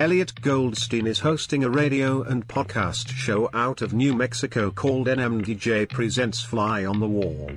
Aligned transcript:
Elliot 0.00 0.40
Goldstein 0.42 1.08
is 1.08 1.18
hosting 1.18 1.64
a 1.64 1.68
radio 1.68 2.22
and 2.22 2.46
podcast 2.46 3.08
show 3.08 3.50
out 3.52 3.82
of 3.82 3.94
New 3.94 4.14
Mexico 4.14 4.70
called 4.70 5.08
NMDJ 5.08 5.88
Presents 5.88 6.40
Fly 6.40 6.84
on 6.84 7.00
the 7.00 7.08
Wall. 7.08 7.50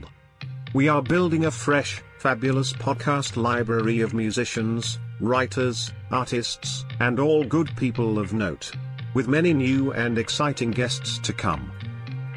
We 0.73 0.89
are 0.89 1.03
building 1.03 1.45
a 1.45 1.51
fresh, 1.51 2.01
fabulous 2.17 2.73
podcast 2.73 3.37
library 3.37 4.01
of 4.01 4.15
musicians, 4.15 4.97
writers, 5.19 5.91
artists, 6.09 6.83
and 6.99 7.19
all 7.19 7.43
good 7.43 7.69
people 7.77 8.17
of 8.17 8.33
note. 8.33 8.71
With 9.13 9.27
many 9.27 9.53
new 9.53 9.93
and 9.93 10.17
exciting 10.17 10.71
guests 10.71 11.19
to 11.19 11.33
come. 11.33 11.71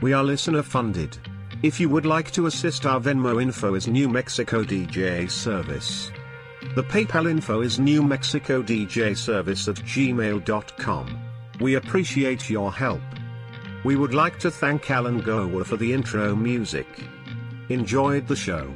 We 0.03 0.13
are 0.13 0.23
listener 0.23 0.63
funded. 0.63 1.17
If 1.63 1.81
you 1.81 1.89
would 1.89 2.05
like 2.05 2.31
to 2.33 2.45
assist 2.45 2.85
our 2.85 3.01
Venmo 3.01 3.41
info 3.41 3.73
is 3.75 3.89
New 3.89 4.11
Mexico 4.11 4.65
DJ 4.65 5.31
Service. 5.31 6.11
The 6.73 6.83
PayPal 6.83 7.31
info 7.31 7.61
is 7.61 7.79
New 7.79 8.03
Mexico 8.03 8.61
DJ 8.61 9.17
Service 9.17 9.69
at 9.69 9.77
gmail.com. 9.77 11.19
We 11.61 11.77
appreciate 11.77 12.51
your 12.51 12.73
help. 12.73 13.01
We 13.85 13.95
would 13.95 14.13
like 14.13 14.41
to 14.41 14.51
thank 14.51 14.91
Alan 14.91 15.21
Gower 15.21 15.63
for 15.63 15.77
the 15.77 15.93
intro 15.93 16.35
music. 16.35 16.89
Enjoyed 17.69 18.27
the 18.27 18.35
show. 18.35 18.73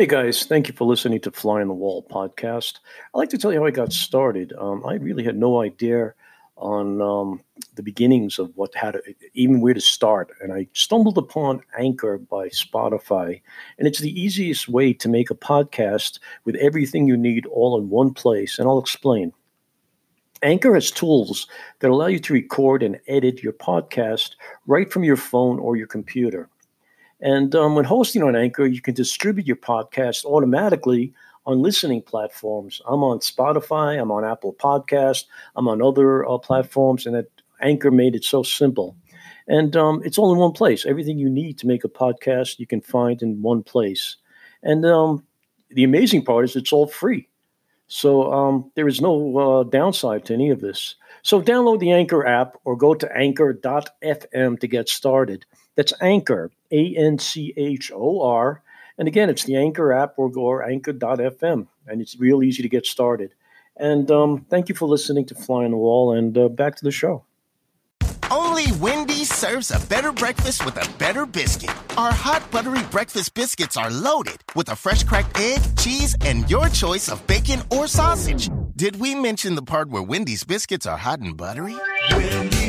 Hey 0.00 0.06
guys, 0.06 0.44
thank 0.44 0.68
you 0.68 0.74
for 0.74 0.84
listening 0.84 1.20
to 1.22 1.32
Fly 1.32 1.60
on 1.60 1.66
the 1.66 1.74
Wall 1.74 2.06
podcast. 2.08 2.78
I'd 3.12 3.18
like 3.18 3.30
to 3.30 3.36
tell 3.36 3.52
you 3.52 3.58
how 3.58 3.66
I 3.66 3.72
got 3.72 3.92
started. 3.92 4.52
Um, 4.56 4.86
I 4.86 4.94
really 4.94 5.24
had 5.24 5.36
no 5.36 5.60
idea 5.60 6.14
on 6.56 7.02
um, 7.02 7.40
the 7.74 7.82
beginnings 7.82 8.38
of 8.38 8.56
what 8.56 8.72
how 8.76 8.92
to 8.92 9.02
even 9.34 9.60
where 9.60 9.74
to 9.74 9.80
start, 9.80 10.30
and 10.40 10.52
I 10.52 10.68
stumbled 10.72 11.18
upon 11.18 11.64
Anchor 11.76 12.16
by 12.16 12.48
Spotify, 12.50 13.40
and 13.76 13.88
it's 13.88 13.98
the 13.98 14.20
easiest 14.20 14.68
way 14.68 14.92
to 14.92 15.08
make 15.08 15.32
a 15.32 15.34
podcast 15.34 16.20
with 16.44 16.54
everything 16.54 17.08
you 17.08 17.16
need 17.16 17.44
all 17.46 17.76
in 17.76 17.90
one 17.90 18.14
place. 18.14 18.60
And 18.60 18.68
I'll 18.68 18.78
explain. 18.78 19.32
Anchor 20.44 20.74
has 20.74 20.92
tools 20.92 21.48
that 21.80 21.90
allow 21.90 22.06
you 22.06 22.20
to 22.20 22.32
record 22.32 22.84
and 22.84 23.00
edit 23.08 23.42
your 23.42 23.52
podcast 23.52 24.36
right 24.68 24.92
from 24.92 25.02
your 25.02 25.16
phone 25.16 25.58
or 25.58 25.74
your 25.76 25.88
computer. 25.88 26.48
And 27.20 27.54
um, 27.54 27.74
when 27.74 27.84
hosting 27.84 28.22
on 28.22 28.36
Anchor, 28.36 28.66
you 28.66 28.80
can 28.80 28.94
distribute 28.94 29.46
your 29.46 29.56
podcast 29.56 30.24
automatically 30.24 31.12
on 31.46 31.62
listening 31.62 32.02
platforms. 32.02 32.80
I'm 32.86 33.02
on 33.02 33.20
Spotify, 33.20 34.00
I'm 34.00 34.10
on 34.10 34.24
Apple 34.24 34.54
Podcast, 34.54 35.24
I'm 35.56 35.66
on 35.66 35.82
other 35.82 36.28
uh, 36.28 36.38
platforms, 36.38 37.06
and 37.06 37.14
that 37.14 37.30
Anchor 37.60 37.90
made 37.90 38.14
it 38.14 38.24
so 38.24 38.42
simple. 38.42 38.96
And 39.48 39.74
um, 39.76 40.02
it's 40.04 40.18
all 40.18 40.32
in 40.32 40.38
one 40.38 40.52
place. 40.52 40.84
Everything 40.84 41.18
you 41.18 41.30
need 41.30 41.58
to 41.58 41.66
make 41.66 41.84
a 41.84 41.88
podcast, 41.88 42.58
you 42.58 42.66
can 42.66 42.82
find 42.82 43.22
in 43.22 43.40
one 43.40 43.62
place. 43.62 44.16
And 44.62 44.84
um, 44.84 45.24
the 45.70 45.84
amazing 45.84 46.24
part 46.24 46.44
is 46.44 46.54
it's 46.54 46.72
all 46.72 46.86
free. 46.86 47.28
So 47.88 48.30
um, 48.30 48.70
there 48.74 48.86
is 48.86 49.00
no 49.00 49.38
uh, 49.38 49.62
downside 49.64 50.26
to 50.26 50.34
any 50.34 50.50
of 50.50 50.60
this. 50.60 50.94
So 51.22 51.40
download 51.40 51.80
the 51.80 51.92
Anchor 51.92 52.26
app 52.26 52.58
or 52.64 52.76
go 52.76 52.92
to 52.94 53.16
anchor.fm 53.16 54.60
to 54.60 54.66
get 54.68 54.88
started. 54.90 55.46
That's 55.78 55.92
Anchor, 56.00 56.50
A 56.72 56.96
N 56.96 57.20
C 57.20 57.54
H 57.56 57.92
O 57.94 58.20
R. 58.20 58.60
And 58.98 59.06
again, 59.06 59.30
it's 59.30 59.44
the 59.44 59.54
Anchor 59.54 59.92
app 59.92 60.14
or 60.16 60.28
go 60.28 60.40
or 60.40 60.68
anchor.fm. 60.68 61.68
And 61.86 62.00
it's 62.00 62.18
real 62.18 62.42
easy 62.42 62.64
to 62.64 62.68
get 62.68 62.84
started. 62.84 63.32
And 63.76 64.10
um, 64.10 64.44
thank 64.50 64.68
you 64.68 64.74
for 64.74 64.88
listening 64.88 65.26
to 65.26 65.36
Fly 65.36 65.66
on 65.66 65.70
the 65.70 65.76
Wall. 65.76 66.12
And 66.12 66.36
uh, 66.36 66.48
back 66.48 66.74
to 66.78 66.84
the 66.84 66.90
show. 66.90 67.24
Only 68.28 68.72
Wendy's 68.80 69.32
serves 69.32 69.70
a 69.70 69.78
better 69.86 70.10
breakfast 70.10 70.64
with 70.64 70.76
a 70.84 70.98
better 70.98 71.24
biscuit. 71.24 71.70
Our 71.96 72.12
hot 72.12 72.50
buttery 72.50 72.82
breakfast 72.90 73.34
biscuits 73.34 73.76
are 73.76 73.88
loaded 73.88 74.42
with 74.56 74.70
a 74.70 74.76
fresh 74.76 75.04
cracked 75.04 75.38
egg, 75.38 75.60
cheese, 75.78 76.16
and 76.22 76.50
your 76.50 76.68
choice 76.70 77.08
of 77.08 77.24
bacon 77.28 77.62
or 77.70 77.86
sausage. 77.86 78.50
Did 78.74 78.96
we 78.96 79.14
mention 79.14 79.54
the 79.54 79.62
part 79.62 79.90
where 79.90 80.02
Wendy's 80.02 80.42
biscuits 80.42 80.86
are 80.86 80.98
hot 80.98 81.20
and 81.20 81.36
buttery? 81.36 81.76
Wendy's 82.10 82.67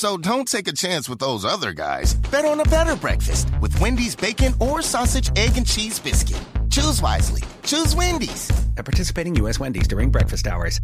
So 0.00 0.16
don't 0.16 0.48
take 0.48 0.66
a 0.66 0.72
chance 0.72 1.10
with 1.10 1.18
those 1.18 1.44
other 1.44 1.74
guys. 1.74 2.14
Bet 2.14 2.46
on 2.46 2.58
a 2.58 2.64
better 2.64 2.96
breakfast 2.96 3.46
with 3.60 3.78
Wendy's 3.80 4.16
bacon 4.16 4.54
or 4.58 4.80
sausage, 4.80 5.30
egg, 5.36 5.58
and 5.58 5.66
cheese 5.66 5.98
biscuit. 5.98 6.40
Choose 6.70 7.02
wisely. 7.02 7.42
Choose 7.64 7.94
Wendy's. 7.94 8.50
At 8.78 8.86
participating 8.86 9.34
U.S. 9.34 9.60
Wendy's 9.60 9.86
during 9.86 10.08
breakfast 10.08 10.46
hours. 10.46 10.80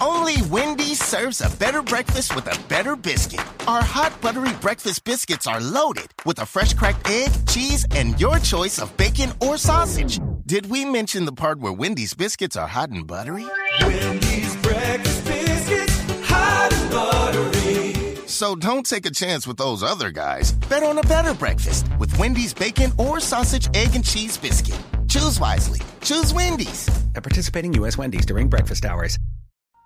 Only 0.00 0.42
Wendy's 0.50 1.00
serves 1.00 1.42
a 1.42 1.56
better 1.58 1.80
breakfast 1.80 2.34
with 2.34 2.52
a 2.52 2.58
better 2.66 2.96
biscuit. 2.96 3.46
Our 3.68 3.84
hot 3.84 4.20
buttery 4.20 4.52
breakfast 4.60 5.04
biscuits 5.04 5.46
are 5.46 5.60
loaded 5.60 6.08
with 6.26 6.40
a 6.40 6.46
fresh 6.46 6.74
cracked 6.74 7.08
egg, 7.08 7.30
cheese, 7.46 7.86
and 7.92 8.20
your 8.20 8.40
choice 8.40 8.80
of 8.80 8.96
bacon 8.96 9.30
or 9.40 9.58
sausage. 9.58 10.18
Did 10.44 10.66
we 10.70 10.84
mention 10.84 11.24
the 11.24 11.32
part 11.32 11.60
where 11.60 11.72
Wendy's 11.72 12.14
biscuits 12.14 12.56
are 12.56 12.66
hot 12.66 12.90
and 12.90 13.06
buttery? 13.06 13.46
Wendy's 13.82 14.56
breakfast 14.56 15.24
biscuits, 15.24 16.00
hot 16.26 16.72
and 16.72 16.90
buttery. 16.90 17.23
So 18.34 18.56
don't 18.56 18.84
take 18.84 19.06
a 19.06 19.12
chance 19.12 19.46
with 19.46 19.58
those 19.58 19.84
other 19.84 20.10
guys. 20.10 20.50
Bet 20.68 20.82
on 20.82 20.98
a 20.98 21.02
better 21.02 21.34
breakfast 21.34 21.86
with 22.00 22.18
Wendy's 22.18 22.52
bacon 22.52 22.90
or 22.98 23.20
sausage, 23.20 23.68
egg, 23.74 23.94
and 23.94 24.04
cheese 24.04 24.36
biscuit. 24.36 24.76
Choose 25.06 25.38
wisely. 25.38 25.80
Choose 26.00 26.34
Wendy's. 26.34 26.88
At 27.14 27.22
participating 27.22 27.72
U.S. 27.74 27.96
Wendy's 27.96 28.26
during 28.26 28.48
breakfast 28.48 28.84
hours. 28.84 29.20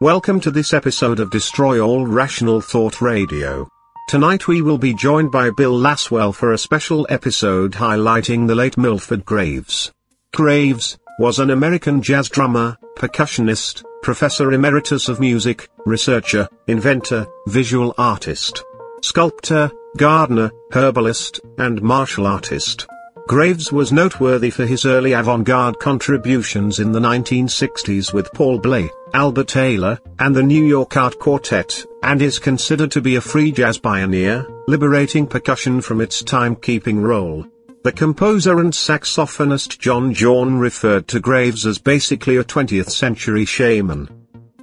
Welcome 0.00 0.40
to 0.40 0.50
this 0.50 0.72
episode 0.72 1.20
of 1.20 1.30
Destroy 1.30 1.78
All 1.78 2.06
Rational 2.06 2.62
Thought 2.62 3.02
Radio. 3.02 3.68
Tonight 4.08 4.48
we 4.48 4.62
will 4.62 4.78
be 4.78 4.94
joined 4.94 5.30
by 5.30 5.50
Bill 5.50 5.78
Laswell 5.78 6.34
for 6.34 6.50
a 6.50 6.56
special 6.56 7.06
episode 7.10 7.72
highlighting 7.72 8.46
the 8.46 8.54
late 8.54 8.78
Milford 8.78 9.26
Graves. 9.26 9.92
Graves 10.32 10.96
was 11.18 11.38
an 11.38 11.50
American 11.50 12.00
jazz 12.00 12.30
drummer, 12.30 12.78
percussionist, 12.96 13.84
professor 14.02 14.52
emeritus 14.52 15.08
of 15.08 15.20
music, 15.20 15.68
researcher, 15.84 16.48
inventor, 16.66 17.26
visual 17.46 17.94
artist, 17.98 18.62
sculptor, 19.02 19.70
gardener, 19.96 20.50
herbalist, 20.72 21.40
and 21.58 21.82
martial 21.82 22.26
artist. 22.26 22.86
Graves 23.28 23.70
was 23.70 23.92
noteworthy 23.92 24.48
for 24.48 24.64
his 24.64 24.86
early 24.86 25.12
avant-garde 25.12 25.78
contributions 25.78 26.80
in 26.80 26.92
the 26.92 27.00
1960s 27.00 28.14
with 28.14 28.32
Paul 28.32 28.58
Bley, 28.58 28.90
Albert 29.12 29.48
Ayler, 29.48 29.98
and 30.18 30.34
the 30.34 30.42
New 30.42 30.64
York 30.64 30.96
Art 30.96 31.18
Quartet, 31.18 31.84
and 32.02 32.22
is 32.22 32.38
considered 32.38 32.90
to 32.92 33.02
be 33.02 33.16
a 33.16 33.20
free 33.20 33.52
jazz 33.52 33.76
pioneer, 33.76 34.46
liberating 34.66 35.26
percussion 35.26 35.82
from 35.82 36.00
its 36.00 36.22
timekeeping 36.22 37.02
role. 37.02 37.46
The 37.84 37.92
composer 37.92 38.58
and 38.58 38.72
saxophonist 38.72 39.78
John 39.78 40.12
Zorn 40.12 40.58
referred 40.58 41.06
to 41.08 41.20
Graves 41.20 41.64
as 41.64 41.78
basically 41.78 42.36
a 42.36 42.44
20th 42.44 42.90
century 42.90 43.44
shaman. 43.44 44.08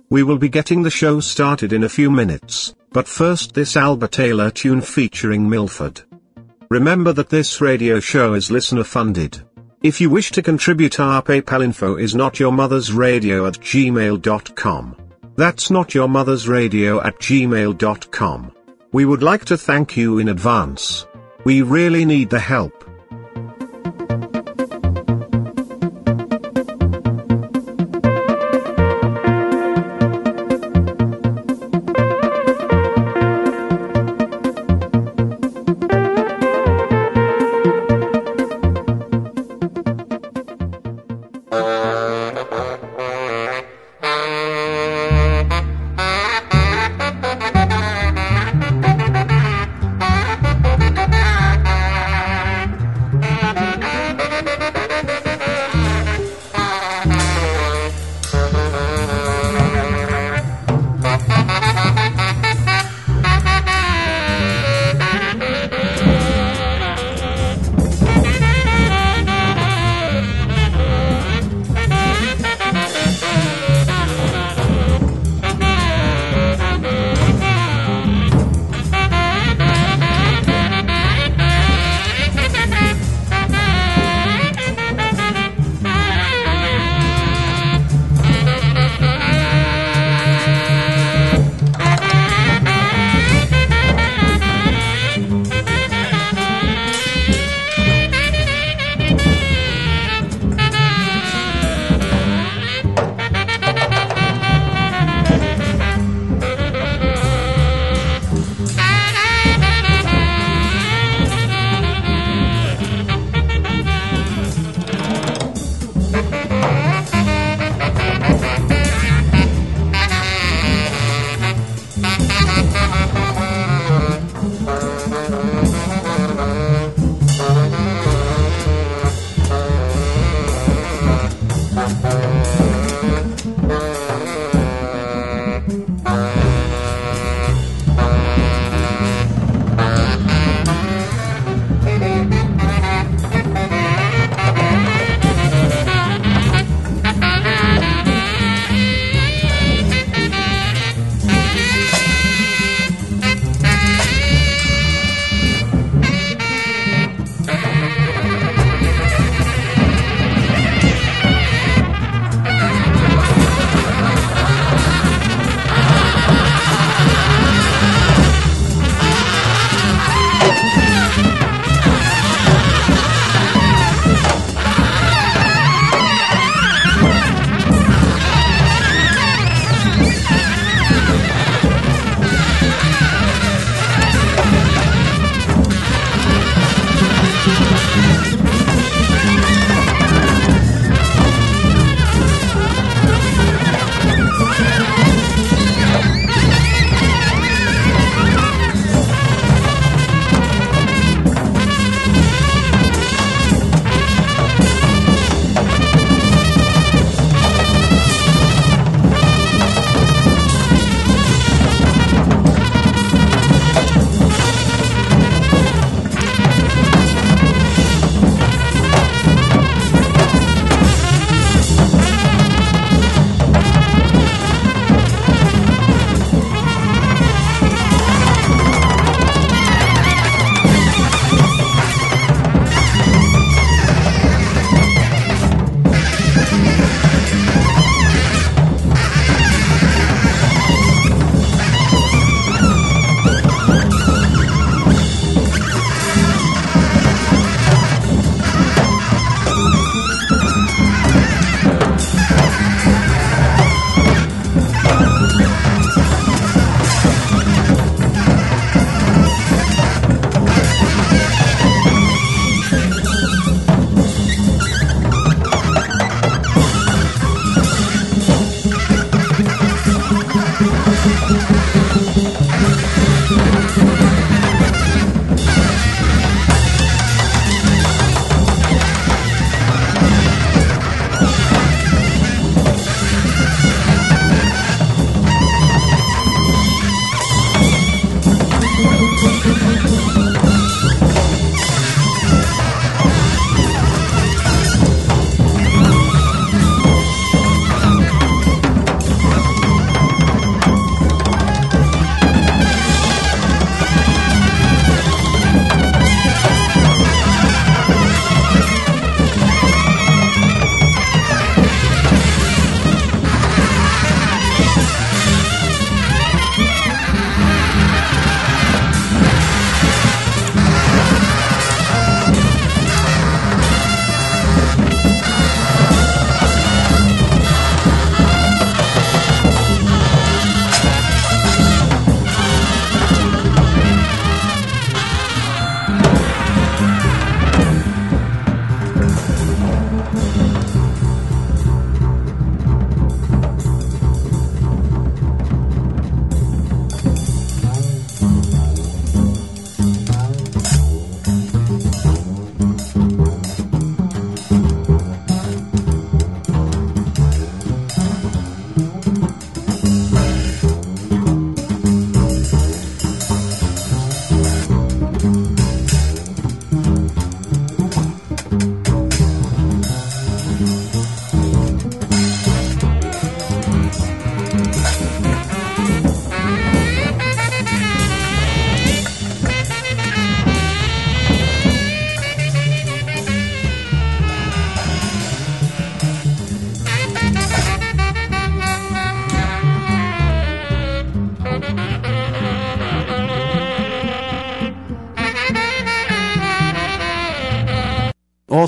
We 0.09 0.21
will 0.23 0.37
be 0.37 0.49
getting 0.49 0.83
the 0.83 0.89
show 0.89 1.21
started 1.21 1.71
in 1.71 1.83
a 1.83 1.89
few 1.89 2.11
minutes, 2.11 2.75
but 2.91 3.07
first 3.07 3.53
this 3.53 3.77
Albert 3.77 4.17
Ayler 4.19 4.53
tune 4.53 4.81
featuring 4.81 5.49
Milford. 5.49 6.01
Remember 6.69 7.13
that 7.13 7.29
this 7.29 7.61
radio 7.61 7.99
show 7.99 8.33
is 8.33 8.51
listener 8.51 8.83
funded. 8.83 9.41
If 9.81 10.01
you 10.01 10.09
wish 10.09 10.31
to 10.31 10.41
contribute 10.41 10.99
our 10.99 11.21
PayPal 11.21 11.63
info 11.63 11.95
is 11.95 12.15
not 12.15 12.39
your 12.39 12.51
mother's 12.51 12.91
radio 12.91 13.47
at 13.47 13.53
gmail.com. 13.53 14.95
That's 15.37 15.71
not 15.71 15.93
your 15.93 16.09
mother's 16.09 16.47
radio 16.49 17.01
at 17.01 17.19
gmail.com. 17.19 18.51
We 18.91 19.05
would 19.05 19.23
like 19.23 19.45
to 19.45 19.57
thank 19.57 19.95
you 19.95 20.19
in 20.19 20.29
advance. 20.29 21.05
We 21.43 21.61
really 21.61 22.05
need 22.05 22.29
the 22.29 22.39
help. 22.39 22.74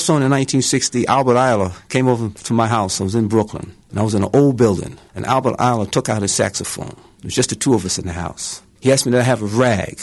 Also 0.07 0.23
in 0.23 0.31
1960, 0.31 1.05
Albert 1.07 1.33
Ayler 1.33 1.89
came 1.89 2.07
over 2.07 2.29
to 2.29 2.53
my 2.53 2.65
house. 2.65 3.01
I 3.01 3.03
was 3.03 3.13
in 3.13 3.27
Brooklyn, 3.27 3.75
and 3.89 3.99
I 3.99 4.03
was 4.03 4.13
in 4.13 4.23
an 4.23 4.29
old 4.31 4.55
building. 4.55 4.97
And 5.15 5.25
Albert 5.25 5.57
Ayler 5.57 5.91
took 5.91 6.07
out 6.07 6.21
his 6.21 6.33
saxophone. 6.33 6.95
It 7.17 7.25
was 7.25 7.35
just 7.35 7.49
the 7.49 7.57
two 7.57 7.73
of 7.73 7.83
us 7.83 7.99
in 7.99 8.07
the 8.07 8.13
house. 8.13 8.61
He 8.79 8.89
asked 8.89 9.05
me 9.05 9.11
to 9.11 9.21
have 9.21 9.41
a 9.41 9.47
rag. 9.47 9.99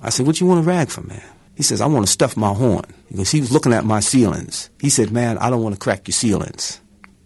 I 0.00 0.08
said, 0.08 0.26
"What 0.26 0.40
you 0.40 0.46
want 0.46 0.60
a 0.60 0.62
rag 0.62 0.88
for, 0.88 1.02
man?" 1.02 1.20
He 1.54 1.62
says, 1.62 1.82
"I 1.82 1.86
want 1.86 2.06
to 2.06 2.10
stuff 2.10 2.34
my 2.34 2.54
horn." 2.54 2.86
Because 3.10 3.30
he 3.30 3.40
was 3.40 3.52
looking 3.52 3.74
at 3.74 3.84
my 3.84 4.00
ceilings. 4.00 4.70
He 4.80 4.88
said, 4.88 5.10
"Man, 5.10 5.36
I 5.36 5.50
don't 5.50 5.62
want 5.62 5.74
to 5.74 5.78
crack 5.78 6.08
your 6.08 6.14
ceilings." 6.14 6.80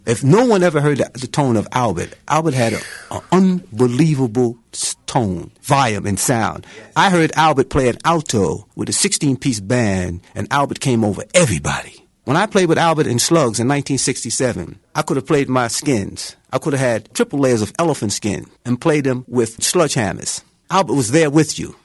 If 0.05 0.25
no 0.25 0.47
one 0.47 0.65
ever 0.65 0.81
heard 0.81 0.99
the, 0.99 1.09
the 1.15 1.29
tone 1.29 1.57
of 1.57 1.69
Albert, 1.71 2.13
Albert 2.27 2.55
had 2.55 2.73
an 2.73 3.21
unbelievable 3.31 4.59
tone, 5.07 5.53
volume, 5.63 6.07
and 6.07 6.19
sound. 6.19 6.67
I 6.97 7.11
heard 7.11 7.31
Albert 7.37 7.71
play 7.71 7.89
an 7.89 7.99
alto 8.05 8.67
with 8.75 8.89
a 8.89 8.93
16 8.93 9.37
piece 9.37 9.61
band, 9.61 10.23
and 10.35 10.49
Albert 10.51 10.81
came 10.81 11.05
over 11.05 11.23
everybody. 11.33 12.06
When 12.27 12.37
I 12.37 12.47
played 12.47 12.69
with 12.69 12.77
Albert 12.77 13.07
and 13.07 13.23
Slugs 13.23 13.61
in 13.61 13.69
1967, 13.69 14.81
I 14.97 15.03
could 15.03 15.17
have 15.17 15.29
played 15.29 15.49
my 15.49 15.69
skins. 15.69 16.35
I 16.53 16.59
could 16.59 16.73
have 16.73 16.81
had 16.81 17.15
triple 17.15 17.39
layers 17.39 17.63
of 17.63 17.73
elephant 17.79 18.13
skin 18.13 18.47
and 18.65 18.81
played 18.81 19.05
them 19.05 19.25
with 19.29 19.61
sledgehammers. 19.61 20.43
Albert 20.69 20.95
was 20.95 21.13
there 21.13 21.31
with 21.31 21.57
you. 21.57 21.77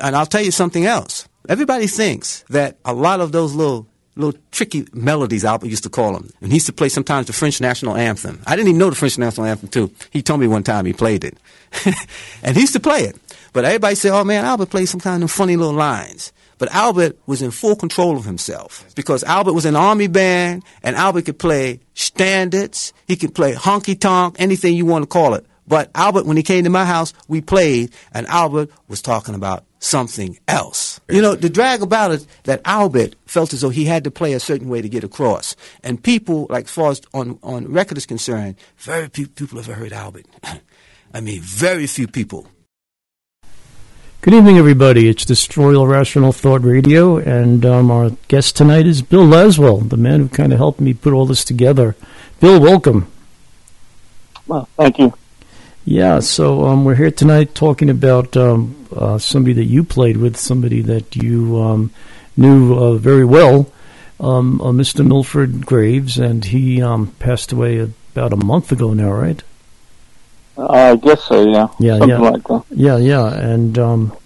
And 0.00 0.16
I'll 0.16 0.24
tell 0.24 0.40
you 0.40 0.52
something 0.52 0.86
else. 0.86 1.28
Everybody 1.50 1.86
thinks 1.86 2.46
that 2.48 2.78
a 2.82 2.94
lot 2.94 3.20
of 3.20 3.32
those 3.32 3.54
little 3.54 3.86
little 4.16 4.40
tricky 4.50 4.86
melodies 4.94 5.44
Albert 5.44 5.68
used 5.68 5.82
to 5.82 5.90
call 5.90 6.14
them. 6.14 6.30
And 6.40 6.50
he 6.50 6.56
used 6.56 6.66
to 6.66 6.72
play 6.72 6.88
sometimes 6.88 7.26
the 7.26 7.34
French 7.34 7.60
national 7.60 7.94
anthem. 7.94 8.40
I 8.46 8.56
didn't 8.56 8.68
even 8.68 8.78
know 8.78 8.88
the 8.88 8.96
French 8.96 9.18
national 9.18 9.48
anthem 9.48 9.68
too. 9.68 9.92
He 10.10 10.22
told 10.22 10.40
me 10.40 10.48
one 10.48 10.62
time 10.62 10.86
he 10.86 10.94
played 10.94 11.24
it. 11.24 11.36
and 12.42 12.56
he 12.56 12.62
used 12.62 12.72
to 12.72 12.80
play 12.80 13.00
it. 13.02 13.16
But 13.52 13.66
everybody 13.66 13.96
said, 13.96 14.18
oh 14.18 14.24
man, 14.24 14.46
Albert 14.46 14.70
plays 14.70 14.88
some 14.88 15.00
kind 15.00 15.22
of 15.22 15.30
funny 15.30 15.56
little 15.56 15.74
lines. 15.74 16.32
But 16.60 16.72
Albert 16.74 17.18
was 17.26 17.40
in 17.40 17.50
full 17.50 17.74
control 17.74 18.18
of 18.18 18.26
himself 18.26 18.84
because 18.94 19.24
Albert 19.24 19.54
was 19.54 19.64
an 19.64 19.76
army 19.76 20.08
band 20.08 20.62
and 20.82 20.94
Albert 20.94 21.22
could 21.22 21.38
play 21.38 21.80
standards. 21.94 22.92
He 23.08 23.16
could 23.16 23.34
play 23.34 23.54
honky 23.54 23.98
tonk, 23.98 24.36
anything 24.38 24.74
you 24.74 24.84
want 24.84 25.02
to 25.02 25.06
call 25.06 25.32
it. 25.32 25.46
But 25.66 25.90
Albert, 25.94 26.26
when 26.26 26.36
he 26.36 26.42
came 26.42 26.64
to 26.64 26.70
my 26.70 26.84
house, 26.84 27.14
we 27.28 27.40
played, 27.40 27.94
and 28.12 28.26
Albert 28.26 28.70
was 28.88 29.00
talking 29.00 29.34
about 29.34 29.64
something 29.78 30.38
else. 30.48 31.00
You 31.08 31.22
know, 31.22 31.34
the 31.34 31.48
drag 31.48 31.80
about 31.80 32.10
it 32.10 32.26
that 32.44 32.60
Albert 32.66 33.14
felt 33.24 33.54
as 33.54 33.62
though 33.62 33.70
he 33.70 33.86
had 33.86 34.04
to 34.04 34.10
play 34.10 34.34
a 34.34 34.40
certain 34.40 34.68
way 34.68 34.82
to 34.82 34.88
get 34.88 35.02
across. 35.02 35.56
And 35.82 36.02
people, 36.02 36.46
like 36.50 36.64
as 36.64 36.70
far 36.70 36.90
as 36.90 37.00
on, 37.14 37.38
on 37.42 37.72
record 37.72 37.96
is 37.96 38.04
concerned, 38.04 38.56
very 38.76 39.08
few 39.08 39.28
people 39.28 39.58
ever 39.60 39.72
heard 39.72 39.94
Albert. 39.94 40.26
I 41.14 41.20
mean, 41.20 41.40
very 41.40 41.86
few 41.86 42.06
people. 42.06 42.46
Good 44.22 44.34
evening, 44.34 44.58
everybody. 44.58 45.08
It's 45.08 45.24
Destroy 45.24 45.74
All 45.74 45.86
Rational 45.86 46.30
Thought 46.30 46.62
Radio, 46.62 47.16
and 47.16 47.64
um, 47.64 47.90
our 47.90 48.10
guest 48.28 48.54
tonight 48.54 48.84
is 48.84 49.00
Bill 49.00 49.24
Laswell, 49.24 49.88
the 49.88 49.96
man 49.96 50.20
who 50.20 50.28
kind 50.28 50.52
of 50.52 50.58
helped 50.58 50.78
me 50.78 50.92
put 50.92 51.14
all 51.14 51.24
this 51.24 51.42
together. 51.42 51.96
Bill, 52.38 52.60
welcome. 52.60 53.10
Well, 54.46 54.68
thank 54.76 54.98
you. 54.98 55.14
Yeah, 55.86 56.20
so 56.20 56.66
um, 56.66 56.84
we're 56.84 56.96
here 56.96 57.10
tonight 57.10 57.54
talking 57.54 57.88
about 57.88 58.36
um, 58.36 58.86
uh, 58.94 59.16
somebody 59.16 59.54
that 59.54 59.64
you 59.64 59.84
played 59.84 60.18
with, 60.18 60.36
somebody 60.36 60.82
that 60.82 61.16
you 61.16 61.58
um, 61.58 61.90
knew 62.36 62.74
uh, 62.74 62.96
very 62.96 63.24
well, 63.24 63.72
um, 64.20 64.60
uh, 64.60 64.66
Mr. 64.66 65.02
Milford 65.02 65.64
Graves, 65.64 66.18
and 66.18 66.44
he 66.44 66.82
um, 66.82 67.14
passed 67.20 67.52
away 67.52 67.78
about 67.78 68.34
a 68.34 68.44
month 68.44 68.70
ago 68.70 68.92
now, 68.92 69.12
right? 69.12 69.42
I 70.68 70.96
guess 70.96 71.24
so, 71.24 71.48
yeah. 71.48 71.68
Yeah, 71.78 71.98
Something 71.98 72.08
yeah. 72.08 72.30
like 72.30 72.44
that. 72.44 72.64
Yeah, 72.70 72.96
yeah, 72.98 73.34
and 73.34 73.78
um, 73.78 74.16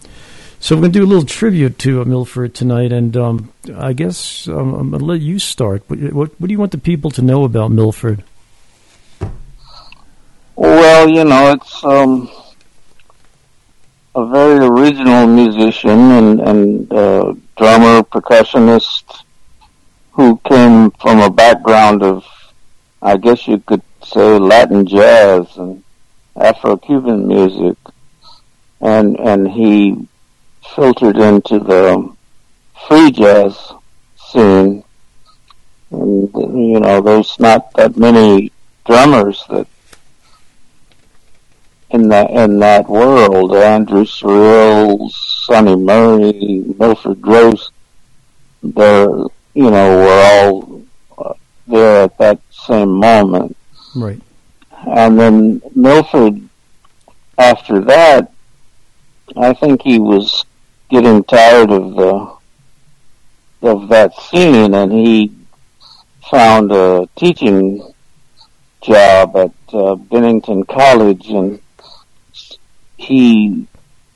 so 0.59 0.75
we're 0.75 0.83
going 0.83 0.93
to 0.93 0.99
do 0.99 1.05
a 1.05 1.07
little 1.07 1.27
tribute 1.27 1.79
to 1.81 2.03
uh, 2.03 2.05
Milford 2.07 2.55
tonight, 2.55 2.91
and 2.91 3.17
um, 3.17 3.53
I 3.77 3.93
guess 3.93 4.49
um, 4.49 4.75
I'm 4.75 4.91
going 4.91 5.01
to 5.01 5.05
let 5.05 5.21
you 5.21 5.39
start. 5.39 5.83
What, 5.89 5.99
what, 6.13 6.41
what 6.41 6.47
do 6.49 6.53
you 6.53 6.59
want 6.59 6.73
the 6.73 6.79
people 6.79 7.11
to 7.13 7.23
know 7.23 7.45
about 7.45 7.71
Milford? 7.71 8.25
Well, 10.57 11.09
you 11.09 11.25
know, 11.25 11.53
it's 11.53 11.85
um, 11.85 12.31
a 14.15 14.27
very 14.27 14.65
original 14.65 15.27
musician 15.27 15.91
and, 15.91 16.41
and 16.41 16.93
uh, 16.93 17.35
drummer, 17.59 18.03
percussionist 18.03 19.23
who 20.13 20.41
came 20.49 20.91
from 20.93 21.21
a 21.21 21.29
background 21.31 22.03
of, 22.03 22.25
I 23.03 23.19
guess 23.19 23.47
you 23.47 23.59
could 23.59 23.83
say, 24.03 24.39
Latin 24.39 24.87
jazz 24.87 25.57
and 25.59 25.84
Afro-Cuban 26.37 27.27
music. 27.27 27.77
And, 28.81 29.19
and 29.19 29.51
he 29.51 30.09
filtered 30.75 31.17
into 31.17 31.59
the 31.59 32.15
free 32.89 33.11
jazz 33.11 33.73
scene. 34.17 34.85
And, 35.91 36.31
you 36.35 36.81
know, 36.81 37.01
there's 37.01 37.39
not 37.39 37.73
that 37.75 37.97
many 37.97 38.53
drummers 38.85 39.45
that 39.49 39.67
in 41.95 42.09
that 42.09 42.31
in 42.31 42.59
that 42.59 42.89
world, 42.89 43.55
Andrew 43.55 44.05
Cyrille, 44.05 45.11
Sunny 45.13 45.77
Murray, 45.77 46.65
Milford 46.77 47.21
Graves, 47.21 47.71
they're 48.63 49.07
you 49.55 49.71
know 49.71 49.99
were 49.99 50.23
all 50.25 50.83
uh, 51.17 51.35
there 51.69 52.03
at 52.05 52.19
that 52.19 52.41
same 52.51 52.91
moment, 52.91 53.57
Right. 53.95 54.21
And 54.87 55.19
then 55.19 55.63
Milford, 55.75 56.49
after 57.39 57.81
that, 57.81 58.33
I 59.37 59.53
think 59.55 59.83
he 59.83 59.99
was 59.99 60.45
getting 60.91 61.25
tired 61.25 61.71
of 61.71 61.95
the 61.95 62.35
of 63.63 63.89
that 63.89 64.15
scene, 64.15 64.75
and 64.75 64.93
he 64.93 65.35
found 66.31 66.71
a 66.71 67.09
teaching 67.17 67.95
job 68.83 69.35
at 69.37 69.53
uh, 69.73 69.95
Bennington 69.95 70.65
College, 70.65 71.29
and 71.29 71.61
he 72.97 73.67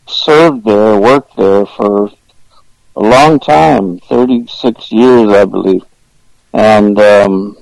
served 0.06 0.64
there, 0.64 0.98
worked 0.98 1.37
there 1.37 1.64
for 1.64 2.10
a 2.96 3.00
long 3.00 3.40
time, 3.40 3.98
36 4.00 4.92
years, 4.92 5.30
I 5.30 5.44
believe. 5.44 5.84
And 6.52 6.98
um, 6.98 7.56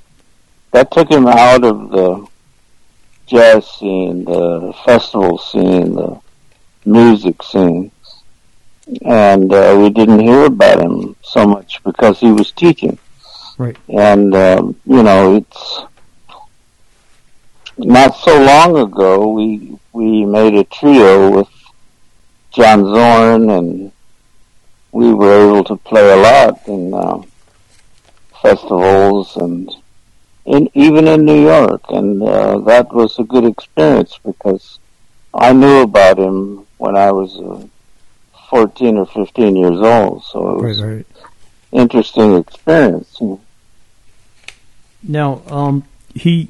that 0.72 0.90
took 0.90 1.10
him 1.10 1.26
out 1.26 1.64
of 1.64 1.90
the 1.90 2.26
jazz 3.26 3.68
scene, 3.68 4.25
the 4.25 4.75
festival 4.85 5.38
scene, 5.38 5.95
the 5.95 6.21
music 6.85 7.42
scene. 7.42 7.90
And 9.02 9.52
uh, 9.52 9.76
we 9.78 9.90
didn't 9.90 10.21
hear 10.21 10.45
about 10.45 10.80
him 10.80 11.16
so 11.23 11.47
much 11.47 11.83
because 11.83 12.21
he 12.21 12.30
was 12.30 12.52
teaching. 12.52 12.99
Right. 13.59 13.76
And, 13.88 14.35
um, 14.35 14.76
you 14.87 15.02
know, 15.02 15.37
it's 15.37 15.80
not 17.78 18.16
so 18.16 18.40
long 18.42 18.76
ago 18.78 19.28
we 19.28 19.76
we 19.92 20.25
made 20.25 20.54
a 20.54 20.64
trio 20.64 21.30
with 21.30 21.49
John 22.50 22.85
Zorn 22.85 23.50
and 23.50 23.92
we 24.92 25.12
were 25.12 25.49
able 25.49 25.64
to 25.64 25.76
play 25.76 26.11
a 26.12 26.16
lot 26.16 26.66
in 26.66 26.95
uh, 26.95 27.21
festivals 28.40 29.37
and 29.37 29.71
in, 30.46 30.70
even 30.74 31.06
in 31.08 31.24
New 31.24 31.42
York 31.42 31.82
and 31.90 32.22
uh, 32.22 32.58
that 32.60 32.92
was 32.92 33.18
a 33.18 33.24
good 33.24 33.44
experience 33.44 34.18
because 34.24 34.78
I 35.34 35.52
knew 35.52 35.80
about 35.82 36.18
him 36.18 36.66
when 36.78 36.96
I 36.96 37.10
was 37.12 37.36
uh, 37.38 37.66
14 38.50 38.98
or 38.98 39.06
15 39.06 39.56
years 39.56 39.80
old 39.80 40.24
so 40.24 40.58
it 40.58 40.62
was 40.62 40.80
Right, 40.80 40.96
right. 40.96 41.06
interesting 41.72 42.36
experience. 42.36 43.20
Now, 45.02 45.42
um, 45.48 45.84
he 46.14 46.48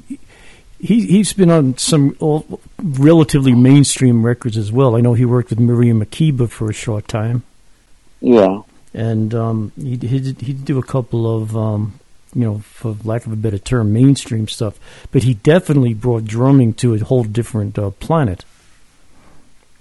he 0.79 1.05
he's 1.07 1.33
been 1.33 1.49
on 1.51 1.77
some 1.77 2.15
all, 2.19 2.59
relatively 2.81 3.53
mainstream 3.53 4.25
records 4.25 4.57
as 4.57 4.71
well. 4.71 4.95
I 4.95 5.01
know 5.01 5.13
he 5.13 5.25
worked 5.25 5.49
with 5.49 5.59
Miriam 5.59 6.03
Makeba 6.03 6.49
for 6.49 6.69
a 6.69 6.73
short 6.73 7.07
time, 7.07 7.43
Yeah. 8.21 8.61
and 8.93 9.33
um, 9.35 9.71
he 9.77 9.91
he 9.97 10.19
did, 10.19 10.41
he 10.41 10.53
did 10.53 10.65
do 10.65 10.79
a 10.79 10.83
couple 10.83 11.29
of 11.41 11.55
um, 11.55 11.99
you 12.37 12.43
know, 12.43 12.59
for 12.59 12.95
lack 13.03 13.25
of 13.25 13.31
a 13.31 13.35
better 13.35 13.57
term, 13.57 13.91
mainstream 13.91 14.47
stuff. 14.47 14.79
But 15.11 15.23
he 15.23 15.33
definitely 15.33 15.95
brought 15.95 16.25
drumming 16.25 16.73
to 16.75 16.93
a 16.93 16.99
whole 16.99 17.23
different 17.23 17.79
uh, 17.79 17.89
planet. 17.89 18.45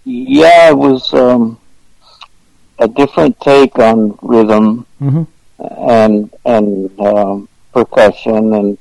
Yeah, 0.05 0.71
it 0.71 0.79
was 0.79 1.13
um, 1.13 1.59
a 2.79 2.89
different 2.89 3.39
take 3.41 3.79
on 3.79 4.19
rhythm 4.23 4.87
hmm 4.99 5.25
and 5.59 6.35
and 6.45 7.01
um, 7.01 7.49
percussion, 7.73 8.55
and 8.55 8.79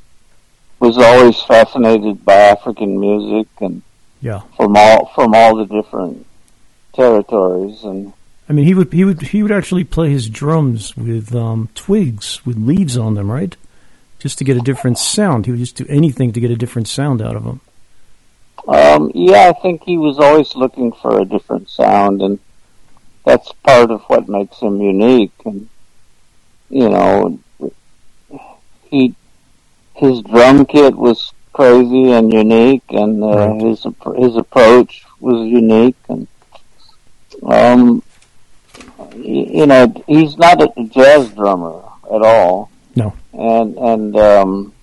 was 0.80 0.98
always 0.98 1.42
fascinated 1.42 2.24
by 2.24 2.34
African 2.34 3.00
music 3.00 3.48
and 3.60 3.82
Yeah, 4.22 4.42
from 4.56 4.76
all 4.78 5.08
from 5.16 5.36
all 5.36 5.56
the 5.58 5.66
different 5.66 6.26
territories. 6.94 7.84
And 7.84 8.14
I 8.48 8.54
mean, 8.54 8.66
he 8.66 8.74
would 8.74 8.94
he 8.94 9.04
would 9.04 9.22
he 9.22 9.42
would 9.42 9.52
actually 9.52 9.84
play 9.84 10.12
his 10.12 10.30
drums 10.30 10.96
with 10.96 11.34
um, 11.36 11.70
twigs 11.76 12.46
with 12.46 12.58
leaves 12.58 12.98
on 12.98 13.16
them, 13.16 13.32
right? 13.32 13.56
Just 14.26 14.40
to 14.40 14.44
get 14.44 14.58
a 14.58 14.62
different 14.72 14.98
sound. 14.98 15.46
He 15.46 15.52
would 15.52 15.60
just 15.60 15.76
do 15.76 15.86
anything 15.88 16.34
to 16.34 16.40
get 16.40 16.50
a 16.50 16.56
different 16.56 16.88
sound 16.88 17.22
out 17.22 17.36
of 17.36 17.44
them. 17.44 17.62
um, 18.68 19.12
yeah, 19.14 19.52
I 19.56 19.62
think 19.62 19.84
he 19.84 20.00
was 20.00 20.18
always 20.18 20.56
looking 20.56 20.92
for 20.94 21.20
a 21.22 21.26
different 21.26 21.70
sound, 21.70 22.24
and 22.24 22.40
that's 23.24 23.52
part 23.62 23.92
of 23.92 24.02
what 24.08 24.28
makes 24.28 24.58
him 24.58 24.82
unique. 24.82 25.32
And 25.46 25.70
you 26.72 26.90
know, 26.90 27.38
he 28.90 29.14
his 29.94 30.24
drum 30.24 30.66
kit 30.66 30.96
was 30.96 31.32
crazy 31.54 32.10
and 32.12 32.34
unique, 32.34 32.90
and 32.90 33.24
uh, 33.24 33.28
Right. 33.28 33.62
his 33.62 33.86
his 34.18 34.36
approach 34.38 35.06
was 35.20 35.48
unique, 35.48 36.02
and 36.10 36.28
um, 37.44 38.02
you 39.16 39.68
know, 39.68 39.86
he's 40.08 40.36
not 40.36 40.64
a 40.64 40.84
jazz 40.86 41.30
drummer 41.30 41.84
at 42.12 42.24
all. 42.24 42.72
No. 42.96 43.14
and 43.34 43.78
and 43.78 44.16
um, 44.16 44.74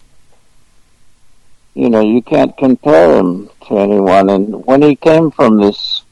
you 1.75 1.89
know, 1.89 2.01
you 2.01 2.23
can't 2.23 2.57
compare 2.57 3.17
him 3.17 3.49
to 3.67 3.79
anyone. 3.79 4.29
And 4.29 4.65
when 4.67 4.83
he 4.83 4.95
came 4.95 5.31
from 5.31 5.59
this 5.59 6.03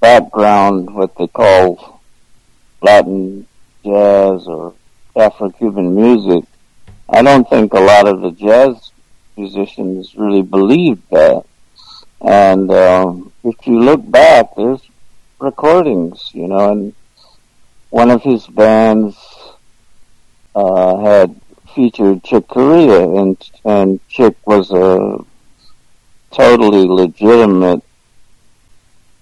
background, 0.00 0.94
what 0.94 1.16
they 1.16 1.26
call 1.26 2.00
Latin 2.82 3.46
jazz 3.84 4.46
or 4.46 4.74
Afro-Cuban 5.16 5.94
music, 5.94 6.44
I 7.08 7.22
don't 7.22 7.48
think 7.48 7.72
a 7.72 7.80
lot 7.80 8.06
of 8.06 8.20
the 8.20 8.30
jazz 8.32 8.92
musicians 9.36 10.14
really 10.14 10.42
believed 10.42 11.02
that. 11.10 11.44
And 12.20 12.70
um, 12.70 13.32
if 13.44 13.66
you 13.66 13.80
look 13.80 14.08
back, 14.10 14.54
there's 14.56 14.82
recordings, 15.38 16.30
you 16.34 16.48
know, 16.48 16.72
and 16.72 16.94
one 17.90 18.10
of 18.10 18.22
his 18.22 18.46
bands 18.46 19.16
uh, 20.58 20.98
had 20.98 21.40
featured 21.74 22.24
Chick 22.24 22.48
Corea, 22.48 23.02
and 23.20 23.36
and 23.64 24.00
Chick 24.08 24.34
was 24.46 24.70
a 24.72 25.18
totally 26.32 26.86
legitimate 26.88 27.82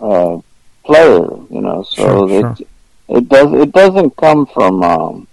uh, 0.01 0.39
player, 0.85 1.27
you 1.51 1.61
know. 1.61 1.83
So 1.83 2.27
Sure, 2.29 2.41
it 2.41 2.69
it 3.09 3.29
does 3.29 3.53
it 3.53 3.73
doesn't 3.73 4.17
come 4.17 4.47
from 4.47 4.83
um, 4.83 5.29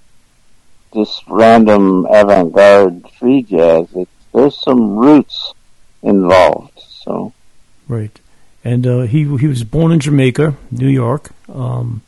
just 0.93 1.23
random 1.27 2.05
avant-garde 2.09 3.09
free 3.17 3.43
jazz. 3.43 3.87
It, 3.95 4.09
there's 4.33 4.57
some 4.59 4.97
roots 4.97 5.53
involved. 6.01 6.79
So 7.03 7.33
Right. 7.87 8.19
And 8.65 8.87
uh, 8.87 9.01
he 9.01 9.19
he 9.37 9.47
was 9.47 9.63
born 9.63 9.91
in 9.91 9.99
Jamaica, 9.99 10.55
New 10.71 10.87
York. 10.87 11.31
Um, 11.53 12.01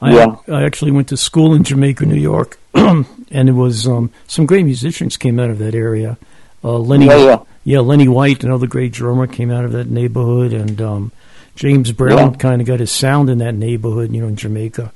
I, 0.00 0.14
Yeah. 0.14 0.36
I 0.48 0.64
actually 0.64 0.90
went 0.90 1.08
to 1.08 1.16
school 1.16 1.54
in 1.54 1.62
Jamaica, 1.64 2.04
New 2.04 2.20
York, 2.20 2.58
and 3.34 3.48
it 3.48 3.52
was 3.52 3.86
um, 3.86 4.10
some 4.26 4.46
great 4.46 4.64
musicians 4.64 5.18
came 5.18 5.38
out 5.38 5.50
of 5.50 5.58
that 5.58 5.74
area. 5.74 6.16
Uh, 6.62 6.78
Lenny, 6.78 7.06
yeah, 7.06 7.16
yeah, 7.16 7.38
yeah, 7.64 7.80
Lenny 7.80 8.08
White, 8.08 8.42
another 8.44 8.66
great 8.66 8.92
drummer, 8.92 9.26
came 9.26 9.50
out 9.50 9.66
of 9.66 9.72
that 9.72 9.90
neighborhood, 9.90 10.52
and 10.54 10.80
um, 10.80 11.12
James 11.56 11.92
Brown 11.92 12.32
Yeah. 12.32 12.36
kind 12.38 12.60
of 12.62 12.66
got 12.66 12.80
his 12.80 12.90
sound 12.90 13.28
in 13.28 13.38
that 13.38 13.54
neighborhood, 13.54 14.12
you 14.12 14.22
know, 14.22 14.28
in 14.28 14.36
Jamaica. 14.36 14.92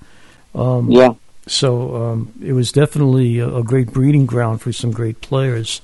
Um, 0.55 0.91
yeah. 0.91 1.13
So 1.47 1.95
um, 1.97 2.33
it 2.43 2.53
was 2.53 2.73
definitely 2.73 3.39
a, 3.39 3.57
a 3.57 3.63
great 3.63 3.93
breeding 3.93 4.27
ground 4.27 4.61
for 4.61 4.73
some 4.73 4.91
great 4.93 5.21
players. 5.21 5.81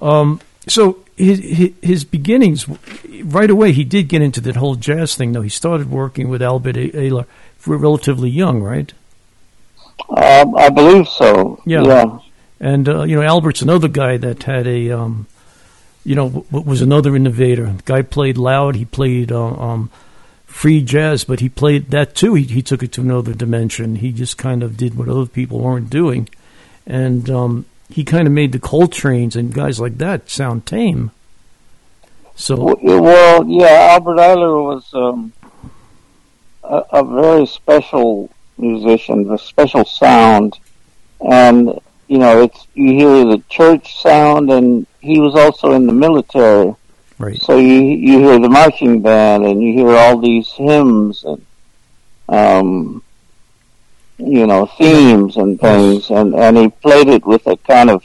Um, 0.00 0.40
so 0.68 0.98
his, 1.16 1.38
his 1.38 1.70
his 1.82 2.04
beginnings, 2.04 2.66
right 3.24 3.48
away, 3.50 3.72
he 3.72 3.84
did 3.84 4.08
get 4.08 4.22
into 4.22 4.40
that 4.42 4.56
whole 4.56 4.74
jazz 4.74 5.14
thing. 5.14 5.32
Though 5.32 5.42
he 5.42 5.48
started 5.48 5.90
working 5.90 6.28
with 6.28 6.42
Albert 6.42 6.76
Ayler 6.76 7.26
relatively 7.66 8.30
young, 8.30 8.62
right? 8.62 8.92
Um, 10.08 10.56
I 10.56 10.68
believe 10.68 11.08
so. 11.08 11.60
Yeah. 11.64 11.82
yeah. 11.82 12.18
And 12.60 12.88
uh, 12.88 13.02
you 13.02 13.16
know, 13.16 13.22
Albert's 13.22 13.62
another 13.62 13.88
guy 13.88 14.16
that 14.16 14.42
had 14.44 14.66
a, 14.66 14.90
um, 14.90 15.26
you 16.04 16.14
know, 16.14 16.28
w- 16.30 16.64
was 16.64 16.80
another 16.80 17.14
innovator. 17.14 17.66
The 17.66 17.82
guy 17.84 18.02
played 18.02 18.38
loud. 18.38 18.76
He 18.76 18.84
played 18.84 19.30
uh, 19.30 19.44
um, 19.44 19.90
free 20.46 20.80
jazz, 20.82 21.24
but 21.24 21.40
he 21.40 21.48
played 21.48 21.90
that 21.90 22.14
too. 22.14 22.34
He, 22.34 22.44
he 22.44 22.62
took 22.62 22.82
it 22.82 22.92
to 22.92 23.02
another 23.02 23.34
dimension. 23.34 23.96
He 23.96 24.12
just 24.12 24.38
kind 24.38 24.62
of 24.62 24.76
did 24.76 24.96
what 24.96 25.08
other 25.08 25.26
people 25.26 25.60
weren't 25.60 25.90
doing, 25.90 26.28
and 26.86 27.28
um, 27.28 27.66
he 27.90 28.04
kind 28.04 28.26
of 28.26 28.32
made 28.32 28.52
the 28.52 28.58
Coltrane's 28.58 29.36
and 29.36 29.52
guys 29.52 29.78
like 29.78 29.98
that 29.98 30.30
sound 30.30 30.66
tame. 30.66 31.10
So 32.36 32.76
Well, 32.82 33.46
yeah, 33.46 33.92
Albert 33.92 34.16
Ayler 34.16 34.62
was 34.64 34.92
um, 34.92 35.32
a, 36.62 36.82
a 36.90 37.04
very 37.04 37.46
special 37.46 38.30
musician, 38.58 39.30
a 39.30 39.38
special 39.38 39.84
sound, 39.84 40.58
and 41.20 41.78
you 42.08 42.18
know, 42.18 42.42
it's 42.42 42.66
you 42.74 42.92
hear 42.92 43.24
the 43.24 43.42
church 43.48 44.00
sound, 44.00 44.50
and 44.50 44.86
he 45.00 45.18
was 45.18 45.34
also 45.34 45.72
in 45.72 45.86
the 45.86 45.92
military, 45.92 46.74
right, 47.18 47.40
so 47.40 47.58
you 47.58 47.80
you 47.80 48.18
hear 48.18 48.38
the 48.38 48.48
marching 48.48 49.02
band, 49.02 49.44
and 49.44 49.62
you 49.62 49.72
hear 49.72 49.90
all 49.90 50.18
these 50.18 50.50
hymns 50.52 51.24
and 51.24 51.44
um, 52.28 53.02
you 54.18 54.46
know, 54.46 54.66
themes 54.66 55.36
and 55.36 55.60
things, 55.60 56.10
and 56.10 56.34
and 56.34 56.56
he 56.56 56.68
played 56.68 57.08
it 57.08 57.26
with 57.26 57.46
a 57.46 57.56
kind 57.58 57.90
of 57.90 58.02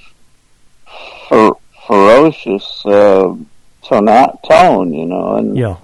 fer- 1.30 1.52
ferocious 1.88 2.86
uh, 2.86 3.36
tone, 3.84 4.38
tone, 4.48 4.94
you 4.94 5.06
know, 5.06 5.36
and 5.38 5.58
yeah. 5.58 5.78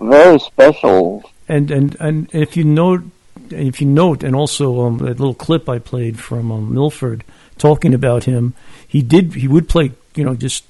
very 0.00 0.38
special. 0.38 1.22
And 1.48 1.70
and 1.70 1.96
and 2.00 2.34
if 2.34 2.56
you 2.56 2.64
note, 2.64 3.02
if 3.50 3.80
you 3.80 3.86
note, 3.86 4.22
and 4.22 4.34
also 4.34 4.82
um, 4.82 4.98
that 4.98 5.18
little 5.18 5.34
clip 5.34 5.68
I 5.68 5.78
played 5.78 6.18
from 6.18 6.50
um, 6.50 6.74
Milford 6.74 7.24
talking 7.58 7.94
about 7.94 8.24
him, 8.24 8.54
he 8.86 9.02
did 9.02 9.34
he 9.34 9.48
would 9.48 9.68
play 9.68 9.92
you 10.14 10.24
know 10.24 10.34
just 10.34 10.64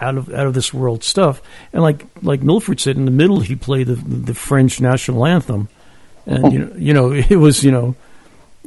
out 0.00 0.16
of 0.16 0.32
out 0.32 0.46
of 0.46 0.54
this 0.54 0.72
world 0.74 1.04
stuff, 1.04 1.40
and 1.72 1.82
like 1.82 2.06
like 2.22 2.42
Milford 2.42 2.80
said, 2.80 2.96
in 2.96 3.04
the 3.04 3.10
middle 3.10 3.40
he 3.40 3.56
played 3.56 3.86
the 3.86 3.96
the 3.96 4.34
French 4.34 4.80
national 4.80 5.26
anthem, 5.26 5.68
and 6.26 6.52
you 6.52 6.58
know 6.58 6.74
you 6.76 6.94
know 6.94 7.12
it 7.30 7.36
was 7.36 7.62
you 7.64 7.70
know, 7.70 7.94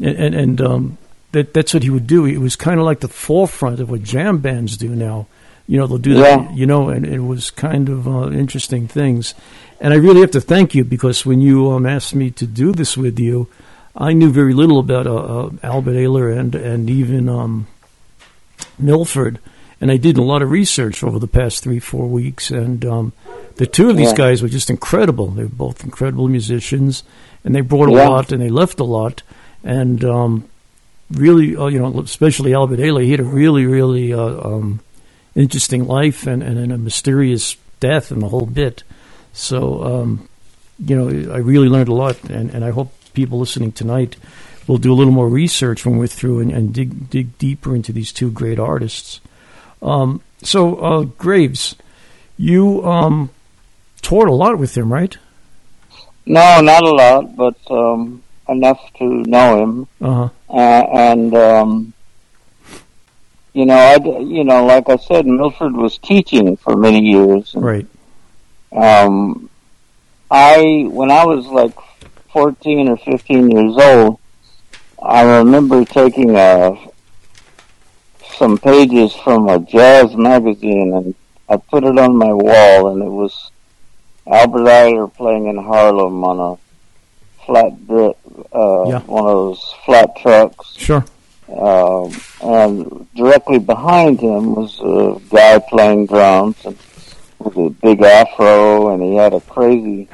and 0.02 0.36
and, 0.36 0.62
um, 0.62 0.98
that 1.32 1.54
that's 1.54 1.74
what 1.74 1.84
he 1.84 1.89
would 1.89 2.08
do. 2.08 2.26
It 2.26 2.38
was 2.38 2.56
kind 2.56 2.80
of 2.80 2.86
like 2.86 3.02
the 3.02 3.08
forefront 3.08 3.80
of 3.80 3.89
what 3.89 4.04
jam 4.04 4.39
bands 4.39 4.78
do 4.78 4.89
now. 4.89 5.28
You 5.67 5.78
know 5.80 5.88
they'll 5.88 5.97
do 5.97 6.13
that. 6.15 6.41
Yeah. 6.41 6.51
You 6.54 6.65
know, 6.65 6.89
and 6.89 7.06
it 7.06 7.19
was 7.21 7.49
kind 7.49 7.89
of 7.89 8.08
uh, 8.08 8.30
interesting 8.32 8.88
things. 8.88 9.34
And 9.82 9.93
I 9.93 9.97
really 9.97 10.21
have 10.21 10.32
to 10.32 10.41
thank 10.41 10.73
you 10.75 10.84
because 10.84 11.25
when 11.25 11.41
you 11.41 11.71
um, 11.71 11.86
asked 11.86 12.15
me 12.15 12.30
to 12.32 12.45
do 12.47 12.71
this 12.71 12.95
with 12.95 13.19
you, 13.19 13.47
I 13.95 14.13
knew 14.13 14.32
very 14.32 14.54
little 14.54 14.80
about 14.80 15.08
uh, 15.08 15.15
uh, 15.15 15.49
Albert 15.63 15.93
Ayler 15.95 16.38
and 16.38 16.54
and 16.56 16.89
even 16.89 17.28
um, 17.30 17.67
Milford, 18.78 19.39
and 19.82 19.91
I 19.91 19.97
did 19.97 20.17
a 20.17 20.21
lot 20.23 20.41
of 20.41 20.51
research 20.51 21.04
over 21.04 21.19
the 21.19 21.28
past 21.28 21.63
three 21.63 21.80
four 21.80 22.08
weeks. 22.08 22.51
And 22.51 22.86
um, 22.86 23.13
the 23.56 23.65
two 23.65 23.89
of 23.89 23.97
these 23.97 24.12
Yeah. 24.12 24.17
guys 24.17 24.41
were 24.41 24.49
just 24.49 24.69
incredible. 24.69 25.28
They 25.28 25.43
were 25.43 25.49
both 25.49 25.84
incredible 25.84 26.28
musicians, 26.28 27.04
and 27.43 27.56
they 27.56 27.62
brought 27.62 27.89
a 27.89 27.93
Yeah. 27.93 28.10
lot 28.10 28.32
and 28.32 28.41
they 28.41 28.49
left 28.49 28.80
a 28.80 28.84
lot. 28.84 29.23
And 29.63 30.04
um, 30.04 30.43
really, 31.12 31.56
uh, 31.56 31.67
you 31.67 31.80
know, 31.80 31.99
especially 32.01 32.54
Albert 32.54 32.80
Ayler, 32.80 33.04
he 33.04 33.12
had 33.12 33.19
a 33.19 33.23
really 33.23 33.65
really 33.65 34.13
uh, 34.13 34.39
um, 34.47 34.80
interesting 35.36 35.86
life 35.86 36.26
and, 36.26 36.41
and, 36.41 36.58
and 36.58 36.71
a 36.71 36.78
mysterious 36.78 37.58
death 37.80 38.12
and 38.12 38.21
the 38.21 38.30
whole 38.30 38.45
bit. 38.45 38.84
So, 39.34 39.84
um, 39.84 40.30
you 40.80 40.95
know, 40.95 41.34
I 41.34 41.38
really 41.38 41.67
learned 41.67 41.89
a 41.89 41.93
lot, 41.93 42.24
and, 42.30 42.50
and 42.52 42.63
I 42.63 42.71
hope 42.71 42.93
people 43.13 43.39
listening 43.39 43.71
tonight 43.71 44.15
will 44.67 44.78
do 44.78 44.91
a 44.91 44.95
little 44.95 45.13
more 45.13 45.30
research 45.30 45.86
when 45.86 45.98
we're 45.98 46.08
through 46.08 46.39
and, 46.39 46.52
and 46.52 46.74
dig 46.74 47.10
dig 47.10 47.38
deeper 47.38 47.76
into 47.76 47.91
these 47.91 48.12
two 48.12 48.32
great 48.32 48.60
artists. 48.60 49.21
Um, 49.82 50.21
so, 50.41 50.76
uh, 50.78 51.02
Graves, 51.04 51.76
you 52.38 52.84
um, 52.86 53.30
toured 54.02 54.30
a 54.30 54.34
lot 54.34 54.58
with 54.58 54.76
him, 54.76 54.91
right? 54.91 55.17
No, 56.26 56.62
not 56.62 56.84
a 56.84 56.91
lot, 56.91 57.36
but 57.36 57.56
um, 57.69 58.24
enough 58.50 58.82
to 58.98 59.06
know 59.06 59.62
him. 59.62 59.88
Uh-huh. 60.02 60.30
Uh, 60.50 60.86
and 60.93 61.36
um, 61.36 61.93
you 63.56 63.65
know, 63.65 63.74
I 63.74 63.96
you 64.20 64.44
know, 64.44 64.65
like 64.65 64.89
I 64.89 64.98
said, 64.98 65.26
Milford 65.26 65.74
was 65.74 65.98
teaching 65.98 66.58
for 66.58 66.76
many 66.76 67.00
years. 67.00 67.56
And, 67.56 67.63
Right. 67.63 67.88
Um, 68.76 69.50
I 70.30 70.86
when 70.89 71.10
I 71.10 71.26
was 71.26 71.48
like 71.48 71.74
fourteen 72.34 72.89
or 72.89 72.98
fifteen 72.98 73.50
years 73.50 73.76
old, 73.78 74.20
I 75.02 75.22
remember 75.38 75.86
taking 75.86 76.36
a 76.36 76.76
some 78.38 78.58
pages 78.58 79.13
from 79.15 79.48
a 79.48 79.60
jazz 79.60 80.13
magazine 80.18 80.91
and 80.94 81.15
I 81.48 81.56
put 81.58 81.86
it 81.86 81.98
on 81.98 82.18
my 82.18 82.34
wall, 82.34 82.89
and 82.91 83.02
it 83.02 83.10
was 83.22 83.52
Albert 84.28 84.65
Ayler 84.65 85.13
playing 85.13 85.46
in 85.48 85.58
Harlem 85.58 86.22
on 86.24 86.38
a 86.39 87.46
flat, 87.46 87.72
uh, 87.88 88.89
Yeah. 88.89 89.00
one 89.06 89.26
of 89.26 89.36
those 89.38 89.63
flat 89.86 90.18
trucks. 90.18 90.74
Sure. 90.76 91.06
Um, 91.48 92.12
and 92.42 93.14
directly 93.14 93.60
behind 93.60 94.20
him 94.20 94.56
was 94.56 94.80
a 94.80 95.20
guy 95.30 95.60
playing 95.60 96.08
drums 96.08 96.58
and 96.66 96.78
with 97.40 97.58
a 97.58 97.70
big 97.70 98.02
afro, 98.02 98.94
and 98.94 99.04
he 99.04 99.16
had 99.16 99.34
a 99.34 99.42
crazy 99.42 100.10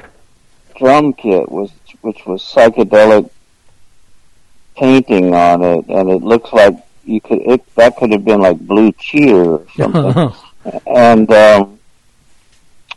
drum 0.76 1.12
kit, 1.14 1.50
was 1.50 1.70
which 2.02 2.26
was 2.26 2.42
psychedelic 2.42 3.30
painting 4.76 5.34
on 5.34 5.62
it, 5.62 5.86
and 5.88 6.10
it 6.10 6.22
looks 6.22 6.52
like 6.52 6.74
you 7.04 7.20
could 7.20 7.40
it 7.42 7.74
that 7.76 7.96
could 7.96 8.12
have 8.12 8.24
been 8.24 8.40
like 8.40 8.58
blue 8.58 8.92
cheer 8.92 9.42
or 9.44 9.66
something. 9.76 10.34
and 10.86 11.30
um, 11.30 11.78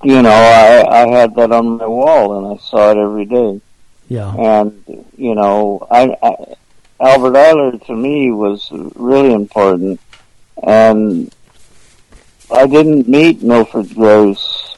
you 0.04 0.21
know, 0.21 0.30
I 0.30 1.04
I 1.04 1.08
had 1.08 1.36
that 1.36 1.52
on 1.52 1.78
my 1.78 1.88
wall, 1.88 2.38
and 2.38 2.60
I 2.60 2.62
saw 2.62 2.91
it 2.91 2.98
every 2.98 3.26
day 3.26 3.62
yeah. 4.08 4.34
and 4.36 5.06
you 5.17 5.36
know, 5.36 5.88
I, 5.89 6.15
I 6.21 6.56
Albert 6.99 7.34
Ayler 7.34 7.86
to 7.88 7.95
me 7.95 8.31
was 8.31 8.69
really 8.95 9.34
important 9.34 9.99
and 10.63 11.34
I 12.53 12.67
didn't 12.67 13.08
meet 13.08 13.41
Milford 13.41 13.93
Graves 13.95 14.77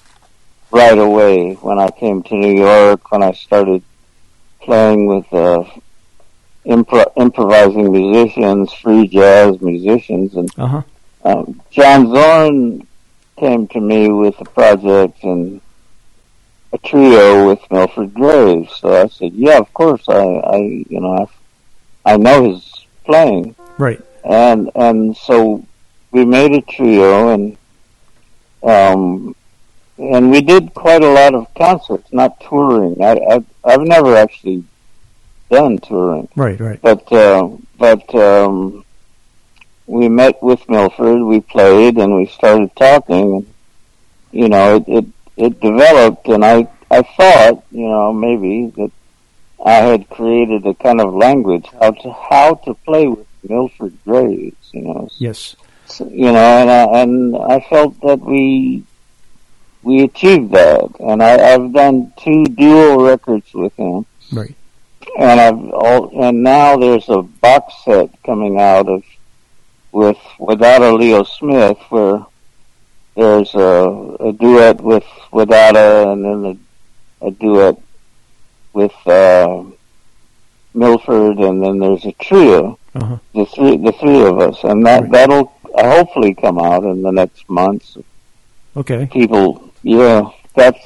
right 0.72 0.98
away 0.98 1.54
when 1.56 1.80
I 1.80 1.90
came 1.92 2.24
to 2.24 2.36
New 2.36 2.58
York. 2.58 3.12
When 3.12 3.22
I 3.24 3.34
started 3.34 3.84
playing 4.62 5.06
with 5.08 5.32
uh, 5.34 5.64
impro- 6.66 7.12
improvising 7.18 7.92
musicians, 7.92 8.74
free 8.74 9.08
jazz 9.08 9.62
musicians, 9.62 10.36
and 10.36 10.50
Uh 10.58 10.68
huh. 10.68 10.82
um, 11.26 11.62
John 11.72 12.08
Zorn 12.10 12.88
came 13.38 13.68
to 13.68 13.80
me 13.80 14.10
with 14.10 14.40
a 14.40 14.46
project 14.46 15.24
and 15.24 15.62
a 16.74 16.78
trio 16.80 17.48
with 17.48 17.60
Milford 17.70 18.14
Graves. 18.14 18.74
So 18.78 19.02
I 19.04 19.08
said, 19.08 19.34
"Yeah, 19.34 19.58
of 19.60 19.72
course. 19.74 20.04
I, 20.08 20.24
I 20.24 20.58
you 20.90 21.00
know, 21.02 21.14
I, 21.18 21.26
I 22.14 22.18
know 22.18 22.38
he's 22.50 22.68
playing." 23.06 23.56
Right. 23.78 24.02
and 24.24 24.72
and 24.76 25.16
so 25.28 25.38
we 26.12 26.26
made 26.26 26.52
a 26.54 26.62
trio 26.76 27.30
and 27.36 27.44
um 28.64 29.36
and 30.00 30.32
we 30.32 30.42
did 30.42 30.74
quite 30.74 31.04
a 31.04 31.14
lot 31.20 31.34
of 31.40 31.44
concerts 31.54 32.12
not 32.12 32.32
touring 32.42 32.96
i 33.02 33.12
i've, 33.34 33.46
I've 33.64 33.86
never 33.96 34.16
actually 34.24 34.64
done 35.52 35.78
touring 35.78 36.28
Right. 36.36 36.60
Right. 36.60 36.82
but 36.82 37.04
uh 37.14 37.50
but 37.78 38.04
um 38.16 38.84
we 39.86 40.10
met 40.10 40.36
with 40.42 40.68
milford 40.68 41.22
we 41.22 41.40
played 41.56 41.98
and 42.02 42.16
we 42.16 42.26
started 42.40 42.70
talking 42.76 43.28
and 43.38 43.46
you 44.32 44.50
know 44.50 44.66
it 44.78 44.86
it, 44.98 45.06
it 45.46 45.54
developed 45.62 46.28
and 46.34 46.44
i 46.44 46.68
i 46.90 47.02
thought 47.18 47.64
you 47.72 47.88
know 47.94 48.12
maybe 48.12 48.54
that 48.78 48.92
i 49.66 49.74
had 49.90 50.10
created 50.10 50.66
a 50.66 50.74
kind 50.76 51.00
of 51.02 51.14
language 51.14 51.66
how 51.80 51.92
to 51.92 52.12
how 52.30 52.54
to 52.56 52.74
play 52.86 53.08
with 53.08 53.28
milford 53.48 53.94
graves 54.06 54.70
you 54.74 54.82
know 54.82 55.08
Yes. 55.18 55.56
so, 55.86 56.08
you 56.10 56.32
know, 56.32 56.36
and 56.62 56.70
I, 56.70 56.84
and 57.02 57.36
I 57.38 57.60
felt 57.70 58.00
that 58.02 58.20
we 58.20 58.84
we 59.84 60.04
achieved 60.04 60.52
that, 60.52 60.90
and 61.00 61.24
I, 61.24 61.54
I've 61.54 61.72
done 61.72 62.12
two 62.18 62.44
dual 62.46 62.98
records 63.06 63.54
with 63.54 63.74
him, 63.78 64.06
Right. 64.34 64.54
and 65.18 65.40
I've 65.40 65.64
all, 65.72 66.12
and 66.26 66.44
now 66.44 66.76
there's 66.78 67.08
a 67.08 67.22
box 67.22 67.74
set 67.86 68.10
coming 68.24 68.60
out 68.60 68.90
of 68.90 69.02
with 69.94 70.18
Wadada 70.40 70.98
Leo 71.00 71.24
Smith 71.24 71.78
where 71.90 72.26
there's 73.16 73.54
a, 73.56 74.18
a 74.20 74.34
duet 74.34 74.82
with 74.82 75.06
Wadada 75.32 76.12
and 76.12 76.20
then 76.26 76.40
a, 77.22 77.28
a 77.28 77.32
duet 77.32 77.78
with 78.74 78.94
uh, 79.08 79.64
Milford, 80.74 81.38
and 81.40 81.62
then 81.64 81.80
there's 81.80 82.06
a 82.06 82.12
trio 82.14 82.78
Uh-huh. 82.96 83.18
the 83.34 83.46
three 83.46 83.78
the 83.78 83.92
three 83.94 84.22
of 84.26 84.40
us, 84.40 84.64
and 84.64 84.86
that 84.86 85.04
Right. 85.04 85.12
that'll 85.12 85.52
uh, 85.76 85.90
hopefully 85.98 86.34
come 86.34 86.60
out 86.60 86.84
in 86.84 87.02
the 87.02 87.12
next 87.12 87.48
months. 87.50 87.98
Okay. 88.76 89.08
People, 89.12 89.72
yeah, 89.84 90.30
that's 90.56 90.80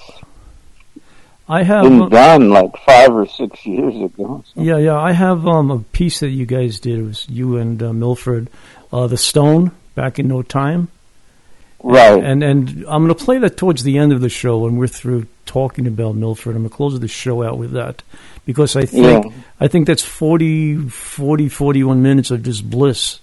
I 1.49 1.63
have. 1.63 1.83
been 1.83 2.01
uh, 2.03 2.09
done 2.09 2.49
like 2.49 2.71
five 2.85 3.11
or 3.13 3.27
six 3.27 3.65
years 3.65 3.95
ago. 3.95 4.43
So. 4.53 4.61
Yeah, 4.61 4.77
yeah. 4.77 4.97
I 4.97 5.11
have 5.11 5.45
um, 5.45 5.69
a 5.71 5.79
piece 5.79 6.21
that 6.21 6.29
you 6.29 6.45
guys 6.45 6.79
did. 6.79 6.99
It 6.99 7.03
was 7.03 7.27
you 7.29 7.57
and 7.57 7.81
uh, 7.83 7.91
Milford, 7.93 8.49
uh, 8.93 9.07
the 9.07 9.17
Stone, 9.17 9.71
back 9.95 10.19
in 10.19 10.27
no 10.29 10.41
time. 10.43 10.87
Right. 11.83 12.23
And 12.23 12.43
and 12.43 12.69
I'm 12.87 13.03
going 13.05 13.07
to 13.07 13.15
play 13.25 13.37
that 13.39 13.57
towards 13.57 13.83
the 13.83 13.97
end 13.97 14.13
of 14.13 14.21
the 14.21 14.29
show 14.29 14.59
when 14.59 14.75
we're 14.77 14.87
through 14.87 15.27
talking 15.45 15.87
about 15.87 16.15
Milford. 16.15 16.55
I'm 16.55 16.61
going 16.63 16.69
to 16.69 16.75
close 16.75 16.99
the 16.99 17.07
show 17.07 17.43
out 17.43 17.57
with 17.57 17.71
that 17.71 18.03
because 18.45 18.75
I 18.75 18.85
think 18.85 19.25
Yeah. 19.25 19.31
I 19.59 19.67
think 19.67 19.87
that's 19.87 20.03
40, 20.03 20.89
40, 20.89 21.49
41 21.49 22.01
minutes 22.03 22.31
of 22.31 22.43
just 22.43 22.69
bliss. 22.69 23.19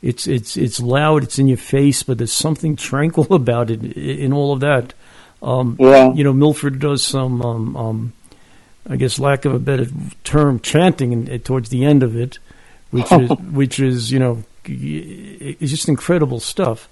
It's 0.00 0.26
it's 0.26 0.56
it's 0.56 0.80
loud. 0.80 1.22
It's 1.24 1.38
in 1.38 1.48
your 1.48 1.56
face, 1.58 2.02
but 2.02 2.18
there's 2.18 2.32
something 2.32 2.76
tranquil 2.76 3.26
about 3.34 3.70
it 3.70 3.82
in 3.96 4.32
all 4.32 4.52
of 4.52 4.60
that. 4.60 4.94
Um, 5.42 5.76
Yeah. 5.78 6.12
you 6.14 6.24
know, 6.24 6.32
Milford 6.32 6.78
does 6.80 7.02
some, 7.04 7.42
um, 7.42 7.76
um, 7.76 8.12
I 8.88 8.96
guess, 8.96 9.18
lack 9.18 9.44
of 9.44 9.54
a 9.54 9.58
better 9.58 9.86
term, 10.24 10.60
chanting 10.60 11.12
in, 11.12 11.40
towards 11.40 11.68
the 11.68 11.84
end 11.84 12.02
of 12.02 12.16
it, 12.16 12.38
which 12.90 13.10
is 13.12 13.30
which 13.52 13.78
is 13.80 14.10
you 14.10 14.18
know, 14.18 14.42
it's 14.64 15.70
just 15.70 15.88
incredible 15.88 16.40
stuff. 16.40 16.88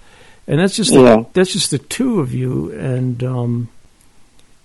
And 0.47 0.59
that's 0.59 0.75
just 0.75 0.91
the, 0.93 1.01
Yeah. 1.01 1.23
that's 1.33 1.51
just 1.51 1.71
the 1.71 1.77
two 1.77 2.19
of 2.21 2.33
you, 2.33 2.71
and 2.71 3.21
um, 3.23 3.69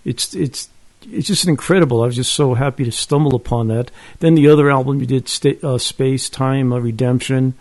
it's 0.05 0.35
it's 0.35 0.69
it's 1.11 1.27
just 1.27 1.47
incredible. 1.49 2.03
I 2.03 2.07
was 2.07 2.17
just 2.17 2.33
so 2.35 2.55
happy 2.55 2.85
to 2.85 2.93
stumble 2.93 3.35
upon 3.35 3.69
that. 3.69 3.91
Then 4.21 4.35
the 4.37 4.49
other 4.49 4.71
album 4.71 5.01
you 5.01 5.07
did, 5.07 5.29
Sta- 5.29 5.59
uh, 5.63 5.79
Space 5.79 6.29
Time 6.31 6.73
uh, 6.73 6.79
Redemption, 6.79 7.55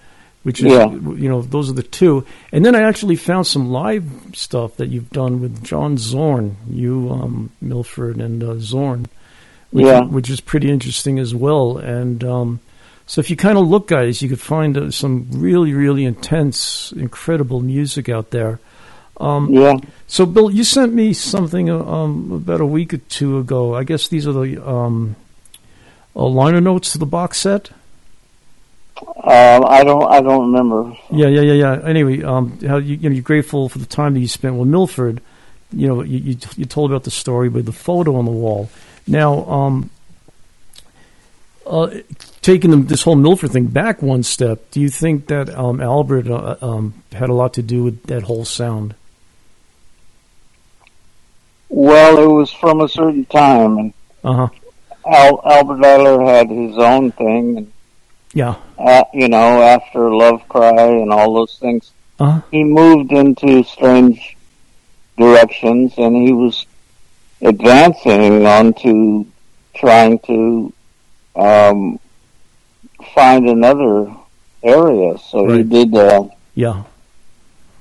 which 0.44 0.60
is 0.60 0.72
Yeah. 0.72 0.92
you 0.92 1.28
know 1.30 1.42
those 1.42 1.68
are 1.70 1.74
the 1.74 1.82
two. 1.82 2.24
And 2.52 2.64
then 2.64 2.76
I 2.76 2.82
actually 2.84 3.16
found 3.16 3.48
some 3.48 3.72
live 3.72 4.06
stuff 4.36 4.78
that 4.78 4.90
you've 4.90 5.10
done 5.10 5.42
with 5.42 5.64
John 5.64 5.98
Zorn, 5.98 6.58
you 6.70 7.10
um, 7.12 7.50
Milford 7.60 8.18
and 8.18 8.44
uh, 8.44 8.60
Zorn, 8.60 9.08
which, 9.72 9.86
Yeah. 9.88 10.02
which 10.02 10.30
is 10.30 10.40
pretty 10.42 10.70
interesting 10.70 11.18
as 11.18 11.34
well. 11.34 11.78
And 11.80 12.24
um, 12.24 12.60
so 13.12 13.20
if 13.20 13.30
you 13.30 13.36
kind 13.36 13.58
of 13.58 13.68
look, 13.68 13.90
guys, 13.90 14.22
you 14.22 14.30
could 14.30 14.40
find 14.40 14.78
uh, 14.78 14.90
some 14.90 15.28
really 15.32 15.74
really 15.74 16.06
intense, 16.06 16.94
incredible 16.94 17.60
music 17.60 18.08
out 18.08 18.30
there. 18.30 18.62
Um, 19.20 19.54
Yeah. 19.54 19.76
so, 20.08 20.26
Bill, 20.26 20.50
you 20.50 20.64
sent 20.64 20.94
me 20.94 21.12
something 21.12 21.70
uh, 21.70 21.84
um, 21.84 22.32
about 22.32 22.62
a 22.62 22.66
week 22.66 22.94
or 22.94 23.00
two 23.10 23.38
ago. 23.38 23.76
I 23.76 23.84
guess 23.84 24.08
these 24.08 24.26
are 24.26 24.32
the 24.32 24.66
um, 24.66 25.18
uh, 26.16 26.26
liner 26.26 26.62
notes 26.62 26.94
to 26.94 27.00
the 27.00 27.06
box 27.06 27.40
set. 27.40 27.72
Um, 28.98 29.66
I 29.68 29.84
don't. 29.84 30.10
I 30.10 30.22
don't 30.22 30.50
remember. 30.50 30.96
Yeah, 31.12 31.28
yeah, 31.28 31.42
yeah, 31.42 31.54
yeah. 31.64 31.82
Anyway, 31.84 32.24
um, 32.24 32.58
how 32.66 32.78
you, 32.78 32.96
you 32.96 33.10
know 33.10 33.14
you're 33.14 33.24
grateful 33.24 33.68
for 33.68 33.80
the 33.80 33.86
time 33.86 34.14
that 34.14 34.22
you 34.22 34.28
spent 34.30 34.56
with 34.56 34.70
Milford. 34.70 35.20
You 35.74 35.88
know, 35.90 36.02
you, 36.02 36.18
you 36.18 36.38
you 36.56 36.66
told 36.66 36.92
about 36.92 37.04
the 37.04 37.12
story 37.12 37.50
with 37.50 37.66
the 37.66 37.74
photo 37.74 38.16
on 38.16 38.24
the 38.24 38.32
wall. 38.32 38.70
Now, 39.06 39.44
um, 39.52 39.90
uh, 41.68 41.90
taking 42.42 42.72
the, 42.72 42.78
this 42.78 43.04
whole 43.04 43.16
Milford 43.16 43.52
thing 43.52 43.66
back 43.68 44.02
one 44.02 44.24
step, 44.24 44.72
do 44.72 44.80
you 44.82 44.90
think 44.90 45.28
that 45.28 45.50
um, 45.58 45.80
Albert 45.82 46.28
uh, 46.30 46.56
um, 46.62 46.94
had 47.12 47.30
a 47.30 47.34
lot 47.34 47.54
to 47.56 47.62
do 47.62 47.84
with 47.84 48.04
that 48.04 48.24
whole 48.24 48.46
sound? 48.46 48.96
Well, 51.70 52.18
it 52.20 52.28
was 52.28 52.52
from 52.52 52.82
a 52.82 52.90
certain 52.90 53.26
time, 53.26 53.78
and 53.78 53.94
Uh 54.24 54.34
huh. 54.34 54.48
Al, 55.06 55.42
Albert 55.46 55.78
Ayler 55.82 56.28
had 56.28 56.50
his 56.50 56.78
own 56.78 57.12
thing, 57.14 57.58
and 57.58 57.72
Yeah. 58.34 58.56
uh, 58.78 59.04
you 59.14 59.28
know, 59.30 59.62
after 59.62 60.14
Love 60.14 60.48
Cry 60.50 60.88
and 60.88 61.12
all 61.12 61.34
those 61.34 61.58
things, 61.60 61.92
Uh 62.20 62.32
huh. 62.32 62.42
he 62.52 62.64
moved 62.64 63.12
into 63.12 63.64
strange 63.64 64.36
directions 65.18 65.94
and 65.98 66.16
he 66.16 66.34
was 66.34 66.66
advancing 67.42 68.46
onto 68.46 69.26
trying 69.76 70.20
to 70.20 70.74
um, 71.36 72.00
find 73.14 73.48
another 73.50 74.14
area. 74.64 75.18
So 75.30 75.48
he 75.52 75.64
did 75.64 75.96
uh, 75.96 76.26
Yeah. 76.56 76.84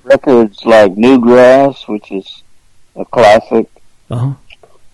records 0.05 0.65
like 0.65 0.97
New 0.97 1.21
Grass, 1.21 1.87
which 1.89 2.11
is 2.13 2.43
a 2.97 3.05
classic, 3.05 3.67
Uh 4.11 4.17
huh. 4.17 4.33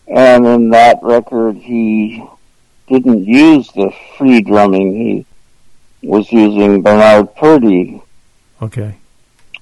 and 0.08 0.46
in 0.46 0.70
that 0.70 0.98
record 1.02 1.56
he 1.56 2.22
didn't 2.88 3.24
use 3.24 3.70
the 3.72 3.92
free 4.16 4.40
drumming. 4.40 4.94
He 4.94 5.26
was 6.06 6.30
using 6.30 6.82
Bernard 6.82 7.34
Purdie 7.34 8.00
Okay. 8.62 8.94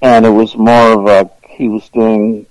and 0.02 0.26
it 0.26 0.30
was 0.30 0.54
more 0.56 0.92
of 0.98 1.06
a 1.06 1.30
he 1.48 1.68
was 1.68 1.88
doing 1.90 2.46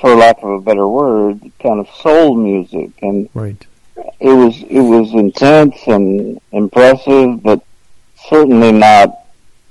for 0.00 0.14
lack 0.14 0.38
of 0.42 0.50
a 0.50 0.60
better 0.60 0.86
word 0.88 1.40
kind 1.62 1.80
of 1.80 1.88
soul 2.02 2.36
music 2.36 2.90
and 3.02 3.28
Right. 3.34 3.66
It 4.20 4.32
was 4.32 4.62
it 4.62 4.80
was 4.80 5.12
intense 5.14 5.76
and 5.86 6.40
impressive 6.52 7.42
but 7.42 7.62
certainly 8.28 8.72
not 8.72 9.18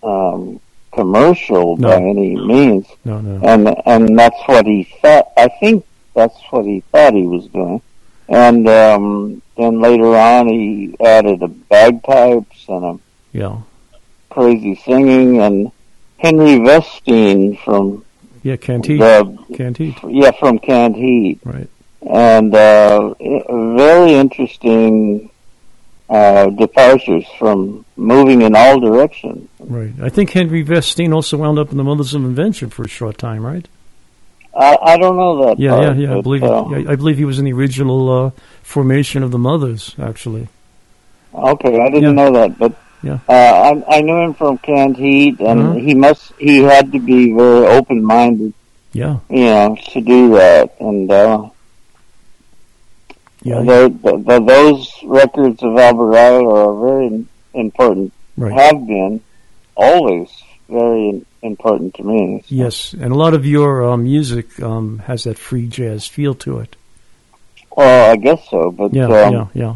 um 0.04 0.60
commercial 0.94 1.78
No. 1.78 1.90
by 1.90 1.96
any 1.98 2.36
means 2.36 2.88
No. 3.04 3.20
No. 3.22 3.46
and 3.46 3.76
and 3.86 4.18
that's 4.18 4.40
what 4.48 4.66
he 4.66 4.84
thought 5.02 5.28
i 5.38 5.48
think 5.60 5.86
that's 6.14 6.38
what 6.50 6.66
he 6.66 6.80
thought 6.92 7.14
he 7.14 7.28
was 7.28 7.48
doing 7.48 7.82
and 8.30 8.68
um 8.70 9.42
then 9.58 9.80
later 9.82 10.16
on 10.16 10.48
he 10.48 10.96
added 11.04 11.44
a 11.44 11.48
bagpipes 11.48 12.66
and 12.70 12.84
a 12.86 13.00
Yeah. 13.34 13.58
crazy 14.30 14.76
singing 14.76 15.42
and 15.42 15.72
Henry 16.18 16.58
Vestine 16.60 17.58
from 17.58 18.04
Yeah. 18.42 18.56
Canned 18.56 18.86
Heat. 18.88 18.98
the 18.98 19.38
yeah 20.10 20.32
from 20.32 20.60
Canned 20.60 20.96
Right. 21.44 21.70
And 22.10 22.54
uh, 22.54 23.14
very 23.76 24.14
interesting 24.14 25.30
uh, 26.10 26.48
departures 26.52 27.26
from 27.40 27.84
moving 27.98 28.42
in 28.44 28.56
all 28.56 28.80
directions. 28.80 29.50
Right. 29.60 29.92
I 30.02 30.10
think 30.10 30.30
Henry 30.32 30.62
Vestine 30.62 31.14
also 31.14 31.38
wound 31.38 31.58
up 31.58 31.72
in 31.72 31.78
the 31.78 31.84
Mothers 31.84 32.14
of 32.14 32.24
Invention 32.24 32.70
for 32.70 32.84
a 32.84 32.88
short 32.88 33.18
time, 33.18 33.46
right? 33.46 33.68
I, 34.56 34.78
I 34.82 34.98
don't 34.98 35.18
know 35.18 35.46
that. 35.48 35.60
Yeah, 35.60 35.72
part, 35.72 35.98
yeah, 35.98 36.10
yeah. 36.12 36.18
I 36.18 36.22
believe 36.22 36.44
uh, 36.44 36.66
yeah, 36.70 36.92
I 36.92 36.96
believe 36.96 37.18
he 37.18 37.26
was 37.26 37.40
in 37.40 37.46
the 37.46 37.54
original 37.54 38.10
uh, 38.28 38.32
formation 38.64 39.22
of 39.24 39.32
the 39.32 39.40
Mothers, 39.40 39.96
actually. 40.00 40.48
Okay, 41.34 41.80
I 41.82 41.90
didn't 41.90 42.04
Yeah. 42.16 42.24
know 42.24 42.32
that, 42.34 42.58
but 42.58 42.74
Yeah. 43.04 43.20
Uh, 43.28 43.84
I, 43.88 43.98
I 43.98 44.02
knew 44.02 44.18
him 44.18 44.34
from 44.34 44.58
Canned 44.60 44.96
Heat, 44.98 45.40
and 45.40 45.60
Mhm. 45.60 45.82
he 45.82 45.94
must 45.94 46.32
he 46.40 46.60
had 46.64 46.92
to 46.94 47.00
be 47.00 47.34
very 47.34 47.68
open 47.68 48.04
minded, 48.04 48.54
Yeah. 48.94 49.18
you 49.30 49.46
know, 49.46 49.78
to 49.92 50.02
do 50.02 50.30
that. 50.36 50.76
And 50.80 51.12
uh, 51.12 51.50
Yeah. 53.46 53.62
the, 53.62 53.96
the, 54.02 54.18
the, 54.18 54.44
those 54.44 54.92
records 55.04 55.62
of 55.62 55.78
Albert 55.78 56.14
Ayler 56.14 56.66
are 56.66 56.88
very 56.88 57.26
important. 57.54 58.12
Right. 58.36 58.52
Have 58.60 58.88
been 58.88 59.22
always 59.78 60.30
very 60.68 61.24
important 61.44 61.94
to 61.96 62.04
me. 62.04 62.44
Yes, 62.48 62.94
and 62.94 63.12
a 63.12 63.16
lot 63.16 63.36
of 63.36 63.46
your 63.46 63.84
um, 63.84 64.04
music 64.04 64.60
um, 64.64 64.98
has 65.06 65.26
that 65.26 65.38
free 65.38 65.68
jazz 65.68 66.08
feel 66.08 66.34
to 66.36 66.58
it. 66.58 66.76
Well, 67.78 68.12
I 68.12 68.16
guess 68.16 68.42
so, 68.50 68.72
but 68.72 68.94
Yeah, 68.94 69.06
um, 69.06 69.34
yeah, 69.34 69.48
yeah. 69.54 69.76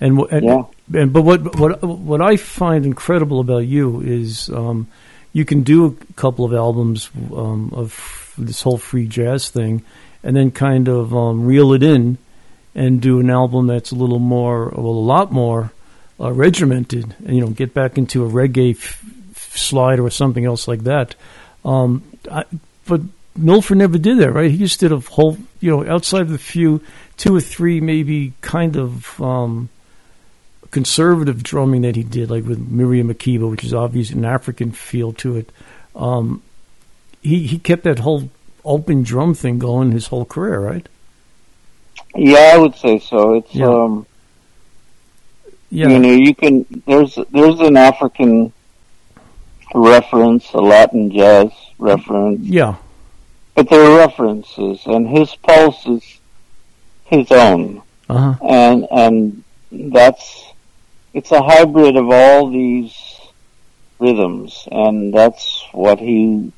And, 0.00 0.18
and, 0.32 0.44
Yeah. 0.46 0.62
and 0.94 1.12
but 1.12 1.22
what 1.22 1.58
what 1.58 1.82
what 1.82 2.22
I 2.22 2.36
find 2.36 2.86
incredible 2.86 3.38
about 3.40 3.66
you 3.66 4.00
is 4.00 4.48
um, 4.48 4.88
you 5.34 5.44
can 5.44 5.62
do 5.62 5.84
a 5.84 6.14
couple 6.14 6.46
of 6.46 6.54
albums 6.54 7.10
um, 7.36 7.70
of 7.74 8.32
this 8.38 8.62
whole 8.62 8.78
free 8.78 9.06
jazz 9.06 9.50
thing, 9.50 9.82
and 10.24 10.34
then 10.34 10.52
kind 10.52 10.88
of 10.88 11.14
um, 11.14 11.44
reel 11.44 11.74
it 11.74 11.82
in 11.82 12.16
and 12.80 13.02
do 13.02 13.20
an 13.20 13.28
album 13.28 13.66
that's 13.66 13.90
a 13.90 13.94
little 13.94 14.18
more, 14.18 14.70
well, 14.74 14.86
a 14.86 15.08
lot 15.14 15.30
more 15.30 15.70
uh, 16.18 16.32
regimented, 16.32 17.14
and 17.26 17.34
you 17.36 17.42
know, 17.42 17.50
get 17.50 17.74
back 17.74 17.98
into 17.98 18.24
a 18.24 18.28
reggae 18.28 18.74
f- 18.74 19.04
slide 19.54 20.00
or 20.00 20.08
something 20.08 20.46
else 20.46 20.66
like 20.66 20.84
that. 20.84 21.14
Um, 21.62 22.02
I, 22.32 22.44
but 22.86 23.02
Milford 23.36 23.76
never 23.76 23.98
did 23.98 24.16
that, 24.20 24.32
right? 24.32 24.50
He 24.50 24.56
just 24.56 24.80
did 24.80 24.92
a 24.92 24.98
whole, 24.98 25.36
you 25.60 25.70
know, 25.70 25.86
outside 25.86 26.22
of 26.22 26.30
the 26.30 26.38
few, 26.38 26.80
two 27.18 27.36
or 27.36 27.40
three 27.42 27.82
maybe 27.82 28.32
kind 28.40 28.78
of 28.78 29.20
um, 29.20 29.68
conservative 30.70 31.42
drumming 31.42 31.82
that 31.82 31.96
he 31.96 32.02
did, 32.02 32.30
like 32.30 32.46
with 32.46 32.66
Miriam 32.66 33.12
Makeba, 33.12 33.50
which 33.50 33.62
is 33.62 33.74
obviously 33.74 34.16
an 34.16 34.24
African 34.24 34.72
feel 34.72 35.12
to 35.14 35.36
it. 35.36 35.52
Um, 35.94 36.42
he 37.20 37.46
he 37.46 37.58
kept 37.58 37.82
that 37.84 37.98
whole 37.98 38.30
open 38.64 39.02
drum 39.02 39.34
thing 39.34 39.58
going 39.58 39.92
his 39.92 40.06
whole 40.06 40.24
career, 40.24 40.58
right? 40.60 40.88
Yeah, 42.14 42.52
I 42.54 42.58
would 42.58 42.74
say 42.76 42.98
so. 42.98 43.34
It's 43.34 43.54
Yeah. 43.54 43.66
um, 43.66 44.06
Yeah, 45.70 45.88
you 45.88 45.98
know, 46.00 46.12
you 46.12 46.34
can 46.34 46.66
there's 46.86 47.16
there's 47.30 47.60
an 47.60 47.76
African 47.76 48.52
reference, 49.74 50.52
a 50.52 50.58
Latin 50.60 51.12
jazz 51.12 51.50
reference, 51.78 52.40
yeah, 52.42 52.74
but 53.54 53.68
they're 53.68 53.96
references, 53.96 54.80
and 54.86 55.08
his 55.08 55.34
pulse 55.36 55.86
is 55.86 56.02
his 57.04 57.30
own, 57.30 57.82
uh 58.08 58.32
huh, 58.32 58.44
and 58.44 58.86
and 58.90 59.44
that's 59.70 60.44
it's 61.14 61.30
a 61.30 61.42
hybrid 61.42 61.96
of 61.96 62.10
all 62.10 62.50
these 62.50 62.94
rhythms, 64.00 64.66
and 64.72 65.14
that's 65.14 65.64
what 65.72 65.98
he 66.00 66.52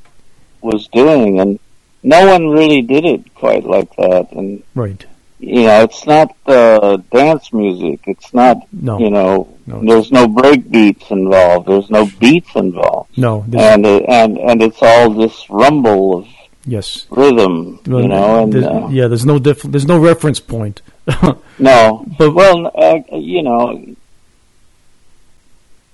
was 0.63 0.89
doing, 0.89 1.39
and 1.41 1.59
no 2.03 2.27
one 2.27 2.49
really 2.49 2.81
did 2.83 3.05
it 3.05 3.35
quite 3.35 3.65
like 3.65 3.95
that, 3.97 4.33
and 4.33 4.63
right. 4.75 5.05
You 5.43 5.65
know, 5.67 5.83
it's 5.83 6.07
not 6.07 6.35
uh, 6.47 6.99
dance 7.11 7.53
music. 7.53 8.01
It's 8.07 8.33
not, 8.33 8.59
No, 8.73 8.99
you 9.01 9.11
know, 9.11 9.49
No. 9.67 9.83
there's 9.85 10.13
no 10.13 10.29
break 10.29 10.71
beats 10.71 11.11
involved. 11.11 11.67
There's 11.69 11.91
no 11.91 12.07
beats 12.21 12.55
involved, 12.55 13.11
no, 13.19 13.45
and 13.53 13.85
it, 13.85 14.05
and 14.09 14.39
and 14.39 14.63
it's 14.63 14.81
all 14.81 15.11
this 15.11 15.51
rumble 15.51 16.19
of 16.19 16.27
yes. 16.65 17.07
rhythm, 17.11 17.81
Well, 17.87 18.03
you 18.03 18.09
know. 18.09 18.43
And 18.45 18.53
there's- 18.53 18.67
uh, 18.71 18.89
yeah, 18.91 19.09
there's 19.09 19.27
no 19.27 19.39
diff- 19.39 19.63
there's 19.73 19.87
no 19.87 19.99
reference 19.99 20.39
point. 20.41 20.81
no, 21.59 22.07
But- 22.19 22.35
well, 22.35 22.71
uh, 22.75 23.01
you 23.17 23.43
know, 23.43 23.83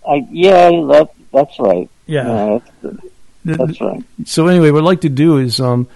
I 0.09 0.27
yeah, 0.31 0.69
that 0.93 1.09
that's 1.33 1.59
right. 1.59 1.89
yeah. 2.07 2.59
that's, 2.83 2.97
that's 3.45 3.81
right. 3.81 4.05
So 4.25 4.47
anyway, 4.47 4.71
what 4.71 4.81
I'd 4.85 4.93
like 4.93 5.01
to 5.03 5.09
do 5.09 5.39
is 5.39 5.61
um, 5.61 5.87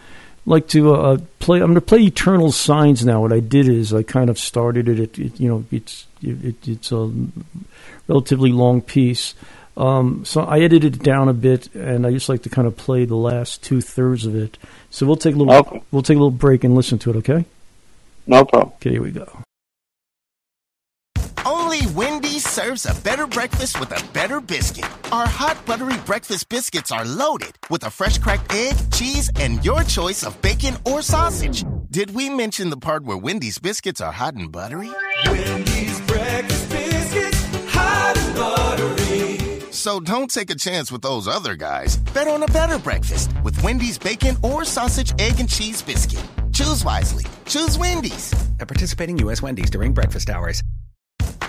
like 0.46 0.68
to 0.68 0.94
uh, 0.94 1.18
play. 1.38 1.58
I'm 1.58 1.66
going 1.66 1.74
to 1.74 1.80
play 1.80 2.00
Eternal 2.00 2.52
Signs 2.52 3.04
now. 3.04 3.20
What 3.20 3.32
I 3.32 3.40
did 3.40 3.68
is 3.68 3.94
I 3.94 4.02
kind 4.02 4.30
of 4.30 4.38
started 4.38 4.88
it. 4.88 5.00
At, 5.00 5.18
it 5.18 5.40
you 5.40 5.48
know, 5.48 5.64
it's 5.70 6.06
it, 6.22 6.44
it, 6.44 6.68
it's 6.68 6.92
a 6.92 7.10
relatively 8.08 8.52
long 8.52 8.80
piece. 8.80 9.34
Um, 9.76 10.24
so 10.24 10.42
I 10.42 10.60
edited 10.60 10.96
it 10.96 11.02
down 11.02 11.28
a 11.28 11.32
bit, 11.32 11.74
and 11.74 12.06
I 12.06 12.10
just 12.10 12.28
like 12.28 12.42
to 12.42 12.50
kind 12.50 12.68
of 12.68 12.76
play 12.76 13.04
the 13.04 13.16
last 13.16 13.62
two 13.62 13.80
thirds 13.80 14.26
of 14.26 14.34
it. 14.36 14.58
So 14.90 15.06
we'll 15.06 15.16
take 15.16 15.34
a 15.34 15.38
little 15.38 15.54
Okay. 15.54 15.82
we'll 15.90 16.02
take 16.02 16.16
a 16.16 16.20
little 16.20 16.30
break 16.30 16.64
and 16.64 16.74
listen 16.74 16.98
to 17.00 17.10
it. 17.10 17.16
Okay. 17.16 17.44
No 18.26 18.44
problem. 18.44 18.72
Okay. 18.76 18.90
Here 18.90 19.02
we 19.02 19.12
go. 19.12 19.28
Only 21.44 21.86
Wendy's 21.94 22.11
serves 22.52 22.84
a 22.84 22.94
better 23.00 23.26
breakfast 23.26 23.80
with 23.80 23.90
a 23.98 24.12
better 24.12 24.38
biscuit. 24.38 24.84
Our 25.10 25.26
hot 25.26 25.64
buttery 25.64 25.96
breakfast 26.04 26.50
biscuits 26.50 26.92
are 26.92 27.06
loaded 27.06 27.56
with 27.70 27.82
a 27.84 27.90
fresh 27.90 28.18
cracked 28.18 28.52
egg, 28.52 28.76
cheese, 28.92 29.30
and 29.36 29.64
your 29.64 29.84
choice 29.84 30.22
of 30.22 30.40
bacon 30.42 30.76
or 30.84 31.00
sausage. 31.00 31.64
Did 31.90 32.14
we 32.14 32.28
mention 32.28 32.68
the 32.68 32.76
part 32.76 33.04
where 33.04 33.16
Wendy's 33.16 33.58
biscuits 33.58 34.02
are 34.02 34.12
hot 34.12 34.34
and 34.34 34.52
buttery? 34.52 34.90
Wendy's 35.24 35.98
breakfast 36.02 36.68
biscuits, 36.68 37.42
hot 37.72 38.18
and 38.18 38.36
buttery. 38.36 39.70
So 39.70 39.98
don't 39.98 40.30
take 40.30 40.50
a 40.50 40.54
chance 40.54 40.92
with 40.92 41.00
those 41.00 41.26
other 41.26 41.56
guys. 41.56 41.96
Bet 42.12 42.28
on 42.28 42.42
a 42.42 42.48
better 42.48 42.78
breakfast 42.78 43.30
with 43.44 43.62
Wendy's 43.62 43.96
bacon 43.96 44.36
or 44.42 44.66
sausage, 44.66 45.14
egg, 45.18 45.40
and 45.40 45.48
cheese 45.48 45.80
biscuit. 45.80 46.24
Choose 46.52 46.84
wisely. 46.84 47.24
Choose 47.46 47.78
Wendy's. 47.78 48.30
At 48.60 48.68
participating 48.68 49.16
U.S. 49.20 49.40
Wendy's 49.40 49.70
during 49.70 49.94
breakfast 49.94 50.28
hours. 50.28 50.62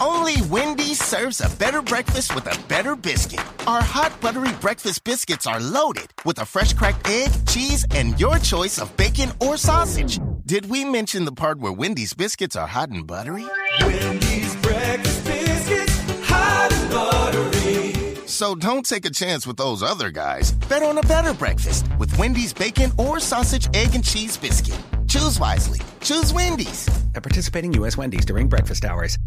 Only 0.03 0.41
Wendy's 0.49 1.01
serves 1.01 1.39
a 1.39 1.49
better 1.55 1.81
breakfast 1.81 2.35
with 2.35 2.45
a 2.45 2.67
better 2.67 2.93
biscuit. 2.93 3.39
Our 3.65 3.81
hot 3.81 4.11
buttery 4.19 4.51
breakfast 4.59 5.05
biscuits 5.05 5.47
are 5.47 5.61
loaded 5.61 6.07
with 6.25 6.39
a 6.39 6.45
fresh 6.45 6.73
cracked 6.73 7.07
egg, 7.07 7.31
cheese, 7.47 7.85
and 7.91 8.19
your 8.19 8.37
choice 8.39 8.79
of 8.79 8.95
bacon 8.97 9.31
or 9.39 9.55
sausage. 9.55 10.19
Did 10.45 10.69
we 10.69 10.83
mention 10.83 11.23
the 11.23 11.31
part 11.31 11.59
where 11.59 11.71
Wendy's 11.71 12.13
biscuits 12.13 12.57
are 12.57 12.67
hot 12.67 12.89
and 12.89 13.07
buttery? 13.07 13.45
Wendy's 13.79 14.53
breakfast 14.57 15.23
biscuits, 15.23 15.97
hot 16.27 16.73
and 16.73 16.91
buttery. 16.91 18.27
So 18.27 18.55
don't 18.55 18.85
take 18.85 19.05
a 19.05 19.09
chance 19.09 19.47
with 19.47 19.55
those 19.55 19.81
other 19.81 20.11
guys. 20.11 20.51
Bet 20.67 20.83
on 20.83 20.97
a 20.97 21.03
better 21.03 21.33
breakfast 21.33 21.87
with 21.97 22.17
Wendy's 22.17 22.51
bacon 22.51 22.91
or 22.97 23.21
sausage, 23.21 23.69
egg, 23.73 23.95
and 23.95 24.03
cheese 24.03 24.35
biscuit. 24.35 24.77
Choose 25.07 25.39
wisely. 25.39 25.79
Choose 26.01 26.33
Wendy's. 26.33 26.89
At 27.15 27.23
participating 27.23 27.71
U.S. 27.75 27.95
Wendy's 27.95 28.25
during 28.25 28.49
breakfast 28.49 28.83
hours. 28.83 29.17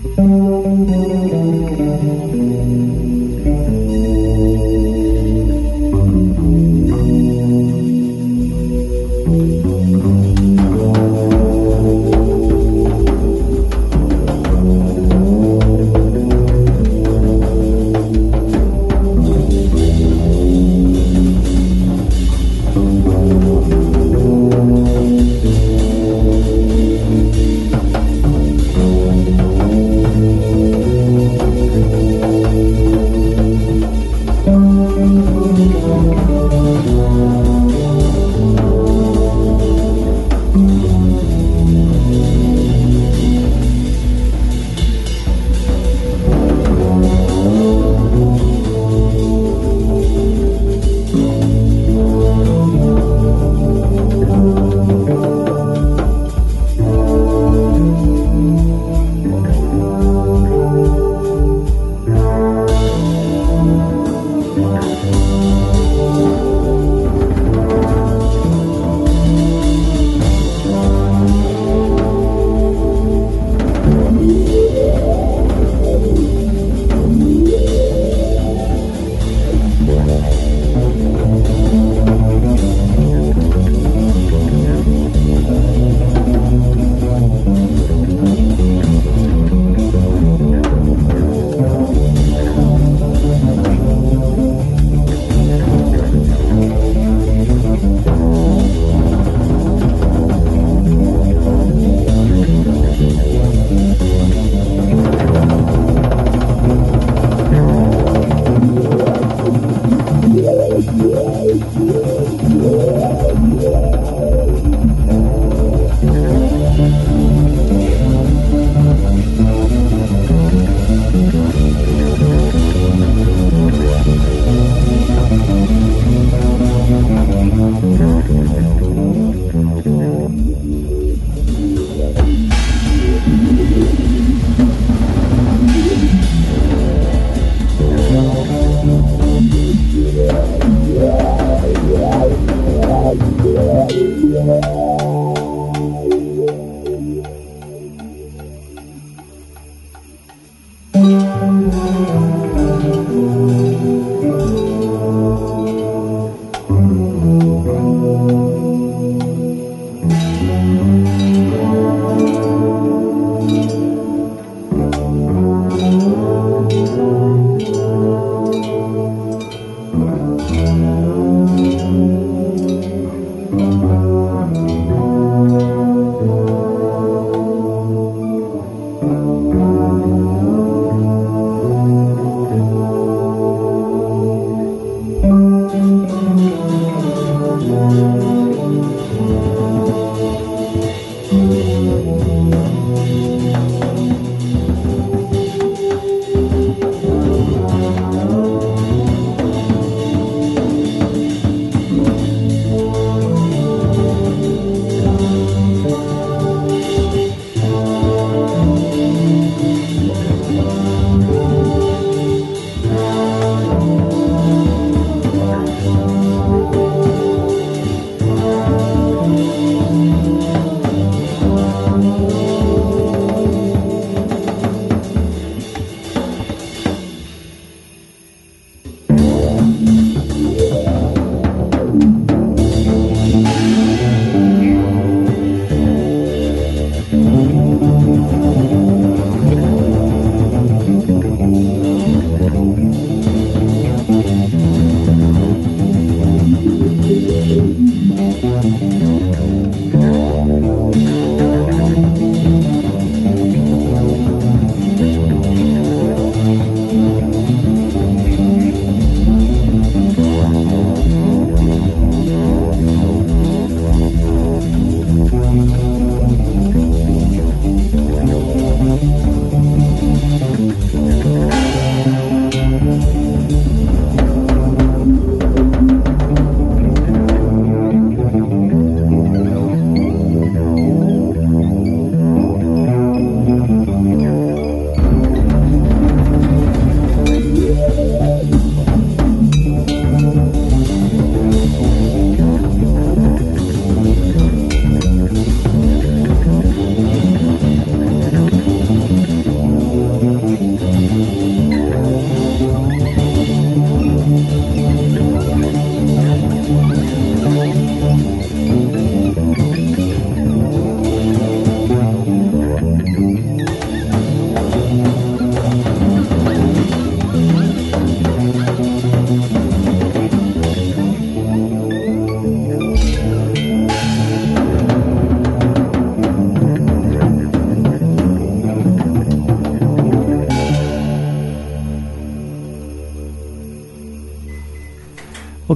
Thank 0.00 0.78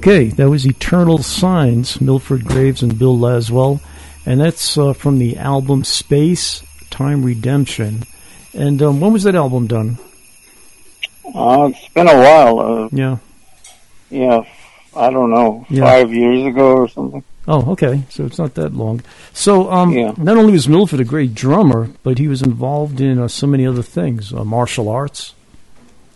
Okay, 0.02 0.24
that 0.30 0.50
was 0.50 0.66
Eternal 0.66 1.18
Signs, 1.18 2.00
Milford 2.00 2.44
Graves 2.44 2.82
and 2.82 2.98
Bill 2.98 3.16
Laswell, 3.16 3.80
and 4.26 4.40
that's 4.40 4.76
uh, 4.76 4.94
from 4.94 5.20
the 5.20 5.36
album 5.36 5.84
Space 5.84 6.64
Time 6.90 7.24
Redemption. 7.24 8.02
And 8.52 8.82
um, 8.82 9.00
when 9.00 9.12
was 9.12 9.22
that 9.22 9.36
album 9.36 9.68
done? 9.68 9.98
Uh, 11.32 11.70
it's 11.72 11.88
been 11.94 12.08
a 12.08 12.16
while. 12.16 12.58
Uh, 12.58 12.88
Yeah. 12.90 13.18
yeah, 14.10 14.42
I 14.96 15.08
don't 15.10 15.30
know, 15.30 15.64
Yeah. 15.70 15.84
five 15.84 16.12
years 16.12 16.46
ago 16.46 16.72
or 16.78 16.88
something. 16.88 17.22
Oh, 17.46 17.70
okay. 17.70 18.02
So 18.08 18.24
it's 18.26 18.38
not 18.38 18.54
that 18.54 18.74
long. 18.74 19.02
So, 19.32 19.70
um, 19.70 19.92
Yeah. 19.92 20.14
not 20.16 20.36
only 20.36 20.52
was 20.52 20.68
Milford 20.68 20.98
a 20.98 21.04
great 21.04 21.32
drummer, 21.32 21.90
but 22.02 22.18
he 22.18 22.26
was 22.26 22.42
involved 22.42 23.00
in 23.00 23.20
uh, 23.20 23.28
so 23.28 23.46
many 23.46 23.64
other 23.64 23.82
things, 23.82 24.34
uh, 24.34 24.42
martial 24.42 24.88
arts, 24.88 25.34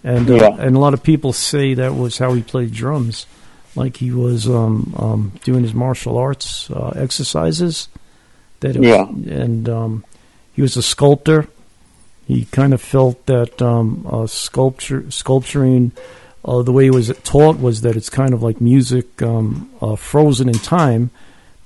and 0.03 0.29
uh, 0.29 0.35
Yeah. 0.35 0.57
and 0.59 0.75
a 0.75 0.81
lot 0.81 0.93
of 0.93 1.05
people 1.05 1.33
say 1.33 1.73
that 1.75 1.95
was 1.95 2.19
how 2.19 2.35
he 2.35 2.43
played 2.43 2.73
drums, 2.73 3.27
like 3.77 3.99
he 3.99 4.11
was 4.11 4.49
um, 4.49 4.95
um, 4.99 5.33
doing 5.45 5.63
his 5.63 5.75
martial 5.75 6.17
arts 6.19 6.71
uh, 6.71 6.93
exercises. 6.97 7.89
That 8.61 8.77
it 8.77 8.81
was- 8.81 8.89
Yeah. 8.89 9.05
and 9.45 9.69
um, 9.69 10.05
he 10.53 10.63
was 10.63 10.77
a 10.77 10.83
sculptor. 10.83 11.47
He 12.27 12.47
kind 12.47 12.75
of 12.75 12.81
felt 12.81 13.27
that 13.27 13.61
um, 13.63 14.07
uh, 14.11 14.27
sculpture 14.27 15.11
sculpturing 15.11 15.93
uh, 16.45 16.63
the 16.63 16.73
way 16.73 16.87
it 16.87 16.95
was 16.95 17.13
taught 17.25 17.59
was 17.59 17.81
that 17.83 17.97
it's 17.97 18.09
kind 18.11 18.33
of 18.33 18.43
like 18.43 18.61
music 18.61 19.21
um, 19.23 19.69
uh, 19.81 19.97
frozen 19.97 20.49
in 20.49 20.55
time, 20.55 21.11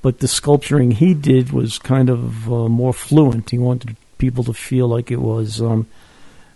but 0.03 0.19
the 0.21 0.29
sculpturing 0.29 0.93
he 0.93 1.13
did 1.15 1.53
was 1.53 1.79
kind 1.79 2.09
of 2.11 2.51
uh, 2.53 2.67
more 2.69 2.93
fluent. 2.95 3.51
He 3.51 3.59
wanted 3.59 3.97
people 4.19 4.43
to 4.45 4.53
feel 4.55 4.89
like 4.89 5.11
it 5.11 5.21
was, 5.21 5.61
um, 5.61 5.87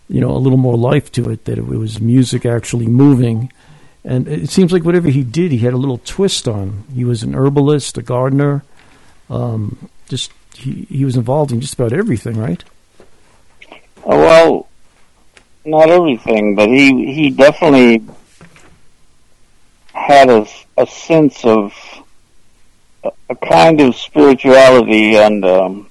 you 0.09 0.19
know, 0.21 0.31
a 0.31 0.37
little 0.41 0.57
more 0.57 0.75
life 0.77 1.11
to 1.13 1.29
it, 1.29 1.45
that 1.45 1.57
it 1.59 1.65
was 1.65 1.99
music 2.01 2.45
actually 2.45 2.87
moving. 2.87 3.51
And 4.05 4.27
it 4.27 4.49
seems 4.49 4.71
like 4.71 4.83
whatever 4.83 5.09
he 5.09 5.23
did, 5.23 5.51
he 5.51 5.57
had 5.57 5.73
a 5.73 5.77
little 5.77 5.97
twist 5.97 6.47
on. 6.47 6.83
He 6.93 7.03
was 7.03 7.23
an 7.23 7.33
herbalist, 7.33 7.97
a 7.97 8.03
gardener. 8.03 8.63
Um, 9.31 9.89
just 10.07 10.31
he, 10.53 10.83
he 10.83 11.03
was 11.03 11.17
involved 11.17 11.51
in 11.51 11.59
just 11.59 11.73
about 11.73 11.91
everything, 11.91 12.37
right? 12.37 12.63
Uh, 13.71 13.73
well, 14.05 14.67
not 15.65 15.89
everything, 15.89 16.53
but 16.53 16.69
he 16.69 17.13
he 17.13 17.31
definitely 17.31 18.05
had 19.93 20.29
a, 20.29 20.45
a 20.77 20.85
sense 20.85 21.43
of 21.43 21.73
a, 23.03 23.11
a 23.29 23.35
kind 23.35 23.81
of 23.81 23.95
spirituality 23.95 25.15
and 25.15 25.43
um, 25.43 25.89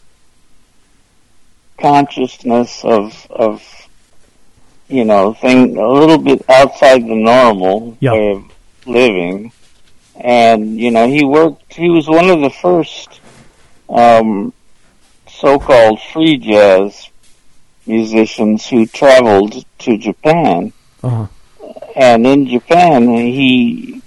consciousness 1.78 2.84
of 2.84 3.26
of 3.30 3.83
you 4.94 5.04
know 5.04 5.34
thing 5.34 5.76
a 5.76 5.88
little 5.88 6.18
bit 6.18 6.40
outside 6.48 7.02
the 7.02 7.14
normal 7.34 7.96
Yeah. 8.00 8.12
way 8.12 8.30
of 8.32 8.44
living, 8.86 9.52
and 10.20 10.78
you 10.78 10.90
know 10.90 11.06
he 11.08 11.24
worked. 11.24 11.74
He 11.74 11.88
was 11.90 12.06
one 12.08 12.28
of 12.30 12.40
the 12.40 12.50
first 12.50 13.20
um, 13.88 14.52
so-called 15.28 16.00
free 16.12 16.36
jazz 16.38 17.10
musicians 17.86 18.66
who 18.66 18.86
traveled 18.86 19.64
to 19.80 19.98
Japan. 19.98 20.72
Uh-huh. 21.02 21.26
And 21.96 22.26
in 22.26 22.46
Japan, 22.46 23.08
he 23.14 24.00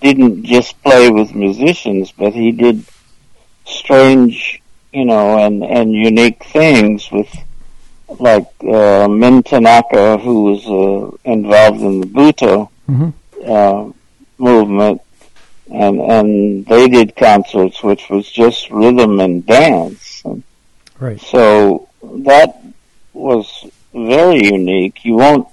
didn't 0.00 0.44
just 0.44 0.80
play 0.82 1.10
with 1.10 1.34
musicians, 1.34 2.12
but 2.12 2.32
he 2.32 2.52
did 2.52 2.84
strange, 3.64 4.60
you 4.92 5.04
know, 5.04 5.38
and, 5.38 5.64
and 5.64 5.92
unique 5.92 6.44
things 6.44 7.10
with, 7.10 7.28
like, 8.20 8.46
uh, 8.66 9.08
Min 9.08 9.42
Tanaka, 9.42 10.18
who 10.18 10.44
was, 10.44 10.66
uh, 10.66 11.16
involved 11.24 11.80
in 11.80 12.00
the 12.00 12.06
Butoh, 12.06 12.68
Mhm. 12.88 13.12
uh, 13.46 13.92
movement. 14.38 15.00
And, 15.72 15.98
and 16.00 16.66
they 16.66 16.88
did 16.88 17.16
concerts, 17.16 17.82
which 17.82 18.08
was 18.10 18.30
just 18.30 18.70
rhythm 18.70 19.18
and 19.20 19.44
dance. 19.46 20.22
And 20.24 20.42
Right. 21.00 21.20
so 21.20 21.88
that 22.02 22.60
was 23.14 23.64
very 23.94 24.44
unique. 24.44 25.04
You 25.04 25.14
won't 25.14 25.48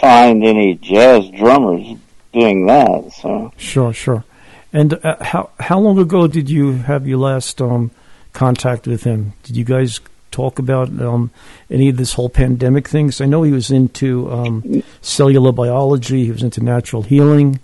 find 0.00 0.44
any 0.44 0.74
jazz 0.74 1.28
drummers 1.30 1.86
doing 2.32 2.66
that. 2.66 3.12
So 3.22 3.52
Sure, 3.56 3.92
sure. 3.92 4.24
And 4.72 4.94
uh, 5.02 5.16
how 5.20 5.50
how 5.60 5.78
long 5.78 5.98
ago 5.98 6.26
did 6.26 6.50
you 6.50 6.72
have 6.90 7.06
your 7.06 7.18
last 7.18 7.62
um, 7.62 7.90
contact 8.32 8.86
with 8.86 9.04
him? 9.04 9.32
Did 9.44 9.56
you 9.56 9.64
guys 9.64 10.00
talk 10.30 10.58
about 10.58 10.88
um, 11.00 11.30
any 11.70 11.88
of 11.88 11.96
this 11.96 12.14
whole 12.14 12.28
pandemic 12.28 12.88
things? 12.88 13.20
I 13.20 13.26
know 13.26 13.42
he 13.42 13.52
was 13.52 13.70
into 13.70 14.30
um, 14.30 14.82
cellular 15.00 15.52
biology. 15.52 16.24
He 16.24 16.30
was 16.30 16.42
into 16.42 16.62
natural 16.62 17.02
healing. 17.02 17.60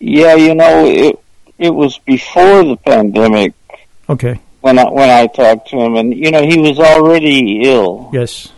yeah, 0.00 0.34
you 0.34 0.54
know, 0.54 0.84
it 0.86 1.18
it 1.58 1.70
was 1.74 1.98
before 1.98 2.64
the 2.64 2.76
pandemic 2.76 3.54
Okay. 4.08 4.40
when 4.60 4.78
I 4.78 4.90
when 4.90 5.08
I 5.10 5.26
talked 5.28 5.68
to 5.70 5.76
him, 5.78 5.96
and 5.96 6.14
you 6.14 6.30
know, 6.30 6.42
he 6.42 6.58
was 6.58 6.78
already 6.78 7.62
ill, 7.70 8.10
Yes. 8.12 8.52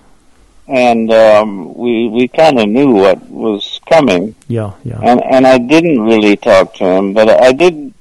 and 0.66 1.12
um, 1.12 1.74
we 1.76 2.08
we 2.08 2.28
kind 2.28 2.58
of 2.58 2.68
knew 2.68 2.92
what 2.92 3.20
was 3.30 3.80
coming. 3.88 4.34
Yeah. 4.48 4.72
Yeah. 4.84 4.98
and 5.02 5.22
and 5.22 5.46
I 5.46 5.58
didn't 5.58 6.00
really 6.00 6.36
talk 6.36 6.74
to 6.76 6.84
him, 6.84 7.12
but 7.12 7.28
I 7.28 7.52
did. 7.52 7.92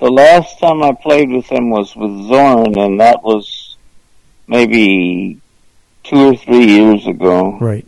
The 0.00 0.10
last 0.10 0.58
time 0.58 0.82
I 0.82 0.92
played 0.92 1.28
with 1.28 1.44
him 1.52 1.68
was 1.68 1.94
with 1.94 2.26
Zorn, 2.28 2.78
and 2.78 2.98
that 3.00 3.22
was 3.22 3.59
maybe 4.50 5.40
two 6.04 6.32
or 6.32 6.36
three 6.36 6.66
years 6.66 7.06
ago. 7.06 7.56
Right. 7.58 7.86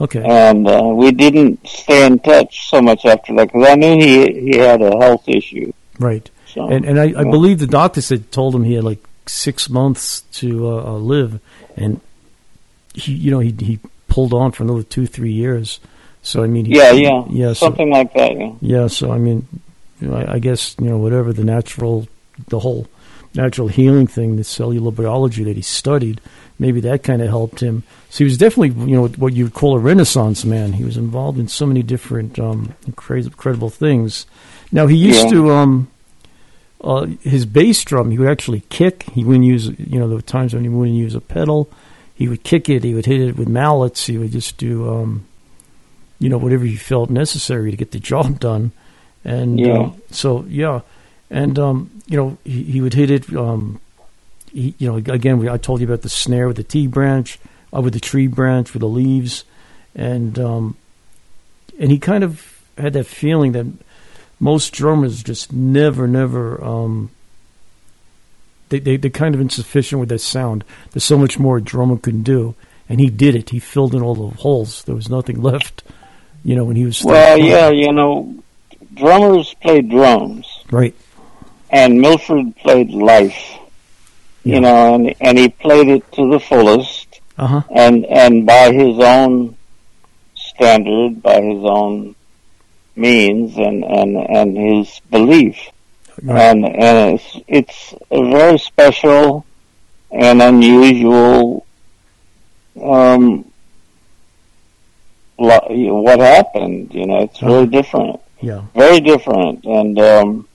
Okay. 0.00 0.22
And 0.24 0.68
uh, 0.68 0.82
we 0.84 1.10
didn't 1.10 1.66
stay 1.66 2.06
in 2.06 2.18
touch 2.20 2.68
so 2.68 2.80
much 2.80 3.04
after 3.04 3.34
that 3.34 3.52
because 3.52 3.68
I 3.68 3.74
knew 3.74 3.96
he 3.98 4.50
he 4.52 4.56
had 4.56 4.80
a 4.80 4.96
health 4.98 5.28
issue. 5.28 5.72
Right. 5.98 6.30
So 6.46 6.68
And 6.68 6.84
and 6.84 6.98
I, 6.98 7.20
I 7.20 7.24
believe 7.24 7.58
the 7.58 7.66
doctor 7.66 8.00
said 8.00 8.32
told 8.32 8.54
him 8.54 8.64
he 8.64 8.74
had 8.74 8.84
like 8.84 9.04
six 9.26 9.68
months 9.68 10.22
to 10.40 10.68
uh, 10.68 10.84
uh, 10.84 10.98
live, 10.98 11.40
and 11.76 12.00
he 12.94 13.12
you 13.12 13.30
know 13.30 13.40
he 13.40 13.54
he 13.58 13.78
pulled 14.08 14.32
on 14.32 14.52
for 14.52 14.62
another 14.62 14.82
two 14.82 15.06
three 15.06 15.32
years. 15.32 15.80
So 16.22 16.42
I 16.42 16.46
mean, 16.46 16.64
he, 16.66 16.76
yeah, 16.76 16.92
yeah, 16.92 17.24
yeah. 17.28 17.52
So, 17.52 17.66
something 17.66 17.90
like 17.90 18.12
that. 18.14 18.36
Yeah. 18.36 18.52
Yeah, 18.60 18.86
so 18.88 19.12
I 19.12 19.18
mean, 19.18 19.46
you 20.00 20.08
know, 20.08 20.16
I, 20.16 20.34
I 20.34 20.38
guess 20.38 20.76
you 20.78 20.88
know 20.88 20.98
whatever 20.98 21.32
the 21.32 21.44
natural, 21.44 22.08
the 22.48 22.58
whole 22.58 22.86
natural 23.34 23.68
healing 23.68 24.06
thing, 24.06 24.36
the 24.36 24.44
cellular 24.44 24.90
biology 24.90 25.44
that 25.44 25.56
he 25.56 25.62
studied, 25.62 26.20
maybe 26.58 26.80
that 26.80 27.02
kind 27.02 27.22
of 27.22 27.28
helped 27.28 27.60
him. 27.60 27.82
So 28.08 28.18
he 28.18 28.24
was 28.24 28.36
definitely 28.38 28.90
you 28.90 28.96
know 28.96 29.06
what 29.08 29.34
you 29.34 29.44
would 29.44 29.54
call 29.54 29.76
a 29.76 29.78
renaissance 29.80 30.44
man. 30.44 30.72
He 30.74 30.84
was 30.84 30.96
involved 30.96 31.38
in 31.38 31.48
so 31.48 31.64
many 31.66 31.82
different 31.82 32.38
um, 32.38 32.74
incre- 32.86 33.24
incredible 33.24 33.70
things. 33.70 34.26
Now 34.72 34.86
he 34.86 34.96
used 34.96 35.24
Yeah. 35.24 35.30
to 35.30 35.50
um, 35.52 35.88
uh, 36.82 37.06
his 37.22 37.46
bass 37.46 37.84
drum. 37.84 38.10
He 38.10 38.18
would 38.18 38.28
actually 38.28 38.60
kick. 38.68 39.04
He 39.04 39.24
wouldn't 39.24 39.44
use 39.44 39.66
you 39.78 39.98
know 40.00 40.08
there 40.08 40.16
were 40.16 40.22
times 40.22 40.54
when 40.54 40.62
he 40.64 40.68
wouldn't 40.68 40.96
use 40.96 41.14
a 41.14 41.20
pedal. 41.20 41.70
He 42.14 42.28
would 42.28 42.42
kick 42.42 42.68
it. 42.68 42.84
He 42.84 42.94
would 42.94 43.06
hit 43.06 43.20
it 43.20 43.36
with 43.36 43.48
mallets. 43.48 44.06
He 44.06 44.18
would 44.18 44.32
just 44.32 44.56
do. 44.58 44.88
Um, 44.88 45.26
you 46.18 46.28
know 46.28 46.36
whatever 46.36 46.66
he 46.66 46.76
felt 46.76 47.08
necessary 47.08 47.70
to 47.70 47.78
get 47.78 47.92
the 47.92 47.98
job 47.98 48.38
done 48.40 48.72
and 49.24 49.58
Yeah. 49.58 49.78
um, 49.78 50.02
so 50.10 50.44
yeah 50.50 50.80
and 51.30 51.58
um 51.58 51.90
you 52.06 52.16
know 52.16 52.36
he, 52.44 52.62
he 52.64 52.80
would 52.80 52.94
hit 52.94 53.10
it 53.10 53.34
um 53.36 53.80
he, 54.52 54.74
you 54.78 54.88
know 54.88 54.96
again 54.96 55.38
we, 55.38 55.48
i 55.48 55.56
told 55.56 55.80
you 55.80 55.86
about 55.86 56.02
the 56.02 56.08
snare 56.08 56.48
with 56.48 56.56
the 56.56 56.64
t 56.64 56.86
branch 56.86 57.38
uh, 57.74 57.80
with 57.80 57.92
the 57.92 58.00
tree 58.00 58.26
branch 58.26 58.72
with 58.72 58.80
the 58.80 58.88
leaves 58.88 59.44
and 59.94 60.38
um 60.38 60.76
and 61.78 61.90
he 61.90 61.98
kind 61.98 62.24
of 62.24 62.62
had 62.76 62.92
that 62.92 63.06
feeling 63.06 63.52
that 63.52 63.66
most 64.38 64.72
drummers 64.72 65.22
just 65.22 65.52
never 65.52 66.06
never 66.06 66.62
um 66.64 67.10
they, 68.70 68.78
they, 68.78 68.96
they're 68.96 69.10
kind 69.10 69.34
of 69.34 69.40
insufficient 69.40 70.00
with 70.00 70.08
that 70.08 70.20
sound. 70.20 70.64
There's 70.92 71.04
so 71.04 71.18
much 71.18 71.38
more 71.38 71.58
a 71.58 71.60
drummer 71.60 71.98
can 71.98 72.22
do, 72.22 72.54
and 72.88 72.98
he 72.98 73.10
did 73.10 73.34
it. 73.34 73.50
He 73.50 73.58
filled 73.58 73.94
in 73.94 74.02
all 74.02 74.14
the 74.14 74.36
holes. 74.36 74.84
There 74.84 74.94
was 74.94 75.10
nothing 75.10 75.42
left, 75.42 75.82
you 76.42 76.56
know, 76.56 76.64
when 76.64 76.76
he 76.76 76.86
was. 76.86 77.04
Well, 77.04 77.36
playing. 77.36 77.50
yeah, 77.50 77.68
you 77.68 77.92
know, 77.92 78.42
drummers 78.94 79.54
play 79.54 79.82
drums, 79.82 80.46
right. 80.70 80.94
And 81.70 82.00
Milford 82.00 82.56
played 82.56 82.90
life. 82.90 83.56
Yeah. 84.44 84.54
You 84.54 84.60
know, 84.60 84.94
and 84.94 85.14
and 85.20 85.38
he 85.38 85.48
played 85.48 85.88
it 85.88 86.12
to 86.12 86.30
the 86.30 86.40
fullest. 86.40 87.20
Uh 87.38 87.46
huh. 87.46 87.62
and 87.74 88.04
and 88.06 88.44
by 88.46 88.70
his 88.72 88.98
own 88.98 89.56
standard, 90.34 91.22
by 91.22 91.40
his 91.40 91.62
own 91.64 92.14
means, 92.96 93.56
and 93.56 93.82
and 93.84 94.16
and 94.16 94.56
his 94.56 95.00
belief, 95.10 95.56
Right. 96.22 96.40
and 96.50 96.66
and 96.66 97.14
it's 97.14 97.38
it's 97.48 97.94
a 98.10 98.22
very 98.30 98.58
special 98.58 99.46
and 100.10 100.42
unusual. 100.42 101.64
Um, 102.82 103.44
what 105.36 106.20
happened? 106.20 106.92
You 106.94 107.06
know, 107.06 107.20
it's 107.22 107.38
very 107.40 107.66
different, 107.66 108.20
Yeah. 108.40 108.62
very 108.74 109.00
different, 109.00 109.64
and 109.64 109.98
um, 109.98 110.48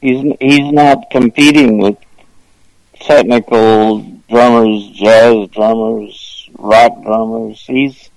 he's 0.00 0.24
he's 0.40 0.72
not 0.72 1.10
competing 1.10 1.78
with 1.78 1.96
technical 3.00 4.00
drummers, 4.28 4.88
jazz 4.90 5.48
drummers, 5.50 6.48
rock 6.58 7.02
drummers. 7.02 7.60
He's 7.66 8.10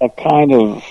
a 0.00 0.08
kind 0.08 0.52
of 0.52 0.84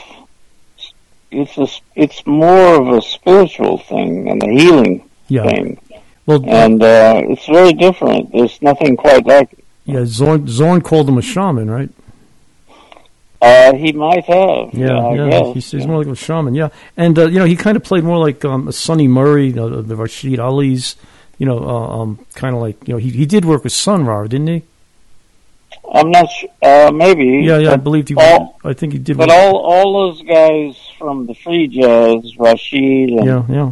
it's 1.32 1.58
a, 1.58 1.68
it's 1.96 2.26
more 2.28 2.76
of 2.76 2.88
a 2.96 3.02
spiritual 3.02 3.80
thing 3.80 4.30
and 4.30 4.44
a 4.44 4.50
healing 4.50 5.10
Yeah. 5.30 5.44
thing, 5.50 5.80
Well, 6.28 6.44
and 6.48 6.82
uh, 6.84 7.22
it's 7.26 7.48
very 7.48 7.74
different. 7.74 8.32
There's 8.32 8.62
nothing 8.62 8.96
quite 8.96 9.26
like 9.26 9.52
it. 9.54 9.64
yeah, 9.86 10.06
Zorn, 10.06 10.48
Zorn 10.48 10.82
called 10.82 11.10
him 11.10 11.18
a 11.18 11.24
shaman, 11.24 11.72
right? 11.72 11.90
Uh, 13.44 13.76
he 13.76 13.92
might 13.92 14.24
have. 14.24 14.74
Yeah, 14.74 15.14
yeah. 15.14 15.54
He's, 15.54 15.70
he's 15.70 15.86
more 15.86 15.98
like 15.98 16.08
a 16.08 16.16
shaman. 16.16 16.56
Yeah, 16.56 16.70
and 16.96 17.20
uh, 17.20 17.28
you 17.28 17.40
know 17.40 17.46
he 17.46 17.58
kind 17.58 17.76
of 17.76 17.84
played 17.84 18.06
more 18.06 18.18
like 18.18 18.46
um, 18.46 18.70
a 18.70 18.72
Sunny 18.72 19.08
Murray, 19.10 19.48
you 19.48 19.54
know, 19.54 19.82
the 19.82 19.96
Rashied 19.96 20.40
Ali's. 20.40 20.96
You 21.40 21.48
know, 21.48 21.60
uh, 21.60 22.02
um, 22.02 22.26
kind 22.36 22.56
of 22.56 22.62
like 22.62 22.88
you 22.88 22.94
know 22.94 22.98
he 23.00 23.10
he 23.10 23.26
did 23.26 23.44
work 23.44 23.64
with 23.66 23.74
Sun 23.74 24.06
Ra, 24.06 24.24
didn't 24.28 24.48
he? 24.48 24.64
I'm 25.94 26.10
not 26.10 26.30
sure. 26.30 26.50
Uh, 26.62 26.92
maybe. 26.94 27.44
Yeah, 27.44 27.58
yeah. 27.58 27.74
I 27.74 27.78
believe 27.78 28.08
he. 28.08 28.16
all- 28.16 28.60
I 28.64 28.74
think 28.74 28.94
he 28.94 29.00
did. 29.00 29.18
But 29.18 29.28
work- 29.28 29.38
all 29.38 29.58
all 29.58 29.94
those 30.12 30.22
guys 30.22 30.78
from 30.98 31.26
the 31.26 31.34
free 31.34 31.68
jazz, 31.68 32.36
Rashied 32.38 33.18
and 33.18 33.26
yeah, 33.26 33.44
yeah, 33.50 33.72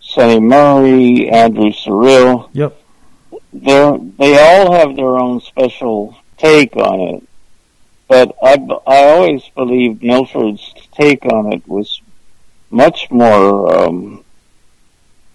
Sunny 0.00 0.40
Murray, 0.40 1.30
Andrew 1.30 1.70
Cyrille, 1.72 2.50
yep. 2.52 2.76
they 3.54 3.98
they 4.18 4.38
all 4.38 4.72
have 4.72 4.96
their 4.96 5.16
own 5.18 5.40
special 5.40 6.14
take 6.36 6.76
on 6.76 7.00
it. 7.00 7.27
But 8.08 8.34
I, 8.42 8.54
I 8.86 9.04
always 9.10 9.42
believed 9.54 10.02
Milford's 10.02 10.72
take 10.92 11.24
on 11.26 11.52
it 11.52 11.66
was 11.68 12.00
much 12.70 13.10
more 13.10 13.74
um, 13.74 14.24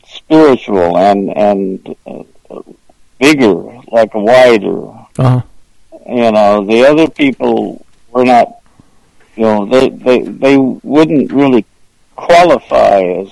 spiritual 0.05 0.97
and 0.97 1.29
and 1.37 1.95
uh, 2.05 2.61
bigger, 3.19 3.79
like 3.87 4.13
wider. 4.13 4.87
Uh 4.87 5.05
huh. 5.17 5.41
You 6.07 6.31
know, 6.31 6.65
the 6.65 6.85
other 6.85 7.09
people 7.09 7.85
were 8.11 8.25
not. 8.25 8.59
You 9.35 9.43
know, 9.43 9.65
they 9.65 9.89
they 9.89 10.19
they 10.21 10.57
wouldn't 10.57 11.31
really 11.31 11.65
qualify 12.15 13.01
as. 13.01 13.31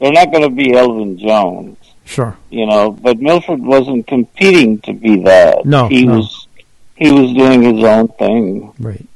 They're 0.00 0.12
not 0.12 0.32
going 0.32 0.44
to 0.44 0.48
be 0.48 0.72
Elvin 0.74 1.18
Jones 1.18 1.76
Sure. 2.10 2.36
you 2.50 2.66
know, 2.66 2.90
but 2.90 3.20
Milford 3.20 3.60
wasn't 3.60 4.08
competing 4.08 4.80
to 4.80 4.92
be 4.92 5.22
that. 5.22 5.64
No, 5.64 5.86
he 5.86 6.04
no. 6.04 6.16
was 6.16 6.48
he 7.00 7.10
was 7.10 7.32
doing 7.32 7.62
his 7.62 7.82
own 7.82 8.08
thing, 8.08 8.72
Right. 8.78 9.06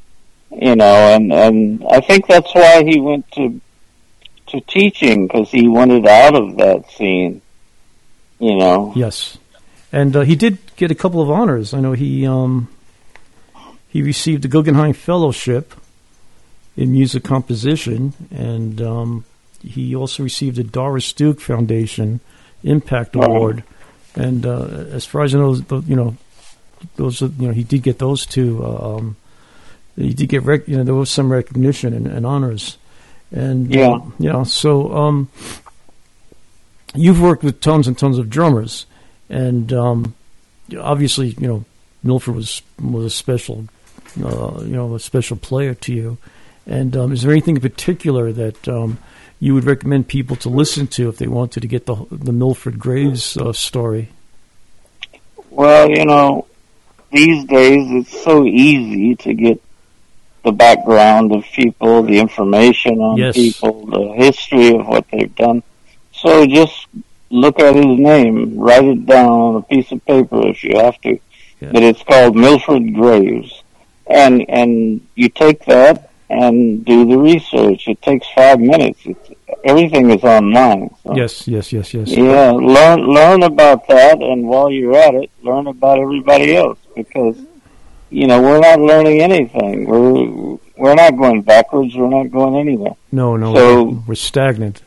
you 0.50 0.74
know, 0.74 1.14
and 1.14 1.32
and 1.32 1.84
I 1.90 2.00
think 2.00 2.26
that's 2.26 2.52
why 2.54 2.82
he 2.84 2.98
went 2.98 3.30
to 3.32 3.60
to 4.48 4.60
teaching 4.62 5.26
because 5.26 5.50
he 5.50 5.68
wanted 5.68 6.06
out 6.06 6.34
of 6.34 6.56
that 6.56 6.90
scene, 6.90 7.40
you 8.38 8.56
know. 8.56 8.92
Yes, 8.96 9.38
and 9.92 10.14
uh, 10.16 10.20
he 10.22 10.34
did 10.36 10.58
get 10.76 10.90
a 10.90 10.94
couple 10.94 11.20
of 11.20 11.30
honors. 11.30 11.72
I 11.74 11.80
know 11.80 11.92
he 11.92 12.26
um, 12.26 12.68
he 13.88 14.02
received 14.02 14.42
the 14.42 14.48
Guggenheim 14.48 14.92
Fellowship 14.94 15.74
in 16.76 16.90
music 16.92 17.22
composition, 17.24 18.12
and 18.30 18.80
um, 18.82 19.24
he 19.62 19.94
also 19.94 20.22
received 20.22 20.56
the 20.56 20.64
Doris 20.64 21.12
Duke 21.12 21.40
Foundation 21.40 22.20
Impact. 22.64 23.14
Award. 23.14 23.62
And 24.16 24.46
uh, 24.46 24.64
as 24.92 25.04
far 25.04 25.22
as 25.24 25.34
I 25.34 25.38
know, 25.38 25.54
the- 25.56 25.82
you 25.88 25.96
know, 25.96 26.16
those 26.96 27.20
you 27.20 27.32
know 27.38 27.52
he 27.52 27.64
did 27.64 27.82
get 27.82 27.98
those 27.98 28.26
two. 28.26 28.62
uh, 28.64 28.96
Um, 28.96 29.16
he 29.96 30.12
did 30.12 30.28
get 30.28 30.42
rec- 30.42 30.66
you 30.68 30.76
know 30.76 30.84
there 30.84 30.94
was 30.94 31.10
some 31.10 31.30
recognition 31.30 31.94
and, 31.94 32.06
and 32.06 32.26
honors, 32.26 32.78
and 33.30 33.72
Yeah. 33.72 33.90
uh, 33.90 34.00
yeah. 34.18 34.42
So 34.44 34.92
um, 34.94 35.28
you've 36.94 37.20
worked 37.20 37.44
with 37.44 37.60
tons 37.60 37.86
and 37.86 37.96
tons 37.96 38.18
of 38.18 38.28
drummers, 38.30 38.86
and 39.28 39.72
um, 39.72 40.14
obviously, 40.80 41.28
you 41.38 41.46
know, 41.46 41.64
Milford 42.02 42.34
was 42.34 42.62
was 42.82 43.04
a 43.04 43.10
special, 43.10 43.66
uh, 44.22 44.60
you 44.62 44.74
know, 44.74 44.94
a 44.94 45.00
special 45.00 45.36
player 45.36 45.74
to 45.74 45.92
you. 45.94 46.18
And 46.66 46.96
um, 46.96 47.12
is 47.12 47.22
there 47.22 47.30
anything 47.30 47.56
in 47.56 47.60
particular 47.62 48.32
that 48.32 48.66
um, 48.68 48.98
you 49.38 49.52
would 49.54 49.64
recommend 49.64 50.08
people 50.08 50.34
to 50.36 50.48
listen 50.48 50.86
to 50.88 51.08
if 51.08 51.18
they 51.18 51.26
wanted 51.28 51.60
to 51.60 51.68
get 51.68 51.86
the 51.86 51.94
the 52.10 52.32
Milford 52.32 52.78
Graves 52.78 53.36
uh, 53.36 53.52
story? 53.52 54.08
Well, 55.50 55.88
you 55.90 56.04
know, 56.04 56.46
these 57.14 57.44
days 57.44 57.86
it's 57.98 58.22
so 58.24 58.44
easy 58.44 59.14
to 59.14 59.32
get 59.34 59.60
the 60.44 60.52
background 60.52 61.32
of 61.32 61.44
people, 61.44 62.02
the 62.02 62.18
information 62.18 63.00
on 63.00 63.16
Yes. 63.16 63.34
people, 63.34 63.86
the 63.86 64.12
history 64.24 64.68
of 64.76 64.86
what 64.86 65.04
they've 65.10 65.34
done. 65.34 65.62
So 66.12 66.44
just 66.46 66.86
look 67.30 67.58
at 67.60 67.74
his 67.76 67.98
name, 68.12 68.58
write 68.58 68.84
it 68.84 69.06
down 69.06 69.30
on 69.30 69.56
a 69.56 69.62
piece 69.62 69.90
of 69.92 70.04
paper 70.04 70.46
if 70.48 70.62
you 70.64 70.76
have 70.76 71.00
to. 71.02 71.18
Yeah. 71.60 71.70
But 71.72 71.82
it's 71.82 72.02
called 72.02 72.36
Milford 72.36 72.92
Graves. 72.94 73.62
And 74.06 74.44
and 74.50 75.00
you 75.14 75.28
take 75.30 75.64
that 75.64 76.10
and 76.28 76.84
do 76.84 77.06
the 77.06 77.16
research. 77.16 77.88
It 77.88 78.02
takes 78.02 78.26
five 78.34 78.60
minutes. 78.60 79.00
It's, 79.04 79.30
everything 79.64 80.10
is 80.10 80.22
online. 80.24 80.94
So. 81.02 81.16
Yes, 81.16 81.48
yes, 81.48 81.72
yes, 81.72 81.94
yes. 81.94 82.08
Yeah, 82.10 82.52
learn 82.52 83.00
learn 83.06 83.42
about 83.42 83.86
that, 83.88 84.22
and 84.22 84.46
while 84.46 84.70
you're 84.70 84.96
at 84.96 85.14
it, 85.14 85.30
learn 85.42 85.66
about 85.66 85.98
everybody 85.98 86.56
else 86.56 86.78
because 86.94 87.36
you 88.10 88.26
know 88.26 88.40
we're 88.40 88.60
not 88.60 88.78
learning 88.80 89.20
anything. 89.20 89.86
We're 89.86 90.58
we're 90.76 90.94
not 90.94 91.16
going 91.16 91.42
backwards. 91.42 91.94
We're 91.96 92.08
not 92.08 92.30
going 92.30 92.56
anywhere. 92.56 92.94
No, 93.12 93.36
no, 93.36 93.54
So- 93.54 93.82
we're, 93.84 93.98
we're 94.08 94.14
stagnant. 94.14 94.82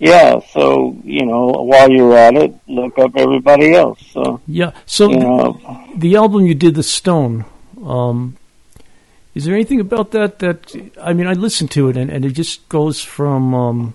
Yeah, 0.00 0.38
so 0.52 0.96
you 1.02 1.26
know 1.26 1.46
while 1.70 1.90
you're 1.90 2.16
at 2.16 2.34
it, 2.36 2.54
look 2.68 2.96
up 3.00 3.16
everybody 3.16 3.74
else. 3.74 3.98
So 4.12 4.40
Yeah. 4.46 4.70
So 4.86 5.10
you 5.10 5.18
know, 5.18 5.60
the 5.96 6.14
album 6.14 6.46
you 6.46 6.54
did, 6.54 6.76
The 6.76 6.84
Stone. 6.84 7.44
Um, 7.84 8.36
is 9.38 9.44
there 9.44 9.54
anything 9.54 9.78
about 9.78 10.10
that 10.10 10.40
that 10.40 10.74
I 11.00 11.12
mean? 11.12 11.28
I 11.28 11.34
listened 11.34 11.70
to 11.70 11.88
it 11.88 11.96
and, 11.96 12.10
and 12.10 12.24
it 12.24 12.32
just 12.32 12.68
goes 12.68 13.00
from. 13.00 13.54
Um, 13.54 13.94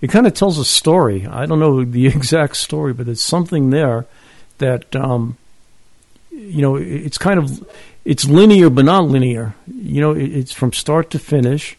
it 0.00 0.08
kind 0.08 0.26
of 0.26 0.32
tells 0.32 0.56
a 0.56 0.64
story. 0.64 1.26
I 1.26 1.44
don't 1.44 1.60
know 1.60 1.84
the 1.84 2.06
exact 2.18 2.56
story, 2.56 2.94
but 2.94 3.04
there's 3.04 3.20
something 3.20 3.68
there 3.68 4.06
that 4.56 4.96
um, 4.96 5.36
you 6.30 6.62
know. 6.62 6.76
It's 6.76 7.18
kind 7.18 7.38
of 7.38 7.62
it's 8.06 8.24
linear 8.24 8.70
but 8.70 8.86
not 8.86 9.04
linear. 9.04 9.54
You 9.66 10.00
know, 10.00 10.12
it, 10.12 10.32
it's 10.32 10.52
from 10.52 10.72
start 10.72 11.10
to 11.10 11.18
finish, 11.18 11.76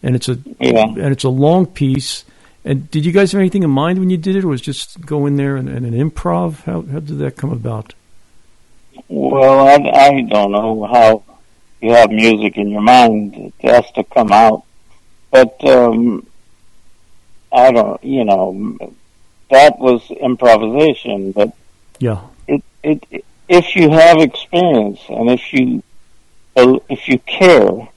and 0.00 0.14
it's 0.14 0.28
a 0.28 0.38
yeah. 0.60 0.84
and 0.84 1.10
it's 1.10 1.24
a 1.24 1.28
long 1.28 1.66
piece. 1.66 2.24
And 2.64 2.88
did 2.88 3.04
you 3.04 3.10
guys 3.10 3.32
have 3.32 3.40
anything 3.40 3.64
in 3.64 3.70
mind 3.70 3.98
when 3.98 4.10
you 4.10 4.16
did 4.16 4.36
it, 4.36 4.44
or 4.44 4.48
was 4.48 4.60
it 4.60 4.64
just 4.64 5.00
go 5.00 5.26
in 5.26 5.34
there 5.34 5.56
and, 5.56 5.68
and 5.68 5.84
an 5.84 5.92
improv? 5.92 6.62
How 6.66 6.82
how 6.82 7.00
did 7.00 7.18
that 7.18 7.36
come 7.36 7.50
about? 7.50 7.94
Well, 9.08 9.66
I 9.66 9.74
I 9.90 10.20
don't 10.20 10.52
know 10.52 10.84
how 10.84 11.24
you 11.84 11.90
have 11.92 12.10
music 12.10 12.56
in 12.56 12.70
your 12.70 12.80
mind. 12.80 13.34
It 13.36 13.68
has 13.68 13.90
to 13.92 14.04
come 14.04 14.32
out, 14.32 14.64
but 15.30 15.62
um, 15.64 16.26
I 17.52 17.70
don't. 17.72 18.02
You 18.02 18.24
know, 18.24 18.78
that 19.50 19.78
was 19.78 20.10
improvisation, 20.10 21.32
but 21.32 21.52
Yeah. 21.98 22.20
it, 22.48 22.64
it, 22.82 23.24
if 23.48 23.76
you 23.76 23.90
have 23.90 24.18
experience 24.18 25.00
and 25.10 25.28
if 25.28 25.52
you 25.52 25.82
if 26.56 27.06
you 27.08 27.18
care 27.18 27.88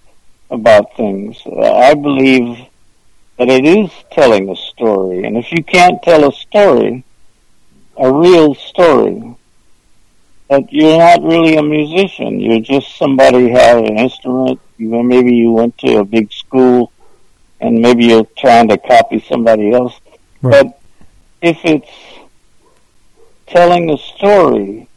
about 0.49 0.95
things, 0.97 1.37
I 1.45 1.93
believe 1.93 2.57
that 3.37 3.49
it 3.49 3.65
is 3.65 3.91
telling 4.11 4.49
a 4.49 4.55
story. 4.55 5.23
And 5.23 5.37
if 5.37 5.51
you 5.51 5.63
can't 5.63 6.01
tell 6.01 6.27
a 6.27 6.33
story, 6.33 7.05
a 7.95 8.11
real 8.11 8.53
story, 8.55 9.36
that 10.49 10.71
you're 10.71 10.97
not 10.97 11.21
really 11.23 11.55
a 11.57 11.63
musician. 11.63 12.39
You're 12.39 12.61
just 12.61 12.97
somebody 12.97 13.49
who 13.49 13.51
has 13.51 13.77
an 13.77 13.97
instrument. 13.97 14.59
You 14.77 15.03
maybe 15.03 15.35
you 15.35 15.51
went 15.51 15.77
to 15.79 15.97
a 15.97 16.05
big 16.05 16.31
school, 16.31 16.91
and 17.59 17.81
maybe 17.81 18.05
you're 18.05 18.27
trying 18.37 18.69
to 18.69 18.77
copy 18.77 19.23
somebody 19.27 19.71
else. 19.71 19.99
Right. 20.41 20.63
But 20.63 20.79
if 21.41 21.57
it's 21.65 21.89
telling 23.47 23.89
a 23.89 23.97
story, 23.97 24.87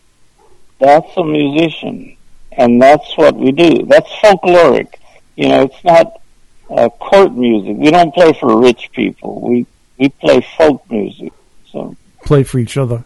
that's 0.78 1.16
a 1.16 1.24
musician, 1.24 2.16
and 2.52 2.80
that's 2.80 3.16
what 3.16 3.36
we 3.36 3.52
do. 3.52 3.86
That's 3.86 4.10
folkloric. 4.16 4.94
You 5.36 5.48
know, 5.48 5.62
it's 5.62 5.84
not 5.84 6.20
uh, 6.68 6.88
court 6.90 7.32
music. 7.32 7.76
We 7.76 7.90
don't 7.90 8.14
play 8.14 8.32
for 8.34 8.60
rich 8.60 8.90
people. 8.92 9.40
We 9.40 9.66
we 9.98 10.08
play 10.08 10.40
folk 10.56 10.88
music. 10.90 11.32
So, 11.70 11.96
Play 12.24 12.42
for 12.42 12.58
each 12.58 12.76
other. 12.76 13.04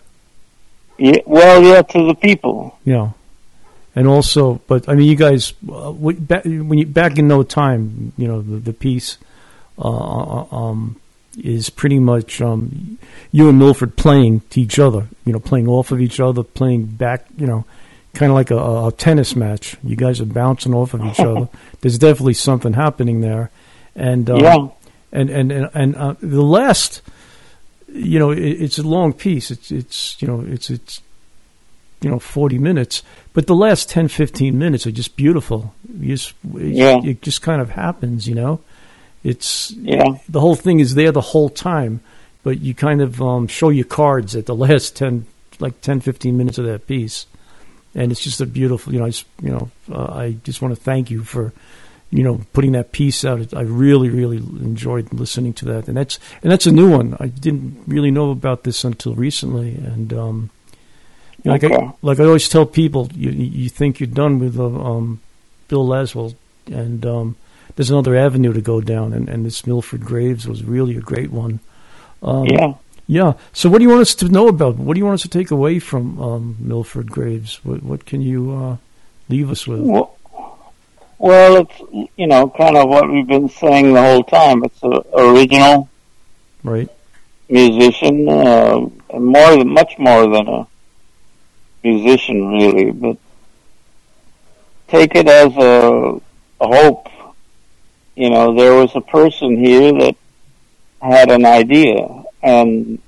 Yeah, 0.98 1.18
well, 1.26 1.62
yeah, 1.62 1.82
to 1.82 2.06
the 2.06 2.14
people. 2.14 2.78
Yeah. 2.84 3.10
And 3.96 4.08
also, 4.08 4.60
but 4.66 4.88
I 4.88 4.94
mean, 4.94 5.08
you 5.08 5.14
guys, 5.16 5.52
uh, 5.70 5.92
back, 5.92 6.44
when 6.44 6.78
you 6.78 6.86
back 6.86 7.18
in 7.18 7.28
no 7.28 7.42
time, 7.44 8.12
you 8.16 8.26
know, 8.26 8.42
the, 8.42 8.56
the 8.56 8.72
piece 8.72 9.18
uh, 9.78 9.88
uh, 9.88 10.46
um, 10.56 11.00
is 11.42 11.70
pretty 11.70 12.00
much 12.00 12.40
um, 12.40 12.98
you 13.30 13.48
and 13.48 13.58
Milford 13.58 13.96
playing 13.96 14.40
to 14.50 14.60
each 14.60 14.78
other. 14.80 15.06
You 15.24 15.32
know, 15.32 15.38
playing 15.40 15.68
off 15.68 15.92
of 15.92 16.00
each 16.00 16.18
other, 16.18 16.42
playing 16.42 16.86
back. 16.86 17.26
You 17.38 17.46
know, 17.46 17.64
kind 18.14 18.30
of 18.32 18.34
like 18.36 18.50
a, 18.50 18.56
a 18.88 18.92
tennis 18.96 19.36
match. 19.36 19.76
You 19.84 19.94
guys 19.94 20.20
are 20.20 20.26
bouncing 20.26 20.74
off 20.74 20.92
of 20.94 21.04
each 21.04 21.20
other. 21.20 21.48
There's 21.80 21.98
definitely 21.98 22.34
something 22.34 22.72
happening 22.72 23.20
there, 23.20 23.50
and 23.94 24.28
um, 24.28 24.40
Yeah. 24.40 24.68
and 25.12 25.30
and 25.30 25.52
and, 25.52 25.70
and 25.72 25.94
uh, 25.94 26.14
the 26.20 26.42
last, 26.42 27.00
you 27.94 28.18
know, 28.18 28.30
it, 28.32 28.40
it's 28.40 28.78
a 28.78 28.82
long 28.82 29.12
piece. 29.12 29.50
It's 29.50 29.70
it's 29.70 30.20
you 30.20 30.28
know 30.28 30.40
it's 30.46 30.68
it's 30.70 31.00
you 32.02 32.10
know 32.10 32.18
40 32.18 32.58
minutes, 32.58 33.02
but 33.32 33.46
the 33.46 33.54
last 33.54 33.88
10, 33.88 34.08
15 34.08 34.58
minutes 34.58 34.86
are 34.86 34.90
just 34.92 35.16
beautiful. 35.16 35.74
You 35.98 36.16
just 36.16 36.34
it, 36.56 36.74
Yeah. 36.74 37.00
it 37.02 37.22
just 37.22 37.40
kind 37.40 37.62
of 37.62 37.70
happens, 37.70 38.26
you 38.28 38.34
know, 38.34 38.60
It's 39.22 39.70
Yeah. 39.70 40.18
the 40.28 40.40
whole 40.40 40.54
thing 40.56 40.80
is 40.80 40.94
there 40.96 41.12
the 41.12 41.20
whole 41.32 41.48
time, 41.48 42.00
but 42.42 42.60
you 42.60 42.74
kind 42.74 43.00
of 43.00 43.22
um, 43.22 43.46
show 43.48 43.70
your 43.70 43.86
cards 43.86 44.36
at 44.36 44.44
the 44.46 44.54
last 44.66 44.96
10, 44.96 45.24
like 45.60 45.80
10, 45.80 46.00
15 46.00 46.36
minutes 46.36 46.58
of 46.58 46.66
that 46.66 46.86
piece. 46.86 47.24
And 47.94 48.10
it's 48.12 48.20
just 48.22 48.40
a 48.40 48.46
beautiful, 48.46 48.92
you 48.92 48.98
know, 48.98 49.06
I, 49.06 49.10
just, 49.10 49.24
you 49.40 49.50
know, 49.50 49.70
uh, 49.90 50.12
I 50.12 50.36
just 50.44 50.60
want 50.60 50.74
to 50.74 50.80
thank 50.80 51.10
you 51.10 51.22
for, 51.24 51.52
you 52.14 52.22
know, 52.22 52.40
putting 52.52 52.72
that 52.72 52.92
piece 52.92 53.24
out. 53.24 53.52
I 53.52 53.62
really, 53.62 54.08
really 54.08 54.36
enjoyed 54.36 55.12
listening 55.12 55.52
to 55.54 55.64
that. 55.64 55.88
And 55.88 55.96
that's, 55.96 56.20
and 56.44 56.52
that's 56.52 56.64
a 56.64 56.70
new 56.70 56.88
one. 56.88 57.16
I 57.18 57.26
didn't 57.26 57.82
really 57.88 58.12
know 58.12 58.30
about 58.30 58.62
this 58.62 58.84
until 58.84 59.16
recently. 59.16 59.74
And, 59.74 60.12
um, 60.12 60.50
you 61.42 61.50
know, 61.50 61.52
like, 61.52 61.64
I, 61.64 61.92
like 62.02 62.20
I 62.20 62.24
always 62.24 62.48
tell 62.48 62.66
people, 62.66 63.10
you, 63.16 63.30
you 63.30 63.68
think 63.68 63.98
you're 63.98 64.06
done 64.06 64.38
with 64.38 64.56
uh, 64.60 64.64
um, 64.64 65.20
Bill 65.66 65.84
Laswell, 65.84 66.36
and 66.66 67.04
um, 67.04 67.36
there's 67.74 67.90
another 67.90 68.14
avenue 68.14 68.52
to 68.52 68.60
go 68.60 68.80
down, 68.80 69.12
and, 69.12 69.28
and 69.28 69.44
this 69.44 69.66
Milford 69.66 70.04
Graves 70.04 70.46
was 70.46 70.62
really 70.62 70.96
a 70.96 71.00
great 71.00 71.32
one. 71.32 71.58
Um, 72.22 72.46
Yeah. 72.46 72.74
Yeah. 73.06 73.32
So, 73.52 73.68
what 73.68 73.78
do 73.78 73.84
you 73.84 73.90
want 73.90 74.02
us 74.02 74.14
to 74.14 74.28
know 74.28 74.48
about? 74.48 74.76
What 74.76 74.94
do 74.94 74.98
you 74.98 75.04
want 75.04 75.16
us 75.16 75.22
to 75.22 75.28
take 75.28 75.50
away 75.50 75.78
from 75.78 76.22
um, 76.22 76.56
Milford 76.58 77.10
Graves? 77.10 77.60
What, 77.62 77.82
what 77.82 78.06
can 78.06 78.22
you 78.22 78.52
uh, 78.52 78.76
leave 79.28 79.50
us 79.50 79.66
with? 79.66 79.80
Well, 79.80 80.16
well, 81.24 81.56
it's 81.62 82.10
you 82.18 82.26
know 82.26 82.50
kind 82.50 82.76
of 82.76 82.86
what 82.86 83.10
we've 83.10 83.26
been 83.26 83.48
saying 83.48 83.94
the 83.94 84.02
whole 84.02 84.22
time. 84.24 84.62
It's 84.62 84.82
an 84.82 85.00
original 85.14 85.88
Right. 86.62 86.88
musician, 87.48 88.28
uh, 88.28 88.80
more 89.18 89.50
than 89.56 89.68
much 89.80 89.92
more 89.98 90.22
than 90.34 90.46
a 90.48 90.66
musician, 91.82 92.48
really. 92.48 92.90
But 92.90 93.16
take 94.88 95.14
it 95.14 95.28
as 95.28 95.56
a, 95.56 96.20
a 96.60 96.66
hope. 96.76 97.08
You 98.16 98.30
know, 98.30 98.54
there 98.54 98.74
was 98.74 98.94
a 98.94 99.00
person 99.00 99.56
here 99.56 99.92
that 100.00 100.16
had 101.00 101.30
an 101.30 101.44
idea 101.46 102.06
and 102.42 102.98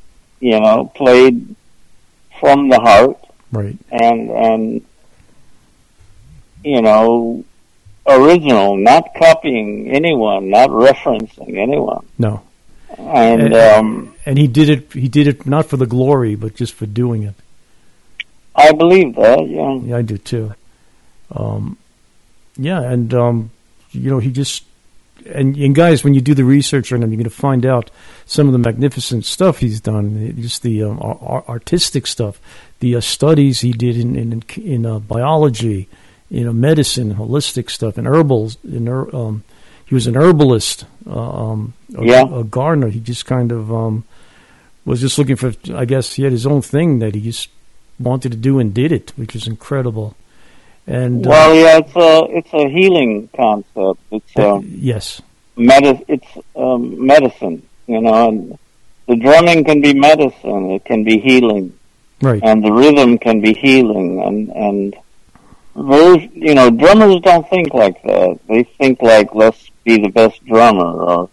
you 0.41 0.59
know 0.61 0.91
played 0.95 1.55
from 2.41 2.69
the 2.71 2.79
heart 2.81 3.19
Right. 3.53 3.77
and 3.91 4.31
and 4.31 4.63
you 6.65 6.81
know 6.83 7.45
original, 8.09 8.77
not 8.77 9.15
copying 9.17 9.91
anyone, 9.91 10.51
not 10.51 10.69
referencing 10.71 11.57
anyone, 11.59 12.05
No. 12.19 12.43
and 12.99 13.43
And- 13.43 13.55
um, 13.55 14.13
And 14.27 14.39
he 14.39 14.49
did 14.49 14.69
it. 14.69 14.93
He 14.93 15.09
did 15.09 15.27
it 15.29 15.47
not 15.47 15.67
for 15.67 15.77
the 15.77 15.87
glory, 15.87 16.35
but 16.35 16.55
just 16.57 16.73
for 16.75 16.87
doing 16.87 17.23
it. 17.23 17.35
I 18.55 18.73
believe 18.73 19.15
that. 19.17 19.47
Yeah, 19.49 19.79
Yeah, 19.85 19.97
I 19.99 20.03
do 20.03 20.19
too. 20.19 20.53
Um, 21.31 21.77
yeah, 22.57 22.81
and 22.83 23.13
um, 23.15 23.51
you 23.93 24.11
know, 24.11 24.19
he 24.19 24.31
just 24.31 24.65
and, 25.33 25.57
and 25.57 25.75
guys, 25.75 26.05
when 26.05 26.15
you 26.15 26.21
do 26.21 26.35
the 26.35 26.45
research 26.45 26.93
on 26.93 27.03
him, 27.03 27.11
you're 27.11 27.17
going 27.19 27.25
to 27.25 27.31
find 27.31 27.67
out 27.67 27.91
some 28.27 28.47
of 28.47 28.53
the 28.53 28.59
magnificent 28.59 29.25
stuff 29.25 29.59
he's 29.59 29.81
done. 29.81 30.35
Just 30.41 30.63
the 30.63 30.83
um, 30.85 30.99
ar- 31.01 31.19
ar- 31.21 31.45
artistic 31.49 32.07
stuff, 32.07 32.41
the 32.81 32.95
uh, 32.97 33.01
studies 33.01 33.61
he 33.61 33.73
did 33.73 33.97
in 33.97 34.17
in, 34.17 34.43
in 34.63 34.87
uh, 34.87 34.99
biology, 35.01 35.89
you 36.31 36.45
know, 36.45 36.53
medicine, 36.53 37.15
holistic 37.15 37.71
stuff, 37.71 37.97
and 37.99 38.07
herbals. 38.07 38.59
Her- 38.65 39.15
um, 39.15 39.45
he 39.85 39.95
was 39.95 40.07
an 40.09 40.17
herbalist, 40.17 40.85
uh, 41.09 41.13
um, 41.53 41.75
a, 41.97 42.05
Yeah. 42.05 42.25
a 42.41 42.43
gardener. 42.45 42.89
He 42.89 42.99
just 43.01 43.25
kind 43.27 43.53
of 43.53 43.73
um, 43.73 44.05
was 44.85 45.01
just 45.01 45.17
looking 45.19 45.37
for. 45.37 45.53
I 45.75 45.85
guess 45.85 46.15
he 46.15 46.23
had 46.25 46.33
his 46.33 46.47
own 46.47 46.63
thing 46.63 46.99
that 46.99 47.15
he 47.15 47.21
just 47.21 47.49
wanted 48.01 48.33
to 48.33 48.39
do 48.39 48.59
and 48.59 48.75
did 48.75 48.91
it, 48.93 49.13
which 49.17 49.37
is 49.37 49.47
incredible. 49.47 50.15
And 50.89 51.25
uh, 51.27 51.31
well, 51.31 51.55
yeah, 51.55 51.79
it's 51.79 51.95
a 51.97 52.27
it's 52.37 52.53
a 52.53 52.69
healing 52.69 53.29
concept. 53.37 54.01
It's 54.11 54.37
uh, 54.37 54.61
yes, 54.65 55.23
medi- 55.57 56.05
It's 56.09 56.27
um, 56.57 57.07
medicine. 57.07 57.63
You 57.87 58.01
know, 58.01 58.29
and 58.29 58.59
the 59.07 59.15
drumming 59.17 59.63
can 59.65 59.81
be 59.81 59.95
medicine. 59.95 60.73
It 60.73 60.85
can 60.85 61.05
be 61.05 61.19
healing. 61.21 61.73
right, 62.21 62.43
and 62.43 62.65
the 62.65 62.73
rhythm 62.73 63.19
can 63.19 63.41
be 63.41 63.53
healing 63.55 64.21
and 64.21 64.49
and 64.51 64.97
vers- 65.77 66.29
you 66.35 66.55
know 66.55 66.71
drummers 66.71 67.21
don't 67.21 67.49
think 67.49 67.73
like 67.75 68.03
that 68.03 68.39
they 68.49 68.63
think 68.65 69.03
like 69.03 69.35
let's 69.35 69.71
be 69.85 69.99
the 70.03 70.09
best 70.09 70.45
drummer 70.47 70.85
or 71.11 71.29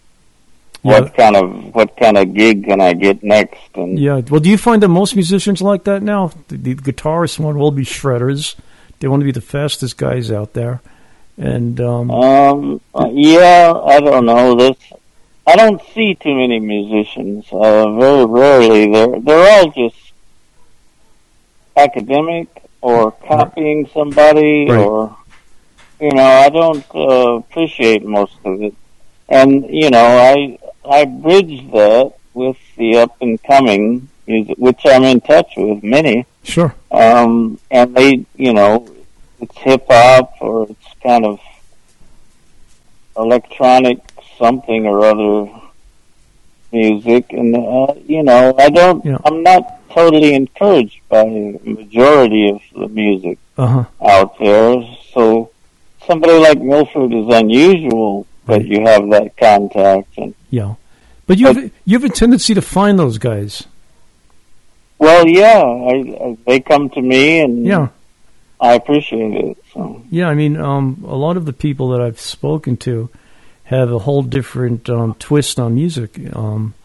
Yeah. 0.84 1.00
what 1.00 1.16
kind 1.16 1.36
of 1.36 1.74
what 1.76 1.96
kind 1.98 2.18
of 2.18 2.34
gig 2.34 2.66
can 2.66 2.82
i 2.82 2.92
get 2.94 3.24
next 3.24 3.70
and 3.76 3.98
yeah. 3.98 4.22
Well, 4.30 4.42
do 4.42 4.50
you 4.50 4.58
find 4.58 4.84
that 4.84 4.90
most 4.90 5.16
musicians 5.16 5.62
like 5.62 5.84
that 5.86 6.04
now? 6.04 6.32
The, 6.50 6.58
the 6.58 6.76
guitarists 6.76 7.40
want 7.40 7.56
to 7.58 7.62
all 7.62 7.72
be 7.72 7.86
shredders. 7.86 8.56
They 9.00 9.08
want 9.08 9.22
to 9.22 9.26
be 9.26 9.32
the 9.32 9.42
fastest 9.42 9.96
guys 9.98 10.30
out 10.32 10.52
there, 10.54 10.82
and 11.38 11.80
um, 11.80 12.12
um 12.12 12.82
uh, 12.94 13.10
yeah 13.12 13.72
i 13.86 14.00
don't 14.00 14.26
know 14.26 14.56
this 14.56 14.78
i 15.48 15.56
don't 15.56 15.82
see 15.94 16.16
too 16.16 16.36
many 16.36 16.60
musicians 16.60 17.46
uh 17.52 17.92
very 18.00 18.26
rarely 18.26 18.92
they're 18.92 19.20
they're 19.22 19.48
all 19.54 19.70
just 19.72 19.96
academic 21.76 22.48
or 22.90 23.12
copying 23.32 23.80
somebody 23.94 24.70
Right. 24.70 24.86
or 24.86 25.16
you 26.06 26.12
know 26.18 26.30
i 26.46 26.50
don't 26.50 26.86
uh, 26.94 27.32
appreciate 27.42 28.04
most 28.06 28.36
of 28.44 28.62
it. 28.68 28.76
And 29.30 29.52
you 29.82 29.90
know 29.90 30.08
i 30.32 30.58
i 30.98 31.06
bridge 31.06 31.56
that 31.78 32.14
with 32.34 32.58
the 32.78 32.90
up 33.04 33.14
and 33.22 33.42
coming 33.52 34.10
music 34.28 34.58
which 34.58 34.82
i'm 34.86 35.04
in 35.14 35.20
touch 35.22 35.52
with 35.58 35.82
many. 35.96 36.26
Sure, 36.44 36.72
um 36.92 37.58
and 37.72 37.96
they 37.96 38.26
you 38.46 38.54
know 38.58 38.72
it's 39.40 39.58
hip 39.66 39.86
hop 39.90 40.34
or 40.42 40.56
it's 40.74 40.90
kind 41.02 41.26
of 41.32 41.40
electronic 43.18 44.00
something 44.38 44.86
or 44.86 45.06
other 45.06 45.50
music. 46.72 47.32
And 47.32 47.56
uh, 47.56 47.94
you 48.08 48.24
know 48.24 48.54
i 48.58 48.68
don't 48.70 49.06
Yeah. 49.06 49.18
i'm 49.26 49.44
not 49.44 49.64
totally 49.94 50.34
encouraged 50.34 51.00
by 51.10 51.24
the 51.24 51.60
majority 51.64 52.50
of 52.50 52.62
the 52.76 52.88
music 52.88 53.38
uh 53.58 53.68
huh, 53.68 53.86
out 54.14 54.38
there 54.40 54.84
so 55.14 55.50
somebody 56.08 56.34
like 56.40 56.60
milford 56.60 57.14
is 57.14 57.28
unusual 57.30 58.26
that 58.46 58.58
Right. 58.58 58.66
you 58.66 58.82
have 58.86 59.10
that 59.12 59.38
contact 59.38 60.18
and 60.18 60.34
yeah. 60.50 60.76
But 61.28 61.38
you 61.40 61.48
have 61.48 61.72
you 61.86 61.98
have 62.00 62.04
a 62.04 62.14
tendency 62.14 62.54
to 62.54 62.62
find 62.62 63.00
those 63.00 63.18
guys. 63.18 63.66
well 65.00 65.28
yeah 65.28 65.62
I, 65.64 65.96
I 66.26 66.38
they 66.46 66.60
come 66.60 66.90
to 66.90 67.02
me 67.02 67.40
and 67.40 67.66
Yeah, 67.66 67.88
i 68.60 68.74
appreciate 68.74 69.34
it 69.34 69.58
so 69.74 70.02
yeah. 70.12 70.28
I 70.30 70.36
mean, 70.36 70.58
um, 70.58 71.04
a 71.08 71.16
lot 71.16 71.38
of 71.38 71.46
the 71.46 71.54
people 71.54 71.90
that 71.90 72.02
I've 72.02 72.20
spoken 72.20 72.78
to 72.78 73.10
have 73.64 73.92
a 73.92 73.98
whole 74.00 74.22
different 74.22 74.88
um, 74.90 75.16
twist 75.18 75.60
on 75.60 75.74
music. 75.74 76.20
Um, 76.36 76.76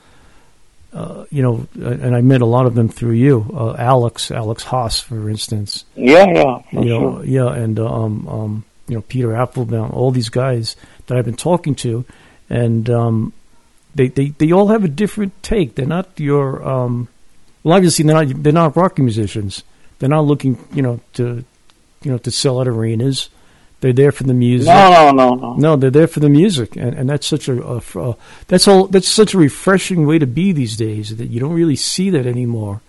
uh, 0.93 1.25
you 1.31 1.43
know, 1.43 1.67
and 1.75 2.15
I 2.15 2.21
met 2.23 2.41
a 2.41 2.47
lot 2.47 2.67
of 2.67 2.75
them 2.75 2.89
through 2.89 3.13
you, 3.13 3.51
uh, 3.55 3.75
Alex, 3.79 4.31
Alex 4.31 4.63
Haas, 4.65 5.01
for 5.01 5.29
instance. 5.29 5.85
yeah 5.95 6.27
yeah 6.27 6.59
you 6.73 6.85
know, 6.87 7.17
sure 7.17 7.25
yeah, 7.25 7.53
and 7.53 7.79
uh, 7.79 7.87
um, 7.87 8.29
um, 8.29 8.65
you 8.89 8.97
know 8.97 9.03
Peter 9.03 9.35
Applebaum, 9.35 9.91
all 9.91 10.11
these 10.11 10.31
guys 10.31 10.77
that 11.07 11.19
I've 11.19 11.25
been 11.27 11.37
talking 11.37 11.75
to, 11.77 12.05
and 12.49 12.89
um, 12.89 13.33
they, 13.95 14.09
they 14.09 14.29
they 14.29 14.53
all 14.53 14.69
have 14.69 14.85
a 14.85 14.89
different 14.89 15.41
take. 15.43 15.75
They're 15.75 15.87
not 15.87 16.09
your 16.17 16.67
um, 16.67 17.09
well, 17.63 17.77
obviously 17.77 18.05
they're 18.05 18.25
not 18.25 18.43
they're 18.43 18.53
not 18.53 18.77
rock 18.77 18.99
musicians. 18.99 19.65
They're 19.99 20.09
not 20.09 20.25
looking, 20.25 20.57
you 20.73 20.83
know, 20.83 21.01
to 21.15 21.45
you 22.03 22.11
know 22.11 22.19
to 22.19 22.31
sell 22.31 22.61
at 22.61 22.69
arenas. 22.69 23.29
They're 23.81 23.93
there 23.93 24.11
for 24.11 24.25
the 24.25 24.35
music. 24.35 24.67
no 24.67 24.91
no 24.91 25.11
no 25.13 25.35
no 25.35 25.55
No, 25.55 25.77
they're 25.77 25.91
there 25.91 26.09
for 26.09 26.19
the 26.21 26.29
music, 26.29 26.75
and, 26.77 26.95
and 26.95 27.09
that's 27.09 27.27
such 27.27 27.49
a, 27.49 27.63
a, 27.63 27.77
a 27.97 28.17
that's 28.49 28.67
all 28.67 28.87
that's 28.89 29.09
such 29.09 29.35
a 29.35 29.39
refreshing 29.39 30.05
way 30.07 30.19
to 30.19 30.27
be 30.27 30.51
these 30.53 30.77
days 30.77 31.17
that 31.17 31.27
you 31.29 31.39
don't 31.39 31.53
really 31.53 31.77
see 31.77 32.11
that 32.11 32.27
anymore. 32.27 32.81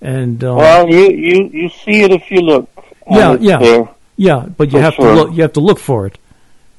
And 0.00 0.42
um, 0.42 0.56
Well, 0.56 0.88
you, 0.90 1.10
you, 1.10 1.50
you 1.52 1.68
see 1.68 2.02
it 2.02 2.10
if 2.10 2.28
you 2.30 2.40
look. 2.40 2.68
Yeah, 3.08 3.36
yeah. 3.40 3.58
There, 3.58 3.88
yeah, 4.16 4.46
but 4.56 4.72
you 4.72 4.78
for 4.78 4.82
have 4.82 4.94
sure. 4.94 5.06
to 5.06 5.12
look. 5.14 5.32
You 5.34 5.42
have 5.42 5.52
to 5.54 5.60
look 5.60 5.78
for 5.78 6.06
it. 6.06 6.18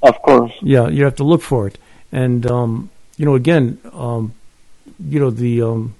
of 0.01 0.21
course. 0.21 0.51
Yeah, 0.61 0.89
you 0.89 1.05
have 1.05 1.15
to 1.15 1.23
look 1.23 1.41
for 1.41 1.65
it. 1.67 1.77
And 2.11 2.45
um, 2.45 2.89
you 3.17 3.25
know, 3.25 3.35
again, 3.35 3.79
um, 3.93 4.33
you 4.99 5.19
know 5.19 5.29
the 5.29 5.61
um, 5.61 5.95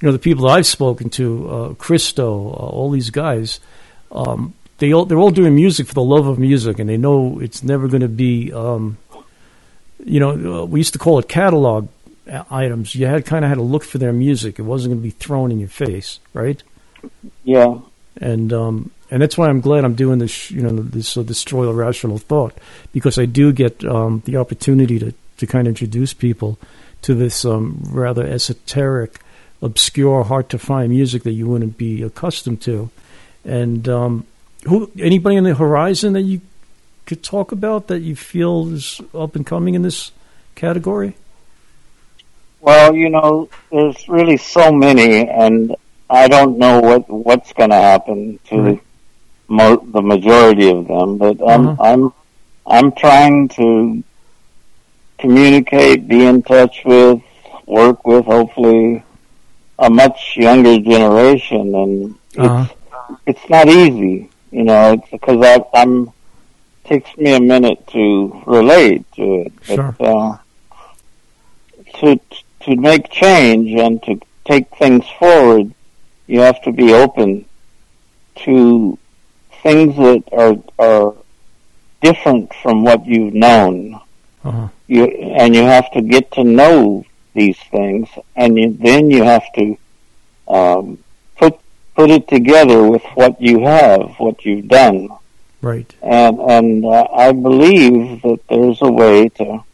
you 0.00 0.06
know 0.06 0.12
the 0.12 0.18
people 0.20 0.46
that 0.46 0.52
I've 0.52 0.66
spoken 0.66 1.10
to, 1.10 1.50
uh, 1.50 1.74
Christo, 1.74 2.26
uh, 2.26 2.52
all 2.76 2.90
these 2.90 3.10
guys, 3.10 3.58
um, 4.12 4.54
they 4.78 4.92
all 4.92 5.04
they're 5.04 5.18
all 5.18 5.30
doing 5.30 5.54
music 5.54 5.86
for 5.86 5.94
the 5.94 6.02
love 6.02 6.26
of 6.26 6.38
music, 6.38 6.78
and 6.78 6.88
they 6.88 6.96
know 6.96 7.40
it's 7.40 7.62
never 7.62 7.88
going 7.88 8.02
to 8.02 8.08
be. 8.08 8.52
Um, 8.52 8.98
you 10.04 10.20
know, 10.20 10.62
uh, 10.62 10.64
we 10.64 10.80
used 10.80 10.92
to 10.92 10.98
call 10.98 11.18
it 11.18 11.28
catalog 11.28 11.88
uh, 12.30 12.44
items. 12.50 12.94
You 12.94 13.06
had 13.06 13.26
kind 13.26 13.44
of 13.44 13.48
had 13.48 13.56
to 13.56 13.62
look 13.62 13.82
for 13.84 13.98
their 13.98 14.12
music. 14.12 14.58
It 14.58 14.62
wasn't 14.62 14.92
going 14.92 15.00
to 15.00 15.02
be 15.02 15.10
thrown 15.10 15.50
in 15.50 15.58
your 15.58 15.68
face, 15.68 16.20
right? 16.32 16.62
Yeah. 17.44 17.80
and 18.20 18.52
um, 18.52 18.90
and 19.10 19.22
that's 19.22 19.38
why 19.38 19.48
I'm 19.48 19.60
glad 19.60 19.84
I'm 19.84 19.94
doing 19.94 20.18
this. 20.18 20.50
You 20.50 20.62
know, 20.62 20.70
this 20.70 21.16
uh, 21.16 21.22
destroy 21.22 21.70
rational 21.72 22.18
thought 22.18 22.56
because 22.92 23.18
I 23.18 23.26
do 23.26 23.52
get 23.52 23.84
um, 23.84 24.22
the 24.24 24.36
opportunity 24.36 24.98
to 24.98 25.12
to 25.38 25.46
kind 25.46 25.66
of 25.66 25.72
introduce 25.72 26.12
people 26.14 26.58
to 27.02 27.14
this 27.14 27.44
um, 27.44 27.80
rather 27.86 28.26
esoteric, 28.26 29.20
obscure, 29.62 30.24
hard 30.24 30.48
to 30.50 30.58
find 30.58 30.90
music 30.90 31.22
that 31.22 31.32
you 31.32 31.46
wouldn't 31.46 31.78
be 31.78 32.02
accustomed 32.02 32.60
to. 32.62 32.90
And 33.44 33.88
um, 33.88 34.26
who 34.68 34.90
anybody 34.98 35.36
on 35.36 35.44
the 35.44 35.54
horizon 35.54 36.12
that 36.14 36.22
you 36.22 36.40
could 37.06 37.22
talk 37.22 37.52
about 37.52 37.86
that 37.88 38.00
you 38.00 38.14
feel 38.14 38.68
is 38.72 39.00
up 39.14 39.34
and 39.36 39.44
coming 39.46 39.74
in 39.74 39.82
this 39.82 40.10
category? 40.54 41.14
Well, 42.60 42.94
you 42.94 43.08
know, 43.10 43.48
there's 43.70 44.08
really 44.08 44.36
so 44.36 44.72
many, 44.72 45.28
and 45.28 45.74
I 46.10 46.28
don't 46.28 46.58
know 46.58 46.80
what 46.80 47.08
what's 47.08 47.52
going 47.52 47.70
to 47.70 47.76
happen 47.76 48.38
to 48.48 48.56
Right. 48.60 48.82
mo- 49.48 49.84
the 49.96 50.02
majority 50.02 50.68
of 50.70 50.86
them. 50.88 51.18
But 51.18 51.36
I'm 51.40 51.68
Uh-huh. 51.68 51.82
I'm 51.88 52.12
I'm 52.66 52.92
trying 52.92 53.48
to 53.60 54.02
communicate, 55.18 56.06
be 56.06 56.24
in 56.24 56.42
touch 56.42 56.82
with, 56.84 57.20
work 57.66 58.06
with, 58.06 58.24
hopefully, 58.26 59.02
a 59.78 59.88
much 59.90 60.34
younger 60.36 60.78
generation, 60.78 61.74
and 61.74 62.14
Uh-huh. 62.36 62.66
it's 63.26 63.38
it's 63.40 63.50
not 63.50 63.68
easy, 63.68 64.28
you 64.50 64.64
know, 64.64 65.02
because 65.10 65.44
I, 65.44 65.64
I'm 65.74 66.12
takes 66.88 67.16
me 67.18 67.34
a 67.34 67.40
minute 67.40 67.86
to 67.88 68.42
relate 68.46 69.04
to 69.12 69.42
it. 69.42 69.52
Sure. 69.62 69.94
But, 69.98 70.04
uh, 70.04 70.38
to 72.00 72.20
to 72.60 72.76
make 72.76 73.10
change 73.10 73.70
and 73.78 74.02
to 74.04 74.20
take 74.44 74.68
things 74.76 75.04
forward, 75.18 75.72
you 76.26 76.40
have 76.40 76.60
to 76.62 76.72
be 76.72 76.92
open 76.92 77.44
to 78.44 78.98
things 79.62 79.96
that 79.96 80.24
are 80.32 80.56
are 80.78 81.14
different 82.00 82.54
from 82.54 82.84
what 82.84 83.04
you've 83.06 83.34
known. 83.34 84.00
Uh-huh. 84.44 84.68
You 84.86 85.04
and 85.04 85.54
you 85.54 85.62
have 85.62 85.90
to 85.92 86.00
get 86.00 86.32
to 86.32 86.44
know 86.44 87.04
these 87.34 87.58
things, 87.70 88.08
and 88.34 88.58
you, 88.58 88.76
then 88.80 89.10
you 89.10 89.22
have 89.22 89.44
to 89.54 89.76
um, 90.48 90.98
put 91.98 92.10
it 92.10 92.28
together 92.28 92.80
with 92.92 93.02
what 93.20 93.34
you 93.42 93.56
have, 93.74 94.02
what 94.24 94.36
you've 94.44 94.68
done 94.68 95.08
Right. 95.60 95.92
and 96.00 96.38
and 96.38 96.84
uh, 96.84 97.08
I 97.26 97.32
believe 97.32 98.22
that 98.22 98.38
there's 98.48 98.80
a 98.80 98.92
way 99.02 99.28
to, 99.40 99.64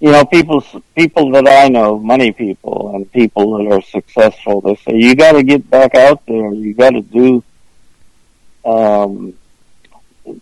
you 0.00 0.10
know, 0.10 0.24
people 0.24 0.58
people 0.96 1.30
that 1.36 1.46
I 1.46 1.68
know, 1.68 1.88
money 2.00 2.32
people 2.32 2.92
and 2.96 3.02
people 3.12 3.44
that 3.56 3.66
are 3.72 3.82
successful, 3.82 4.60
they 4.60 4.74
say 4.74 4.94
you 5.06 5.14
got 5.14 5.32
to 5.38 5.44
get 5.44 5.62
back 5.70 5.94
out 5.94 6.26
there. 6.26 6.52
You 6.52 6.74
got 6.74 6.90
to 6.98 7.02
do, 7.02 7.28
um, 8.64 9.34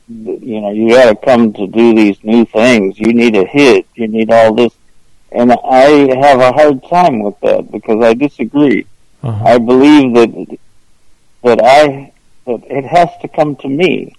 you 0.08 0.60
know, 0.62 0.70
you 0.70 0.88
got 0.98 1.10
to 1.10 1.16
come 1.16 1.52
to 1.52 1.66
do 1.66 1.94
these 1.94 2.18
new 2.24 2.46
things. 2.46 2.98
You 2.98 3.12
need 3.12 3.36
a 3.36 3.44
hit. 3.44 3.86
You 3.96 4.08
need 4.08 4.30
all 4.30 4.54
this, 4.54 4.72
and 5.30 5.52
I 5.52 6.16
have 6.26 6.40
a 6.40 6.52
hard 6.52 6.82
time 6.88 7.20
with 7.20 7.38
that 7.40 7.70
because 7.70 8.02
I 8.02 8.14
disagree. 8.14 8.86
Uh-huh. 9.22 9.44
I 9.44 9.58
believe 9.58 10.14
that 10.14 10.58
that 11.42 11.60
I 11.62 12.12
that 12.46 12.62
it 12.64 12.84
has 12.84 13.08
to 13.22 13.28
come 13.28 13.56
to 13.56 13.68
me. 13.68 14.14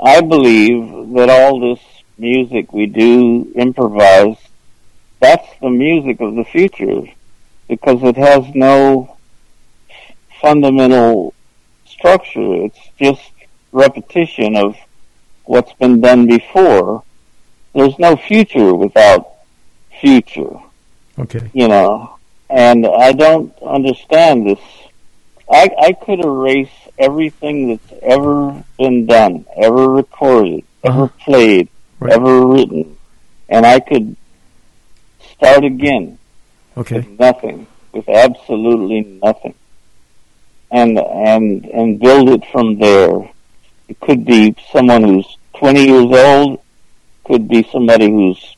I 0.00 0.20
believe 0.20 1.12
that 1.14 1.28
all 1.30 1.60
this 1.60 1.80
music 2.18 2.72
we 2.72 2.86
do 2.86 3.50
improvise, 3.54 4.36
that's 5.20 5.48
the 5.60 5.70
music 5.70 6.20
of 6.20 6.34
the 6.34 6.44
future 6.44 7.02
because 7.68 8.02
it 8.02 8.16
has 8.16 8.54
no 8.54 9.16
fundamental 10.40 11.34
structure. 11.86 12.64
It's 12.64 12.78
just 12.98 13.32
repetition 13.72 14.56
of 14.56 14.76
what's 15.44 15.72
been 15.74 16.00
done 16.00 16.26
before. 16.26 17.02
There's 17.74 17.98
no 17.98 18.16
future 18.16 18.74
without 18.74 19.32
future 20.00 20.60
Okay. 21.18 21.50
you 21.54 21.66
know, 21.68 22.16
and 22.50 22.86
I 22.86 23.12
don't 23.12 23.52
understand 23.62 24.46
this. 24.46 24.58
I, 25.50 25.70
I 25.80 25.92
could 25.92 26.24
erase 26.24 26.70
everything 26.98 27.68
that's 27.68 27.92
ever 28.02 28.64
been 28.78 29.06
done, 29.06 29.44
ever 29.56 29.88
recorded, 29.90 30.64
ever 30.82 31.04
Uh-huh. 31.04 31.24
played, 31.24 31.68
Right. 32.00 32.12
ever 32.14 32.46
written, 32.46 32.96
and 33.48 33.64
I 33.64 33.80
could 33.80 34.16
start 35.32 35.64
again 35.64 36.18
Okay. 36.76 36.96
with 36.96 37.08
nothing, 37.20 37.66
with 37.92 38.08
absolutely 38.08 39.00
nothing, 39.22 39.54
and 40.70 40.98
and 40.98 41.64
and 41.66 42.00
build 42.00 42.28
it 42.30 42.44
from 42.52 42.78
there. 42.78 43.30
It 43.88 44.00
could 44.00 44.24
be 44.24 44.54
someone 44.72 45.04
who's 45.04 45.38
20 45.56 45.86
years 45.86 46.06
old, 46.10 46.60
could 47.24 47.46
be 47.48 47.62
somebody 47.70 48.10
who's 48.10 48.56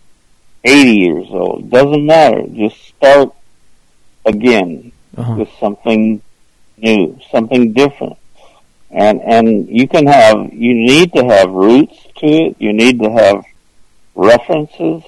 80 0.65 0.91
years 0.97 1.27
old. 1.31 1.71
Doesn't 1.71 2.07
matter. 2.07 2.43
Just 2.55 2.77
start 2.97 3.29
again 4.25 4.93
Uh-huh. 5.17 5.35
with 5.35 5.51
something 5.61 6.23
new, 6.81 7.19
something 7.31 7.73
different. 7.73 8.17
And 8.91 9.21
and 9.21 9.69
you 9.69 9.87
can 9.87 10.07
have 10.07 10.53
you 10.53 10.75
need 10.75 11.13
to 11.13 11.25
have 11.25 11.51
roots 11.51 11.97
to 12.17 12.27
it. 12.27 12.57
You 12.59 12.73
need 12.73 13.01
to 13.01 13.11
have 13.11 13.45
references, 14.15 15.03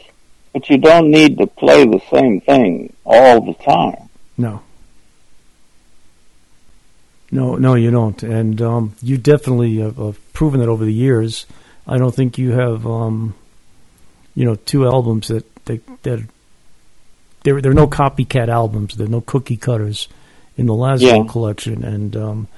but 0.53 0.69
you 0.69 0.79
don't 0.79 1.11
need 1.11 1.39
to 1.39 1.47
play 1.47 1.87
the 1.87 2.01
same 2.11 2.41
thing 2.41 2.93
all 3.05 3.41
the 3.41 3.55
time. 3.55 4.09
No. 4.37 4.63
No, 7.33 7.55
no, 7.55 7.75
you 7.75 7.93
don't, 7.93 8.21
and 8.25 8.61
um, 8.61 8.97
you 9.01 9.17
definitely 9.17 9.79
have, 9.79 9.99
have 9.99 10.33
proven 10.33 10.59
that 10.59 10.69
over 10.69 10.85
the 10.85 10.93
years. 10.93 11.47
I 11.87 11.97
don't 11.97 12.15
think 12.15 12.39
you 12.39 12.51
have, 12.51 12.85
um, 12.89 13.35
you 14.35 14.45
know, 14.45 14.57
two 14.57 14.85
albums 14.85 15.29
that 15.29 15.47
that, 15.67 16.03
that 16.03 16.25
there 17.45 17.61
there 17.61 17.71
are 17.71 17.75
no 17.75 17.87
copycat 17.87 18.49
albums. 18.49 18.97
There 18.97 19.07
are 19.07 19.11
no 19.11 19.21
cookie 19.21 19.57
cutters 19.57 20.09
in 20.61 20.67
the 20.67 20.75
Laswell 20.75 21.25
Yeah. 21.25 21.33
collection, 21.33 21.83
and 21.85 22.17
um, 22.17 22.49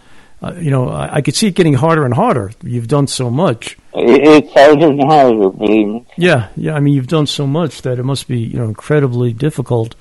uh, 0.42 0.55
you 0.59 0.70
know, 0.70 0.88
I, 0.88 1.16
I 1.16 1.20
could 1.22 1.36
see 1.36 1.46
it 1.46 1.55
getting 1.55 1.74
harder 1.74 2.05
and 2.05 2.12
harder. 2.14 2.50
You've 2.62 2.88
done 2.88 3.07
so 3.07 3.30
much. 3.30 3.76
It's 3.94 4.53
harder 4.53 4.88
and 4.88 5.03
harder. 5.03 6.00
Yeah, 6.16 6.48
yeah. 6.57 6.74
I 6.74 6.80
mean, 6.80 6.94
you've 6.94 7.07
done 7.18 7.26
so 7.26 7.46
much 7.46 7.82
that 7.82 7.98
it 7.98 8.03
must 8.05 8.26
be 8.28 8.38
you 8.40 8.59
know 8.59 8.64
incredibly 8.64 9.32
difficult 9.32 9.94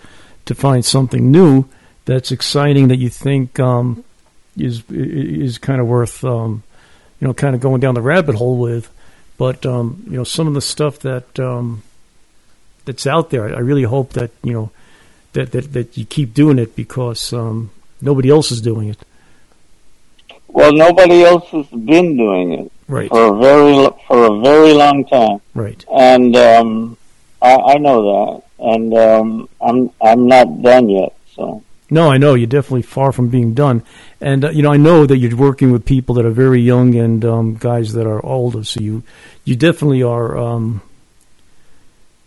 to 0.46 0.56
find 0.56 0.84
something 0.84 1.30
new 1.32 1.66
that's 2.06 2.32
exciting 2.32 2.88
that 2.88 2.98
you 2.98 3.10
think 3.10 3.60
um, 3.60 4.04
is 4.58 4.84
is 4.90 5.58
kind 5.60 5.80
of 5.80 5.88
worth 5.88 6.24
um, 6.24 6.64
you 7.20 7.28
know 7.28 7.34
kind 7.36 7.54
of 7.56 7.62
going 7.62 7.80
down 7.80 7.94
the 7.94 8.02
rabbit 8.02 8.36
hole 8.36 8.58
with. 8.58 8.90
But 9.38 9.66
um, 9.66 10.04
you 10.10 10.18
know, 10.18 10.24
some 10.24 10.48
of 10.48 10.54
the 10.56 10.62
stuff 10.62 11.00
that 11.00 11.40
um, 11.40 11.84
that's 12.86 13.06
out 13.06 13.30
there, 13.30 13.46
I 13.56 13.60
really 13.60 13.84
hope 13.84 14.14
that 14.14 14.32
you 14.44 14.54
know 14.54 14.72
that 15.34 15.52
that, 15.52 15.74
that 15.74 15.98
you 15.98 16.06
keep 16.06 16.34
doing 16.34 16.58
it 16.60 16.76
because 16.76 17.32
um, 17.34 17.70
nobody 18.02 18.30
else 18.30 18.52
is 18.52 18.62
doing 18.62 18.90
it. 18.90 18.98
Well, 20.48 20.74
nobody 20.74 21.24
else 21.24 21.48
has 21.52 21.68
been 21.68 22.18
doing 22.18 22.54
it 22.54 22.72
Right, 22.88 23.10
for 23.10 23.34
a 23.34 23.40
very 23.40 23.88
for 24.08 24.26
a 24.26 24.40
very 24.42 24.74
long 24.74 25.06
time. 25.06 25.40
right. 25.54 25.84
and 25.90 26.36
um, 26.36 26.98
I, 27.42 27.56
I 27.56 27.78
know 27.78 27.98
that, 28.12 28.44
and 28.60 28.94
um, 28.94 29.50
I'm 29.62 29.90
I'm 30.02 30.28
not 30.28 30.62
done 30.62 30.90
yet. 30.90 31.16
So 31.36 31.64
No, 31.90 32.10
I 32.10 32.18
know 32.18 32.34
you're 32.34 32.48
definitely 32.48 32.82
far 32.82 33.14
from 33.14 33.30
being 33.30 33.54
done, 33.54 33.84
and 34.20 34.44
uh, 34.44 34.50
you 34.50 34.62
know 34.62 34.74
I 34.74 34.78
know 34.78 35.06
that 35.06 35.18
you're 35.18 35.38
working 35.38 35.72
with 35.72 35.86
people 35.86 36.16
that 36.16 36.26
are 36.26 36.32
very 36.32 36.60
young 36.60 36.96
and 36.96 37.24
um, 37.24 37.56
guys 37.56 37.94
that 37.94 38.06
are 38.06 38.24
older. 38.26 38.66
So 38.66 38.82
you 38.82 39.04
you 39.46 39.56
definitely 39.56 40.04
are. 40.04 40.38
Um, 40.38 40.82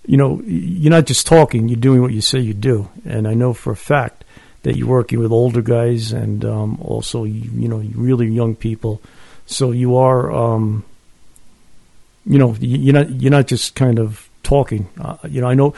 you 0.06 0.16
know, 0.18 0.40
you're 0.44 0.90
not 0.90 1.04
just 1.06 1.26
talking; 1.26 1.68
you're 1.68 1.78
doing 1.80 2.00
what 2.02 2.12
you 2.12 2.20
say 2.22 2.38
you 2.40 2.54
do. 2.54 2.88
And 3.04 3.28
I 3.28 3.34
know 3.34 3.52
for 3.52 3.70
a 3.72 3.76
fact 3.76 4.23
that 4.64 4.76
you're 4.76 4.88
working 4.88 5.18
with 5.20 5.30
older 5.32 5.62
guys 5.62 6.12
and 6.12 6.44
um, 6.44 6.78
also 6.82 7.24
you, 7.24 7.50
you 7.54 7.68
know 7.68 7.78
really 7.94 8.26
young 8.28 8.54
people. 8.56 9.00
So 9.46 9.70
you 9.72 9.96
are, 9.96 10.32
um, 10.32 10.84
you 12.26 12.38
know, 12.38 12.54
you- 12.60 12.78
you're 12.78 12.94
not 12.94 13.10
you're 13.10 13.30
not 13.30 13.46
just 13.46 13.74
kind 13.74 13.98
of 13.98 14.28
talking. 14.42 14.88
Uh, 15.00 15.16
you 15.28 15.40
know, 15.40 15.46
I 15.48 15.54
know 15.54 15.74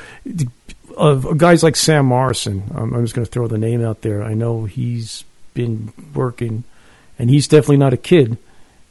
of 0.96 1.36
guys 1.36 1.62
like 1.62 1.76
Sam 1.76 2.06
Morrison. 2.06 2.62
Um, 2.74 2.94
I'm 2.94 3.04
just 3.04 3.14
going 3.14 3.24
to 3.26 3.30
throw 3.30 3.46
the 3.48 3.58
name 3.58 3.84
out 3.84 4.00
there. 4.02 4.22
I 4.22 4.34
know 4.34 4.64
he's 4.64 5.24
been 5.54 5.92
working, 6.14 6.64
and 7.18 7.28
he's 7.28 7.48
definitely 7.48 7.76
not 7.78 7.92
a 7.92 7.96
kid. 7.98 8.38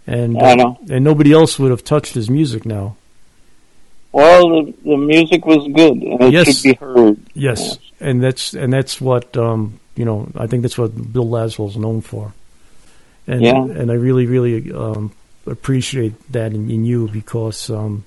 And 0.07 0.37
I 0.41 0.53
know. 0.55 0.77
and 0.89 1.03
nobody 1.03 1.31
else 1.33 1.57
would 1.57 1.71
have 1.71 1.83
touched 1.83 2.13
his 2.13 2.29
music 2.29 2.63
now. 2.65 2.95
well, 4.11 4.49
the 4.49 4.73
the 4.83 4.97
music 4.97 5.45
was 5.45 5.67
good, 5.73 5.93
and 6.03 6.21
it 6.21 6.33
Yes. 6.33 6.45
should 6.61 6.63
be 6.63 6.73
heard. 6.75 7.17
Yes, 7.33 7.79
and 7.99 8.21
that's 8.21 8.53
and 8.53 8.71
that's 8.71 9.01
what 9.01 9.35
um, 9.35 9.79
you 9.95 10.05
know. 10.05 10.27
I 10.35 10.47
think 10.47 10.61
that's 10.61 10.77
what 10.77 11.11
Bill 11.13 11.27
Laswell's 11.27 11.77
known 11.77 12.01
for. 12.01 12.33
And 13.27 13.41
Yeah. 13.41 13.63
and 13.63 13.91
I 13.91 13.95
really 13.95 14.25
really 14.25 14.71
um, 14.71 15.11
appreciate 15.47 16.13
that 16.31 16.53
in, 16.53 16.69
in 16.69 16.85
you 16.85 17.07
because 17.07 17.69
um, 17.69 18.03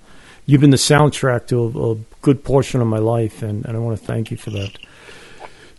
you've 0.47 0.61
been 0.61 0.71
the 0.71 0.77
soundtrack 0.77 1.47
to 1.49 1.57
a, 1.65 1.93
a 1.93 1.97
good 2.23 2.45
portion 2.45 2.81
of 2.81 2.87
my 2.87 2.99
life, 2.99 3.43
and, 3.43 3.65
and 3.67 3.77
I 3.77 3.81
want 3.81 3.99
to 3.99 4.05
thank 4.05 4.31
you 4.31 4.37
for 4.37 4.51
that. 4.51 4.71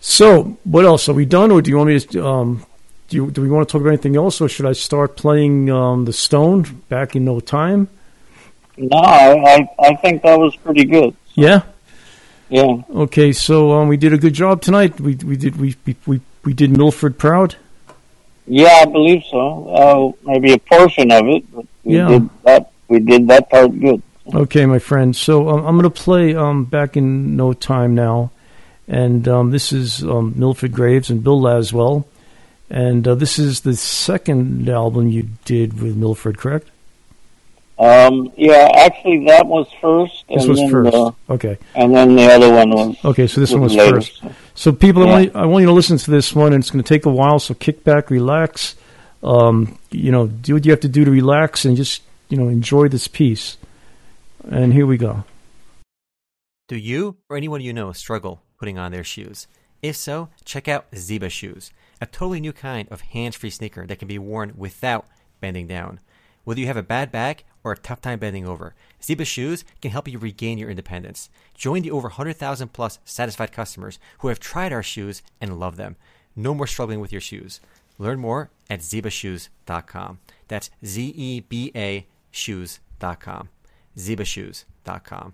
So, 0.02 0.58
what 0.64 0.86
else? 0.86 1.10
Are 1.10 1.14
we 1.14 1.26
done, 1.26 1.52
or 1.52 1.62
do 1.62 1.70
you 1.70 1.78
want 1.78 1.90
me 1.90 2.00
to? 2.00 2.26
Um, 2.26 2.66
do 3.10 3.18
you, 3.18 3.32
do 3.32 3.42
we 3.42 3.50
want 3.50 3.68
to 3.68 3.72
talk 3.72 3.82
about 3.82 3.90
anything 3.90 4.16
else, 4.16 4.40
or 4.40 4.48
should 4.48 4.66
I 4.66 4.74
start 4.74 5.18
playing 5.18 5.70
um, 5.70 6.06
the 6.06 6.14
Stone 6.14 6.84
back 6.90 7.16
in 7.16 7.26
no 7.26 7.40
time? 7.40 7.88
No, 8.78 8.98
I, 8.98 9.34
I 9.44 9.70
I 9.90 9.96
think 9.96 10.22
that 10.24 10.40
was 10.40 10.56
pretty 10.58 10.86
good. 10.86 11.14
Yeah. 11.34 11.64
Yeah, 12.50 12.82
Okay, 12.96 13.32
so 13.32 13.74
um, 13.74 13.88
we 13.88 13.98
did 13.98 14.12
a 14.14 14.18
good 14.18 14.34
job 14.34 14.62
tonight. 14.62 15.00
We 15.00 15.16
we 15.16 15.38
did 15.38 15.58
we 15.58 15.76
we 15.86 16.20
we, 16.44 16.54
did 16.54 16.76
Milford 16.76 17.18
proud. 17.20 17.56
yeah, 18.48 18.80
I 18.82 18.86
believe 18.86 19.24
so. 19.30 19.70
Uh, 19.70 20.12
maybe 20.32 20.54
a 20.54 20.58
portion 20.58 21.12
of 21.12 21.28
it, 21.28 21.44
but 21.54 21.66
we 21.84 21.98
Yeah. 21.98 22.08
did 22.10 22.30
that. 22.44 22.72
We 22.88 23.00
did 23.00 23.28
that 23.28 23.50
part 23.52 23.80
good. 23.80 24.02
Okay, 24.34 24.66
my 24.66 24.80
friend. 24.80 25.16
So 25.16 25.48
um, 25.50 25.66
I'm 25.66 25.76
going 25.78 25.84
to 25.84 25.90
play 26.04 26.36
um, 26.36 26.66
back 26.66 26.98
in 26.98 27.36
no 27.36 27.54
time 27.54 27.94
now, 27.96 28.32
And 28.88 29.28
um, 29.28 29.52
this 29.52 29.72
is 29.72 30.02
um, 30.04 30.34
Milford 30.36 30.72
Graves 30.72 31.12
and 31.12 31.24
Bill 31.24 31.40
Laswell. 31.40 32.06
And 32.72 33.08
uh, 33.08 33.14
this 33.16 33.38
is 33.38 33.62
the 33.62 33.76
second 33.76 34.68
album 34.70 35.08
you 35.10 35.30
did 35.46 35.80
with 35.82 35.96
Milford, 35.96 36.38
correct? 36.40 36.70
Um, 37.80 38.34
yeah, 38.36 38.70
actually, 38.76 39.26
that 39.28 39.48
was 39.48 39.66
first. 39.80 40.26
This 40.28 40.42
and 40.42 40.50
was 40.50 40.60
then, 40.60 40.70
first. 40.70 40.94
uh, 40.94 41.12
okay. 41.30 41.58
and 41.76 41.96
then 41.96 42.14
the 42.16 42.26
other 42.26 42.52
one 42.52 42.70
was. 42.72 43.06
Okay, 43.06 43.26
so 43.26 43.40
this 43.40 43.54
one 43.54 43.62
was 43.62 43.74
later. 43.74 43.96
first. 43.96 44.22
So 44.54 44.74
people, 44.74 45.04
I, 45.04 45.06
want 45.06 45.24
you, 45.24 45.32
I 45.34 45.46
want 45.46 45.62
you 45.62 45.68
to 45.68 45.74
listen 45.74 45.98
to 45.98 46.12
this 46.12 46.36
one, 46.36 46.52
and 46.52 46.62
it's 46.62 46.72
going 46.72 46.84
to 46.84 46.88
take 46.88 47.06
a 47.06 47.10
while. 47.10 47.40
So 47.40 47.54
kick 47.54 47.86
back, 47.86 48.10
relax. 48.10 48.76
Um, 49.24 49.78
you 49.92 50.12
know, 50.12 50.28
do 50.28 50.56
what 50.56 50.66
you 50.66 50.72
have 50.72 50.82
to 50.82 50.90
do 50.90 51.06
to 51.06 51.12
relax, 51.12 51.64
and 51.64 51.78
just 51.78 52.02
you 52.28 52.38
know 52.38 52.50
enjoy 52.50 52.90
this 52.90 53.08
piece. 53.08 53.58
And 54.44 54.74
here 54.74 54.86
we 54.86 54.98
go. 54.98 55.24
Do 56.68 56.76
you 56.76 57.16
or 57.30 57.38
anyone 57.38 57.62
you 57.62 57.72
know 57.72 57.94
struggle 57.94 58.42
putting 58.58 58.78
on 58.78 58.92
their 58.92 59.06
shoes? 59.06 59.48
If 59.82 59.96
so, 59.96 60.28
check 60.44 60.68
out 60.68 60.92
Zeba 60.92 61.32
Shoes, 61.32 61.72
a 62.02 62.06
totally 62.06 62.42
new 62.42 62.52
kind 62.52 62.90
of 62.90 63.00
hands 63.00 63.38
free 63.38 63.50
sneaker 63.50 63.88
that 63.88 64.00
can 64.00 64.10
be 64.10 64.20
worn 64.20 64.54
without 64.58 65.08
bending 65.40 65.68
down. 65.68 66.02
Whether 66.44 66.60
you 66.60 66.68
have 66.68 66.78
a 66.78 66.84
bad 66.84 67.12
back 67.12 67.46
or 67.64 67.72
a 67.72 67.78
tough 67.78 68.02
time 68.02 68.20
bending 68.20 68.48
over, 68.48 68.76
Zeba 69.02 69.26
Shoes 69.26 69.64
can 69.82 69.92
help 69.92 70.08
you 70.08 70.18
regain 70.20 70.58
your 70.58 70.70
independence. 70.70 71.30
Join 71.56 71.82
the 71.82 71.92
over 71.92 72.08
100,000 72.08 72.74
plus 72.74 73.00
satisfied 73.06 73.52
customers 73.52 74.00
who 74.20 74.30
have 74.30 74.40
tried 74.40 74.74
our 74.74 74.84
shoes 74.84 75.22
and 75.42 75.60
love 75.60 75.76
them. 75.76 75.96
No 76.36 76.54
more 76.54 76.68
struggling 76.68 77.00
with 77.00 77.12
your 77.12 77.22
shoes. 77.22 77.60
Learn 77.98 78.20
more 78.20 78.50
at 78.70 78.80
zebashoes.com. 78.80 80.20
That's 80.48 80.72
Z 80.86 81.14
E 81.16 81.42
B 81.42 81.72
A 81.76 82.08
shoes.com. 82.32 83.50
zebashoes.com. 83.98 85.34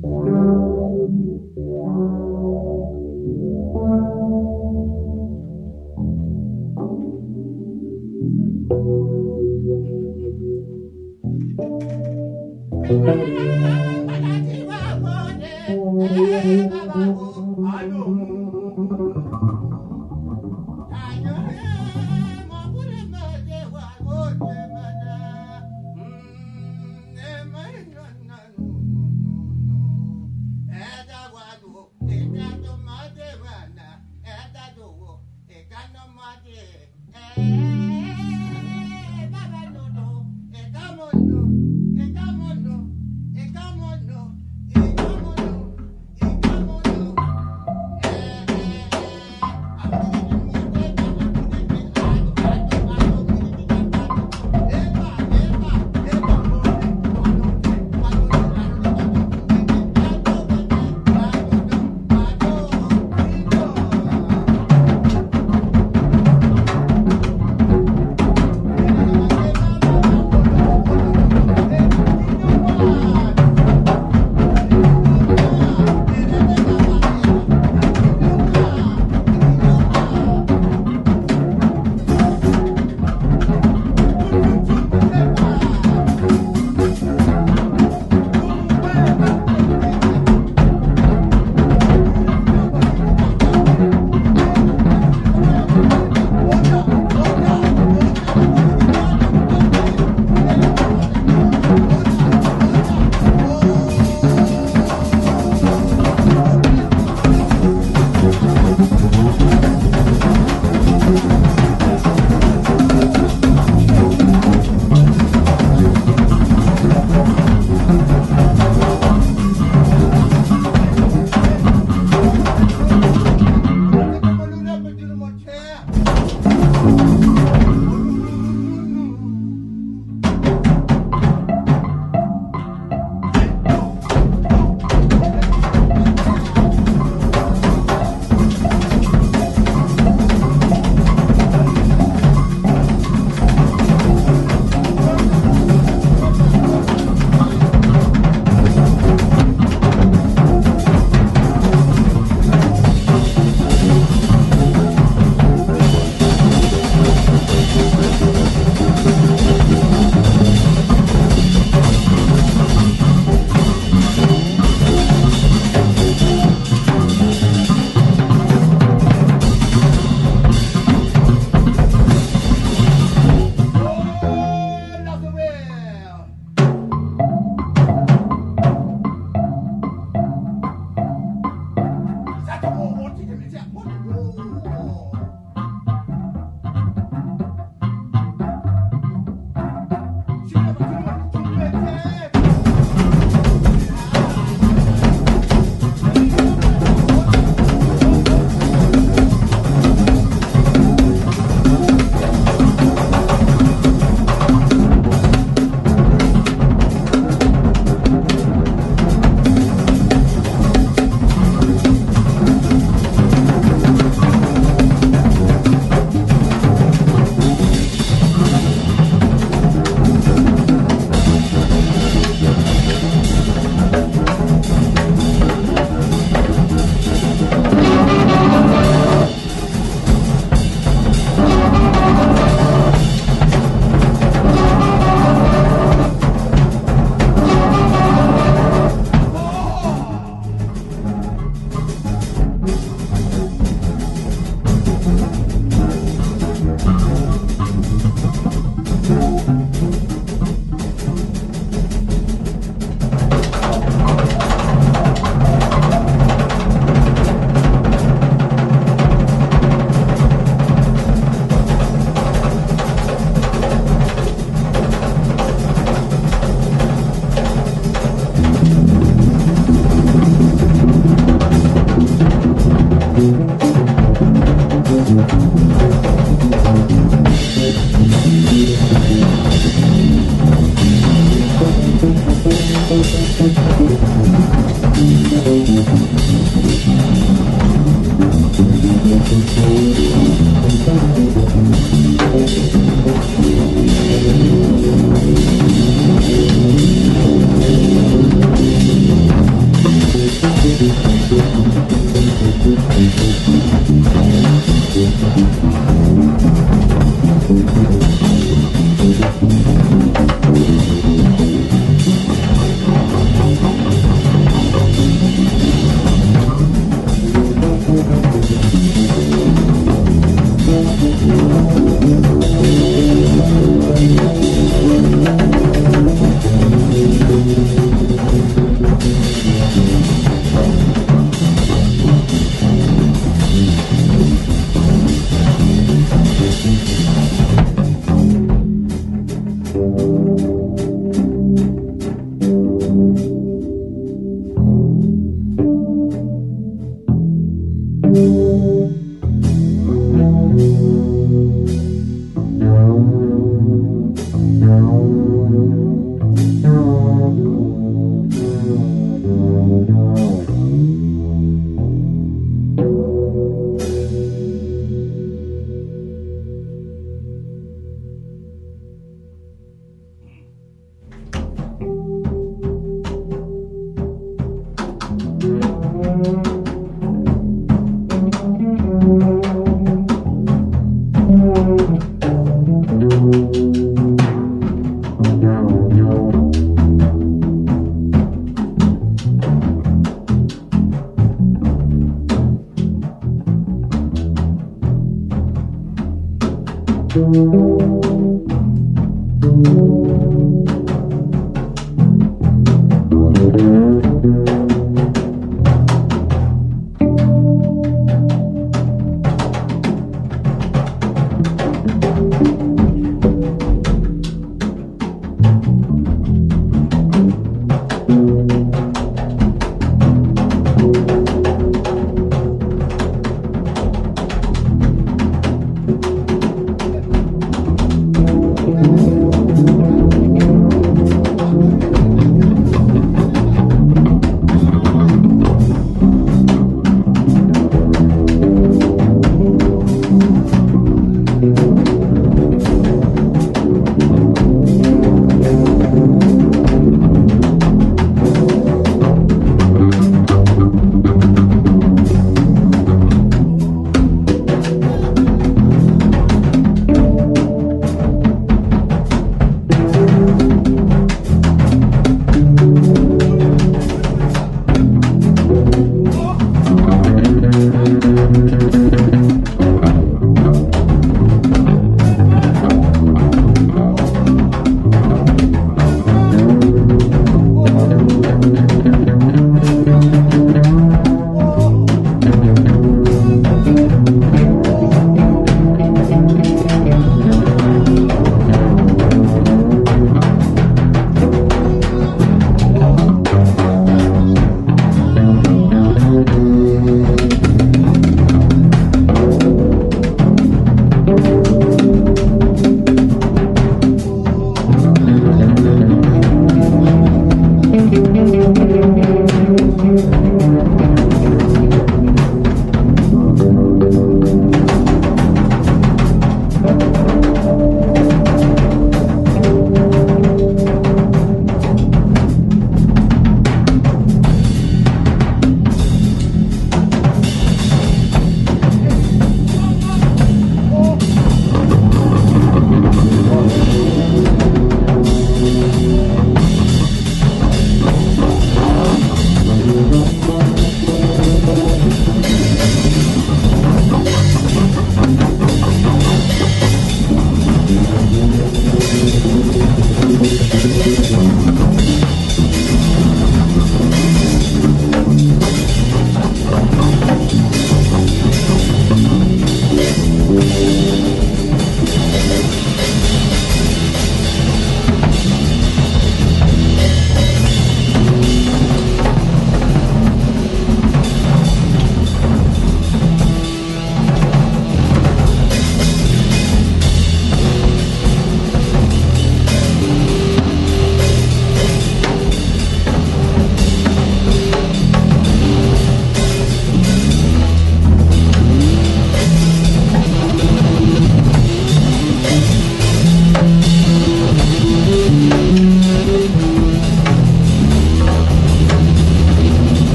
Thank 0.00 0.38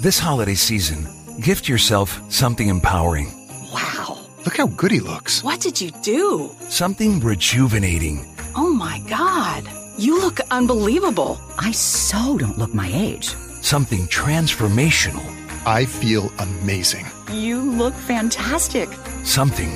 This 0.00 0.18
holiday 0.18 0.54
season, 0.54 1.06
gift 1.40 1.68
yourself 1.68 2.20
something 2.30 2.68
empowering, 2.68 3.28
Wow. 3.72 4.18
Look 4.44 4.56
how 4.56 4.66
good 4.68 4.90
he 4.90 5.00
looks. 5.00 5.44
What 5.44 5.60
did 5.60 5.80
you 5.80 5.90
do? 6.02 6.50
something 6.68 7.20
rejuvenating. 7.20 8.26
Oh 8.56 8.70
my 8.72 9.00
God. 9.08 9.64
You 9.98 10.18
look 10.20 10.40
unbelievable. 10.50 11.38
I 11.58 11.72
so 11.72 12.38
don't 12.38 12.58
look 12.58 12.72
my 12.74 12.88
age. 12.92 13.34
something 13.62 14.06
transformational, 14.06 15.24
I 15.66 15.84
feel 15.84 16.32
amazing. 16.38 17.06
You 17.32 17.60
look 17.60 17.94
fantastic. 17.94 18.88
something 19.24 19.70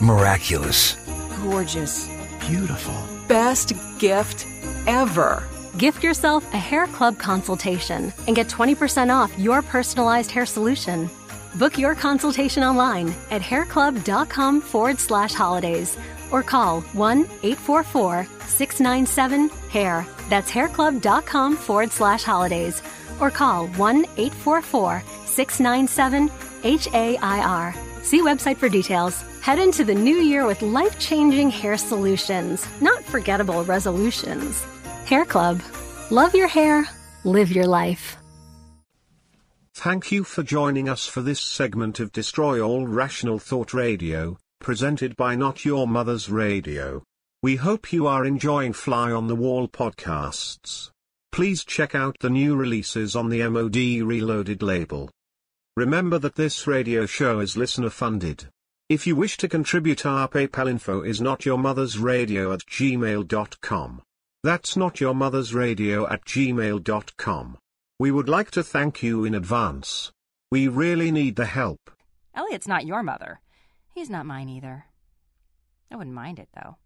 miraculous. 0.00 0.96
Gorgeous. 1.42 2.08
Beautiful. 2.48 2.94
Best 3.28 3.72
gift 3.98 4.46
ever. 4.86 5.42
Gift 5.76 6.02
yourself 6.02 6.52
a 6.52 6.58
hair 6.58 6.86
club 6.86 7.18
consultation 7.18 8.12
and 8.26 8.34
get 8.34 8.48
20% 8.48 9.14
off 9.14 9.38
your 9.38 9.62
personalized 9.62 10.30
hair 10.30 10.46
solution. 10.46 11.08
Book 11.54 11.78
your 11.78 11.94
consultation 11.94 12.62
online 12.62 13.14
at 13.30 13.40
hairclub.com 13.40 14.60
forward 14.60 14.98
slash 14.98 15.32
holidays 15.32 15.96
or 16.32 16.42
call 16.42 16.80
1 16.92 17.20
844 17.42 18.26
697 18.46 19.48
hair. 19.68 20.06
That's 20.28 20.50
hairclub.com 20.50 21.56
forward 21.56 21.92
slash 21.92 22.24
holidays 22.24 22.82
or 23.20 23.30
call 23.30 23.68
1 23.68 24.04
844 24.16 25.02
697 25.26 26.30
HAIR. 26.62 27.74
See 28.02 28.22
website 28.22 28.56
for 28.56 28.68
details. 28.68 29.22
Head 29.40 29.58
into 29.58 29.84
the 29.84 29.94
new 29.94 30.16
year 30.16 30.46
with 30.46 30.62
life 30.62 30.98
changing 30.98 31.50
hair 31.50 31.78
solutions, 31.78 32.66
not 32.80 33.02
forgettable 33.04 33.64
resolutions. 33.64 34.64
Hair 35.10 35.24
Club. 35.24 35.60
Love 36.12 36.36
your 36.36 36.46
hair, 36.46 36.88
live 37.24 37.50
your 37.50 37.66
life. 37.66 38.16
Thank 39.74 40.12
you 40.12 40.22
for 40.22 40.44
joining 40.44 40.88
us 40.88 41.04
for 41.08 41.20
this 41.20 41.40
segment 41.40 41.98
of 41.98 42.12
Destroy 42.12 42.60
All 42.60 42.86
Rational 42.86 43.40
Thought 43.40 43.74
Radio, 43.74 44.38
presented 44.60 45.16
by 45.16 45.34
Not 45.34 45.64
Your 45.64 45.88
Mother's 45.88 46.30
Radio. 46.30 47.02
We 47.42 47.56
hope 47.56 47.92
you 47.92 48.06
are 48.06 48.24
enjoying 48.24 48.72
Fly 48.72 49.10
on 49.10 49.26
the 49.26 49.34
Wall 49.34 49.66
podcasts. 49.66 50.92
Please 51.32 51.64
check 51.64 51.96
out 51.96 52.14
the 52.20 52.30
new 52.30 52.54
releases 52.54 53.16
on 53.16 53.30
the 53.30 53.42
MOD 53.48 54.06
Reloaded 54.06 54.62
label. 54.62 55.10
Remember 55.76 56.20
that 56.20 56.36
this 56.36 56.68
radio 56.68 57.04
show 57.04 57.40
is 57.40 57.56
listener 57.56 57.90
funded. 57.90 58.46
If 58.88 59.08
you 59.08 59.16
wish 59.16 59.38
to 59.38 59.48
contribute 59.48 60.06
our 60.06 60.28
PayPal 60.28 60.70
info 60.70 61.02
is 61.02 61.20
notyourmothersradio 61.20 62.54
at 62.54 62.60
gmail.com. 62.60 64.02
That's 64.42 64.74
not 64.74 65.00
your 65.00 65.14
mother's 65.14 65.52
radio 65.52 66.08
at 66.08 66.24
gmail.com. 66.24 67.58
We 67.98 68.10
would 68.10 68.28
like 68.28 68.50
to 68.52 68.62
thank 68.62 69.02
you 69.02 69.26
in 69.26 69.34
advance. 69.34 70.12
We 70.50 70.66
really 70.66 71.12
need 71.12 71.36
the 71.36 71.44
help. 71.44 71.90
Eliot's 72.34 72.66
not 72.66 72.86
your 72.86 73.02
mother. 73.02 73.40
He's 73.94 74.08
not 74.08 74.24
mine 74.24 74.48
either. 74.48 74.86
I 75.92 75.96
wouldn't 75.96 76.14
mind 76.16 76.38
it, 76.38 76.48
though. 76.54 76.76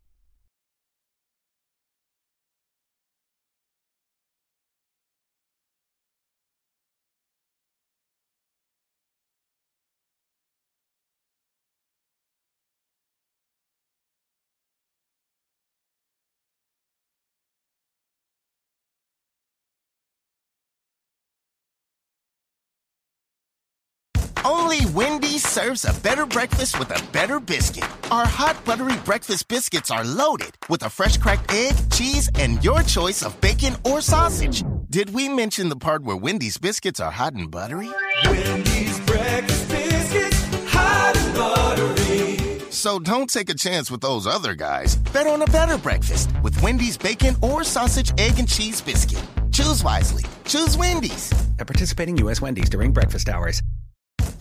Only 24.44 24.84
Wendy's 24.92 25.42
serves 25.42 25.86
a 25.86 26.00
better 26.02 26.26
breakfast 26.26 26.78
with 26.78 26.90
a 26.90 27.02
better 27.12 27.40
biscuit. 27.40 27.84
Our 28.10 28.26
hot 28.26 28.62
buttery 28.66 28.96
breakfast 28.98 29.48
biscuits 29.48 29.90
are 29.90 30.04
loaded 30.04 30.50
with 30.68 30.82
a 30.82 30.90
fresh 30.90 31.16
cracked 31.16 31.50
egg, 31.54 31.74
cheese, 31.90 32.28
and 32.34 32.62
your 32.62 32.82
choice 32.82 33.22
of 33.22 33.40
bacon 33.40 33.74
or 33.84 34.02
sausage. 34.02 34.62
Did 34.90 35.14
we 35.14 35.30
mention 35.30 35.70
the 35.70 35.76
part 35.76 36.04
where 36.04 36.16
Wendy's 36.16 36.58
biscuits 36.58 37.00
are 37.00 37.10
hot 37.10 37.32
and 37.32 37.50
buttery? 37.50 37.90
Wendy's 38.24 39.00
breakfast 39.00 39.68
biscuits, 39.70 40.44
hot 40.66 41.16
and 41.16 41.34
buttery. 41.34 42.70
So 42.70 42.98
don't 42.98 43.30
take 43.30 43.48
a 43.48 43.54
chance 43.54 43.90
with 43.90 44.02
those 44.02 44.26
other 44.26 44.54
guys. 44.54 44.96
Bet 44.96 45.26
on 45.26 45.40
a 45.40 45.46
better 45.46 45.78
breakfast 45.78 46.28
with 46.42 46.60
Wendy's 46.60 46.98
bacon 46.98 47.34
or 47.40 47.64
sausage, 47.64 48.12
egg, 48.18 48.38
and 48.38 48.46
cheese 48.46 48.82
biscuit. 48.82 49.22
Choose 49.52 49.82
wisely. 49.82 50.24
Choose 50.44 50.76
Wendy's. 50.76 51.32
At 51.58 51.66
participating 51.66 52.18
U.S. 52.18 52.42
Wendy's 52.42 52.68
during 52.68 52.92
breakfast 52.92 53.30
hours. 53.30 53.62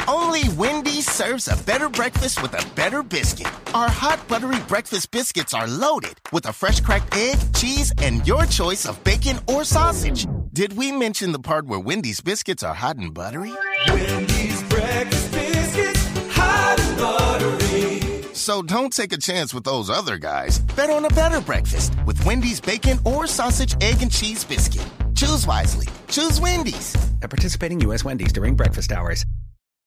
Only 0.08 0.50
Wendy's 0.58 1.10
serves 1.10 1.48
a 1.48 1.56
better 1.64 1.88
breakfast 1.88 2.42
with 2.42 2.54
a 2.54 2.76
better 2.76 3.04
biscuit. 3.04 3.48
Our 3.74 3.90
hot 3.90 4.28
buttery 4.28 4.60
breakfast 4.68 5.12
biscuits 5.12 5.54
are 5.54 5.68
loaded 5.68 6.16
with 6.32 6.46
a 6.46 6.54
fresh 6.54 6.82
cracked 6.82 7.16
egg, 7.16 7.38
cheese, 7.56 7.94
and 8.00 8.26
your 8.28 8.46
choice 8.46 8.86
of 8.86 9.02
bacon 9.04 9.40
or 9.48 9.64
sausage. 9.64 10.28
Did 10.52 10.74
we 10.74 10.92
mention 10.92 11.32
the 11.32 11.40
part 11.40 11.66
where 11.68 11.80
Wendy's 11.80 12.20
biscuits 12.20 12.64
are 12.64 12.74
hot 12.74 12.98
and 12.98 13.14
buttery? 13.14 13.54
Wendy's 13.88 14.62
breakfast 14.64 15.32
biscuits, 15.32 16.06
hot 16.36 16.80
and 16.80 16.98
buttery. 16.98 18.34
So 18.34 18.62
don't 18.62 18.92
take 18.92 19.14
a 19.14 19.18
chance 19.18 19.54
with 19.54 19.64
those 19.64 19.90
other 19.90 20.18
guys. 20.18 20.60
Bet 20.76 20.90
on 20.90 21.06
a 21.06 21.10
better 21.10 21.40
breakfast 21.40 21.94
with 22.06 22.24
Wendy's 22.26 22.60
bacon 22.60 23.00
or 23.06 23.26
sausage, 23.26 23.76
egg, 23.82 24.02
and 24.02 24.12
cheese 24.12 24.44
biscuit. 24.44 24.86
Choose 25.16 25.48
wisely. 25.48 25.88
Choose 26.10 26.42
Wendy's. 26.42 26.94
At 27.22 27.30
participating 27.30 27.80
U.S. 27.82 28.04
Wendy's 28.04 28.34
during 28.34 28.56
breakfast 28.56 28.92
hours. 28.92 29.26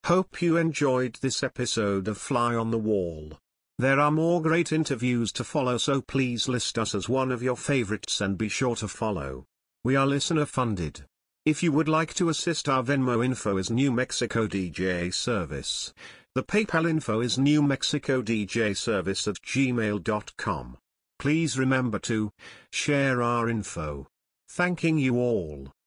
Hope 0.06 0.40
you 0.40 0.56
enjoyed 0.56 1.16
this 1.20 1.42
episode 1.42 2.06
of 2.06 2.16
Fly 2.16 2.54
on 2.54 2.70
the 2.70 2.78
Wall. 2.78 3.32
There 3.76 3.98
are 3.98 4.12
more 4.12 4.40
great 4.40 4.70
interviews 4.70 5.32
to 5.32 5.42
follow, 5.42 5.78
so 5.78 6.00
please 6.00 6.46
list 6.46 6.78
us 6.78 6.94
as 6.94 7.08
one 7.08 7.32
of 7.32 7.42
your 7.42 7.56
favorites 7.56 8.20
and 8.20 8.38
be 8.38 8.48
sure 8.48 8.76
to 8.76 8.86
follow. 8.86 9.46
We 9.82 9.96
are 9.96 10.06
listener 10.06 10.46
funded. 10.46 11.02
If 11.44 11.60
you 11.64 11.72
would 11.72 11.88
like 11.88 12.14
to 12.14 12.28
assist, 12.28 12.68
our 12.68 12.84
Venmo 12.84 13.24
info 13.24 13.56
is 13.56 13.68
New 13.68 13.90
Mexico 13.90 14.46
DJ 14.46 15.12
Service. 15.12 15.92
The 16.36 16.44
PayPal 16.44 16.88
info 16.88 17.20
is 17.20 17.36
New 17.36 17.60
Mexico 17.60 18.22
DJ 18.22 18.76
Service 18.76 19.26
at 19.26 19.42
gmail.com. 19.42 20.78
Please 21.18 21.58
remember 21.58 21.98
to 21.98 22.30
share 22.70 23.22
our 23.22 23.48
info. 23.48 24.06
Thanking 24.48 24.98
you 24.98 25.16
all. 25.16 25.74